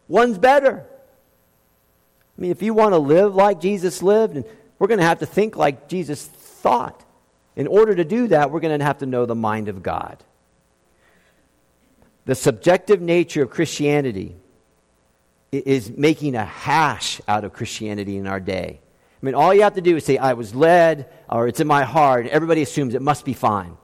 One's 0.07 0.37
better. 0.37 0.87
I 2.37 2.41
mean, 2.41 2.51
if 2.51 2.63
you 2.63 2.75
want 2.75 2.93
to 2.93 2.99
live 2.99 3.35
like 3.35 3.61
Jesus 3.61 4.03
lived, 4.03 4.37
and 4.37 4.45
we're 4.79 4.89
going 4.89 5.01
to 5.01 5.07
have 5.07 5.21
to 5.21 5.27
think 5.27 5.57
like 5.57 5.89
Jesus 5.89 6.25
thought. 6.25 7.05
In 7.57 7.67
order 7.69 7.95
to 7.95 8.05
do 8.05 8.29
that, 8.29 8.51
we're 8.51 8.61
going 8.61 8.77
to 8.79 8.85
have 8.85 8.99
to 8.99 9.07
know 9.07 9.27
the 9.27 9.35
mind 9.35 9.69
of 9.69 9.83
God. 9.83 10.23
The 12.25 12.35
subjective 12.35 13.01
nature 13.01 13.43
of 13.43 13.51
Christianity 13.51 14.35
is 15.53 15.91
making 15.91 16.35
a 16.35 16.45
hash 16.45 17.21
out 17.29 17.45
of 17.45 17.53
Christianity 17.53 18.17
in 18.17 18.27
our 18.27 18.41
day. 18.41 18.81
I 18.83 19.27
mean, 19.27 19.35
all 19.35 19.55
you 19.55 19.63
have 19.63 19.75
to 19.75 19.81
do 19.81 19.97
is 19.97 20.05
say, 20.05 20.19
I 20.19 20.33
was 20.33 20.55
led, 20.55 21.09
or 21.31 21.47
it's 21.47 21.61
in 21.61 21.67
my 21.67 21.85
heart, 21.85 22.27
everybody 22.27 22.63
assumes 22.63 22.95
it 22.95 23.03
must 23.03 23.25
be 23.25 23.35
fine. 23.35 23.77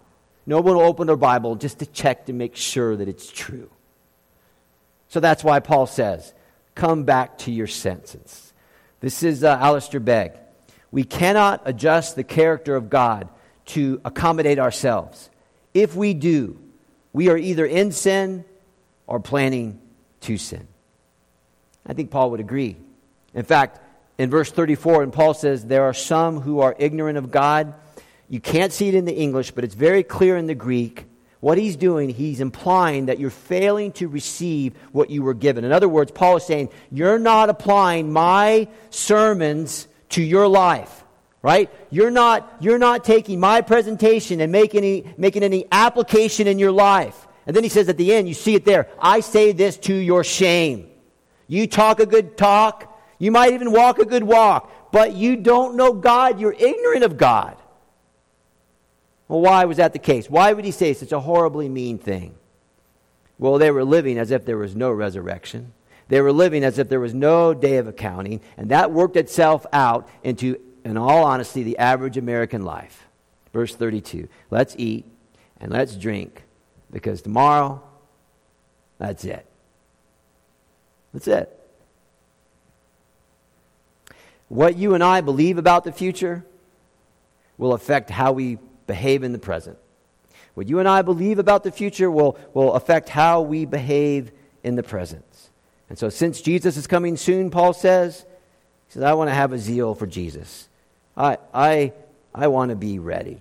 No 0.46 0.60
one 0.60 0.74
will 0.74 0.82
open 0.82 1.06
their 1.06 1.16
Bible 1.16 1.54
just 1.54 1.78
to 1.78 1.86
check 1.86 2.26
to 2.26 2.32
make 2.32 2.56
sure 2.56 2.96
that 2.96 3.08
it's 3.08 3.30
true. 3.30 3.70
So 5.08 5.20
that's 5.20 5.44
why 5.44 5.60
Paul 5.60 5.86
says, 5.86 6.34
Come 6.74 7.04
back 7.04 7.38
to 7.38 7.52
your 7.52 7.66
senses. 7.66 8.52
This 9.00 9.22
is 9.22 9.44
uh, 9.44 9.58
Alistair 9.60 10.00
Begg. 10.00 10.32
We 10.90 11.04
cannot 11.04 11.62
adjust 11.64 12.16
the 12.16 12.24
character 12.24 12.76
of 12.76 12.90
God 12.90 13.28
to 13.66 14.00
accommodate 14.04 14.58
ourselves. 14.58 15.30
If 15.72 15.94
we 15.94 16.14
do, 16.14 16.60
we 17.12 17.28
are 17.28 17.36
either 17.36 17.64
in 17.64 17.92
sin 17.92 18.44
or 19.06 19.20
planning 19.20 19.80
to 20.22 20.36
sin. 20.36 20.66
I 21.86 21.94
think 21.94 22.10
Paul 22.10 22.32
would 22.32 22.40
agree. 22.40 22.76
In 23.34 23.44
fact, 23.44 23.80
in 24.18 24.30
verse 24.30 24.50
34, 24.50 25.02
and 25.02 25.12
Paul 25.12 25.34
says, 25.34 25.64
There 25.64 25.84
are 25.84 25.94
some 25.94 26.40
who 26.40 26.60
are 26.60 26.74
ignorant 26.78 27.18
of 27.18 27.30
God. 27.30 27.74
You 28.28 28.40
can't 28.40 28.72
see 28.72 28.88
it 28.88 28.94
in 28.94 29.04
the 29.04 29.14
English, 29.16 29.52
but 29.52 29.64
it's 29.64 29.74
very 29.74 30.02
clear 30.02 30.36
in 30.36 30.46
the 30.46 30.54
Greek. 30.54 31.06
What 31.40 31.56
he's 31.56 31.76
doing, 31.76 32.10
he's 32.10 32.40
implying 32.40 33.06
that 33.06 33.18
you're 33.18 33.30
failing 33.30 33.92
to 33.92 34.08
receive 34.08 34.76
what 34.92 35.08
you 35.08 35.22
were 35.22 35.34
given. 35.34 35.64
In 35.64 35.72
other 35.72 35.88
words, 35.88 36.12
Paul 36.12 36.36
is 36.36 36.44
saying, 36.44 36.68
You're 36.90 37.18
not 37.18 37.48
applying 37.48 38.12
my 38.12 38.68
sermons 38.90 39.88
to 40.10 40.22
your 40.22 40.48
life 40.48 41.00
right? 41.42 41.70
You're 41.90 42.10
not 42.10 42.56
you're 42.60 42.78
not 42.78 43.04
taking 43.04 43.40
my 43.40 43.60
presentation 43.60 44.40
and 44.40 44.52
making 44.52 44.78
any 44.78 45.14
making 45.16 45.42
any 45.42 45.66
application 45.72 46.46
in 46.46 46.58
your 46.58 46.72
life. 46.72 47.26
And 47.46 47.56
then 47.56 47.62
he 47.62 47.70
says 47.70 47.88
at 47.88 47.96
the 47.96 48.12
end 48.12 48.28
you 48.28 48.34
see 48.34 48.54
it 48.54 48.64
there 48.64 48.88
i 49.00 49.20
say 49.20 49.52
this 49.52 49.76
to 49.78 49.94
your 49.94 50.24
shame. 50.24 50.88
You 51.48 51.66
talk 51.66 52.00
a 52.00 52.06
good 52.06 52.36
talk. 52.36 52.86
You 53.18 53.30
might 53.30 53.52
even 53.52 53.72
walk 53.72 53.98
a 53.98 54.04
good 54.04 54.22
walk 54.22 54.70
but 54.92 55.14
you 55.14 55.36
don't 55.36 55.76
know 55.76 55.92
god. 55.92 56.40
You're 56.40 56.52
ignorant 56.52 57.04
of 57.04 57.16
god 57.16 57.56
well 59.30 59.40
why 59.40 59.64
was 59.64 59.78
that 59.78 59.92
the 59.92 59.98
case 59.98 60.28
why 60.28 60.52
would 60.52 60.64
he 60.64 60.70
say 60.70 60.92
such 60.92 61.12
a 61.12 61.20
horribly 61.20 61.68
mean 61.68 61.96
thing 61.96 62.34
well 63.38 63.56
they 63.56 63.70
were 63.70 63.84
living 63.84 64.18
as 64.18 64.30
if 64.30 64.44
there 64.44 64.58
was 64.58 64.76
no 64.76 64.90
resurrection 64.90 65.72
they 66.08 66.20
were 66.20 66.32
living 66.32 66.64
as 66.64 66.78
if 66.78 66.88
there 66.88 67.00
was 67.00 67.14
no 67.14 67.54
day 67.54 67.76
of 67.76 67.86
accounting 67.86 68.40
and 68.56 68.70
that 68.70 68.90
worked 68.90 69.16
itself 69.16 69.64
out 69.72 70.08
into 70.22 70.58
in 70.84 70.96
all 70.96 71.24
honesty, 71.24 71.62
the 71.62 71.78
average 71.78 72.16
American 72.16 72.62
life. 72.62 73.06
Verse 73.52 73.74
32 73.74 74.28
Let's 74.50 74.74
eat 74.78 75.06
and 75.60 75.72
let's 75.72 75.96
drink 75.96 76.44
because 76.90 77.22
tomorrow, 77.22 77.82
that's 78.98 79.24
it. 79.24 79.46
That's 81.12 81.28
it. 81.28 81.56
What 84.48 84.76
you 84.76 84.94
and 84.94 85.04
I 85.04 85.20
believe 85.20 85.58
about 85.58 85.84
the 85.84 85.92
future 85.92 86.44
will 87.56 87.72
affect 87.72 88.10
how 88.10 88.32
we 88.32 88.58
behave 88.90 89.22
in 89.22 89.30
the 89.30 89.38
present. 89.38 89.78
What 90.54 90.68
you 90.68 90.80
and 90.80 90.88
I 90.88 91.02
believe 91.02 91.38
about 91.38 91.62
the 91.62 91.70
future 91.70 92.10
will, 92.10 92.36
will 92.54 92.72
affect 92.72 93.08
how 93.08 93.40
we 93.42 93.66
behave 93.66 94.32
in 94.64 94.74
the 94.74 94.82
present. 94.82 95.24
And 95.88 95.96
so, 95.96 96.08
since 96.08 96.40
Jesus 96.40 96.76
is 96.76 96.88
coming 96.88 97.16
soon, 97.16 97.50
Paul 97.50 97.72
says, 97.72 98.18
he 98.88 98.94
says, 98.94 99.04
I 99.04 99.12
want 99.12 99.30
to 99.30 99.34
have 99.34 99.52
a 99.52 99.60
zeal 99.60 99.94
for 99.94 100.08
Jesus. 100.08 100.68
I, 101.16 101.38
I, 101.54 101.92
I 102.34 102.48
want 102.48 102.70
to 102.70 102.76
be 102.76 102.98
ready. 102.98 103.40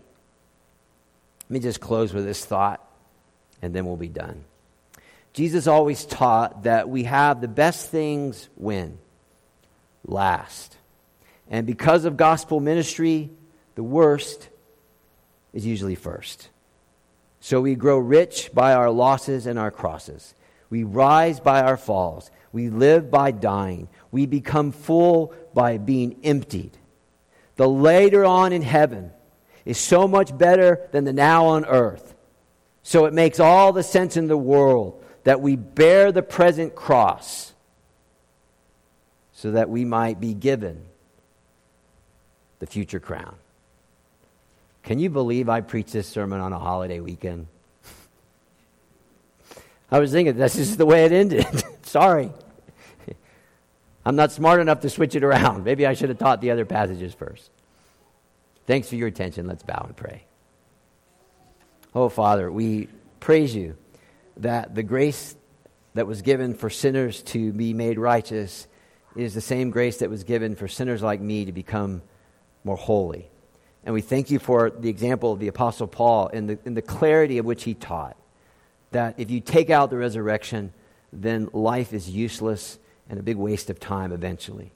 Let 1.50 1.50
me 1.50 1.60
just 1.60 1.80
close 1.80 2.14
with 2.14 2.26
this 2.26 2.46
thought, 2.46 2.88
and 3.64 3.74
then 3.74 3.88
we'll 3.88 3.98
be 3.98 4.08
done. 4.08 4.44
Jesus 5.34 5.66
always 5.66 6.06
taught 6.06 6.64
that 6.64 6.90
we 6.90 7.06
have 7.06 7.42
the 7.42 7.48
best 7.48 7.90
things 7.90 8.50
win 8.56 9.00
last. 10.06 10.78
And 11.50 11.66
because 11.66 12.06
of 12.06 12.18
gospel 12.18 12.60
ministry, 12.60 13.32
the 13.74 13.84
worst 13.84 14.49
is 15.54 15.66
usually 15.66 15.96
first. 15.96 16.50
So 17.40 17.62
we 17.62 17.76
grow 17.76 17.98
rich 17.98 18.52
by 18.54 18.74
our 18.74 18.90
losses 18.90 19.46
and 19.46 19.58
our 19.58 19.72
crosses. 19.72 20.36
We 20.70 20.84
rise 20.84 21.40
by 21.40 21.62
our 21.62 21.78
falls. 21.78 22.32
We 22.52 22.70
live 22.70 23.10
by 23.10 23.32
dying. 23.32 23.88
We 24.12 24.26
become 24.26 24.72
full 24.72 25.34
by 25.54 25.78
being 25.78 26.20
emptied 26.24 26.78
the 27.60 27.68
later 27.68 28.24
on 28.24 28.54
in 28.54 28.62
heaven 28.62 29.12
is 29.66 29.78
so 29.78 30.08
much 30.08 30.36
better 30.38 30.88
than 30.94 31.04
the 31.04 31.12
now 31.12 31.48
on 31.48 31.66
earth. 31.66 32.16
So 32.84 33.04
it 33.04 33.14
makes 33.14 33.38
all 33.38 33.74
the 33.74 33.84
sense 33.84 34.16
in 34.16 34.30
the 34.30 34.38
world 34.38 35.04
that 35.26 35.42
we 35.42 35.58
bear 35.58 36.14
the 36.14 36.24
present 36.24 36.74
cross 36.74 37.54
so 39.34 39.52
that 39.52 39.70
we 39.70 39.84
might 39.84 40.22
be 40.22 40.34
given 40.34 40.86
the 42.60 42.66
future 42.66 43.02
crown. 43.02 43.36
Can 44.84 45.00
you 45.00 45.10
believe 45.10 45.50
I 45.50 45.62
preached 45.62 45.94
this 45.94 46.08
sermon 46.08 46.40
on 46.40 46.54
a 46.54 46.60
holiday 46.60 47.00
weekend? 47.00 47.48
I 49.92 50.00
was 50.00 50.12
thinking, 50.12 50.38
this 50.38 50.56
is 50.56 50.78
the 50.78 50.86
way 50.86 51.06
it 51.06 51.12
ended. 51.12 51.48
Sorry. 51.84 52.32
I'm 54.06 54.16
not 54.16 54.32
smart 54.32 54.62
enough 54.62 54.82
to 54.82 54.90
switch 54.90 55.16
it 55.16 55.24
around. 55.24 55.64
Maybe 55.64 55.86
I 55.86 55.94
should 55.94 56.10
have 56.10 56.18
taught 56.18 56.42
the 56.42 56.52
other 56.52 56.66
passages 56.66 57.14
first. 57.14 57.50
Thanks 58.66 58.88
for 58.88 58.96
your 58.96 59.08
attention. 59.08 59.48
Let's 59.48 59.64
bow 59.64 59.84
and 59.86 59.96
pray. 59.96 60.24
Oh, 61.94 62.10
Father, 62.10 62.52
we 62.52 62.88
praise 63.20 63.54
you 63.56 63.76
that 64.38 64.76
the 64.76 64.84
grace 64.84 65.36
that 65.96 66.08
was 66.08 66.22
given 66.22 66.54
for 66.54 66.70
sinners 66.70 67.22
to 67.24 67.52
be 67.52 67.74
made 67.74 67.98
righteous 67.98 68.68
is 69.16 69.34
the 69.34 69.42
same 69.42 69.72
grace 69.72 69.98
that 69.98 70.10
was 70.10 70.24
given 70.24 70.56
for 70.56 70.68
sinners 70.68 71.02
like 71.02 71.20
me 71.20 71.46
to 71.46 71.52
become 71.52 72.02
more 72.64 72.78
holy. 72.78 73.30
And 73.86 73.94
we 73.94 74.02
thank 74.02 74.30
you 74.30 74.40
for 74.40 74.70
the 74.70 74.90
example 74.90 75.32
of 75.32 75.40
the 75.40 75.48
Apostle 75.48 75.88
Paul 75.88 76.30
and 76.34 76.50
the, 76.50 76.70
the 76.70 76.82
clarity 76.82 77.38
of 77.38 77.46
which 77.46 77.64
he 77.64 77.74
taught 77.74 78.18
that 78.92 79.16
if 79.18 79.30
you 79.32 79.40
take 79.40 79.70
out 79.70 79.90
the 79.90 79.98
resurrection, 79.98 80.74
then 81.14 81.50
life 81.54 81.94
is 81.94 82.10
useless 82.10 82.80
and 83.10 83.20
a 83.20 83.24
big 83.24 83.38
waste 83.38 83.70
of 83.70 83.80
time 83.80 84.12
eventually. 84.12 84.72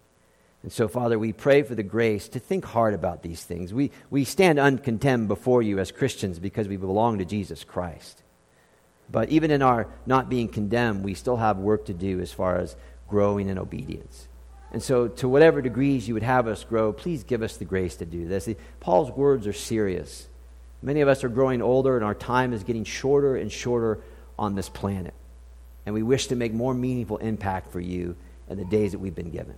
And 0.62 0.72
so, 0.72 0.88
Father, 0.88 1.20
we 1.20 1.34
pray 1.34 1.62
for 1.62 1.76
the 1.76 1.84
grace 1.84 2.30
to 2.30 2.40
think 2.40 2.64
hard 2.64 2.94
about 2.94 3.22
these 3.22 3.44
things. 3.44 3.74
We, 3.74 3.92
we 4.10 4.24
stand 4.24 4.60
uncondemned 4.60 5.28
before 5.28 5.62
you 5.62 5.80
as 5.80 5.92
Christians 5.92 6.40
because 6.40 6.70
we 6.70 6.78
belong 6.78 7.18
to 7.18 7.26
Jesus 7.26 7.66
Christ. 7.66 8.24
But 9.12 9.30
even 9.30 9.52
in 9.52 9.62
our 9.62 9.88
not 10.06 10.30
being 10.30 10.48
condemned, 10.48 11.04
we 11.04 11.16
still 11.16 11.38
have 11.38 11.58
work 11.58 11.86
to 11.86 11.94
do 11.94 12.22
as 12.22 12.32
far 12.32 12.58
as 12.58 12.78
growing 13.10 13.50
in 13.50 13.58
obedience. 13.58 14.28
And 14.74 14.82
so, 14.82 15.08
to 15.08 15.30
whatever 15.30 15.62
degrees 15.62 16.08
you 16.08 16.16
would 16.16 16.24
have 16.24 16.48
us 16.48 16.64
grow, 16.64 16.92
please 16.92 17.24
give 17.24 17.44
us 17.44 17.58
the 17.58 17.66
grace 17.66 17.96
to 17.98 18.06
do 18.06 18.28
this. 18.28 18.50
Paul's 18.80 19.12
words 19.12 19.46
are 19.46 19.54
serious. 19.54 20.28
Many 20.82 21.02
of 21.02 21.08
us 21.08 21.24
are 21.24 21.30
growing 21.30 21.62
older, 21.62 21.96
and 21.96 22.04
our 22.04 22.16
time 22.16 22.54
is 22.54 22.64
getting 22.64 22.84
shorter 22.84 23.36
and 23.36 23.52
shorter 23.52 24.00
on 24.38 24.56
this 24.56 24.70
planet. 24.70 25.14
And 25.86 25.94
we 25.94 26.02
wish 26.02 26.28
to 26.28 26.36
make 26.36 26.54
more 26.54 26.74
meaningful 26.74 27.18
impact 27.18 27.72
for 27.72 27.80
you 27.80 28.16
in 28.50 28.58
the 28.58 28.66
days 28.66 28.94
that 28.94 29.00
we've 29.00 29.16
been 29.16 29.30
given. 29.30 29.56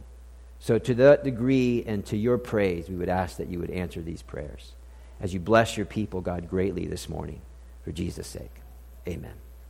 So, 0.60 0.78
to 0.80 0.94
that 0.96 1.24
degree 1.24 1.86
and 1.88 2.06
to 2.08 2.18
your 2.18 2.38
praise, 2.38 2.90
we 2.90 2.96
would 2.96 3.10
ask 3.10 3.38
that 3.38 3.48
you 3.48 3.60
would 3.60 3.72
answer 3.72 4.02
these 4.02 4.22
prayers 4.22 4.74
as 5.22 5.34
you 5.34 5.40
bless 5.40 5.78
your 5.78 5.86
people, 5.86 6.20
God, 6.20 6.50
greatly 6.50 6.88
this 6.88 7.08
morning. 7.08 7.42
For 7.84 7.94
Jesus' 7.94 8.28
sake, 8.28 8.52
amen. 9.08 9.45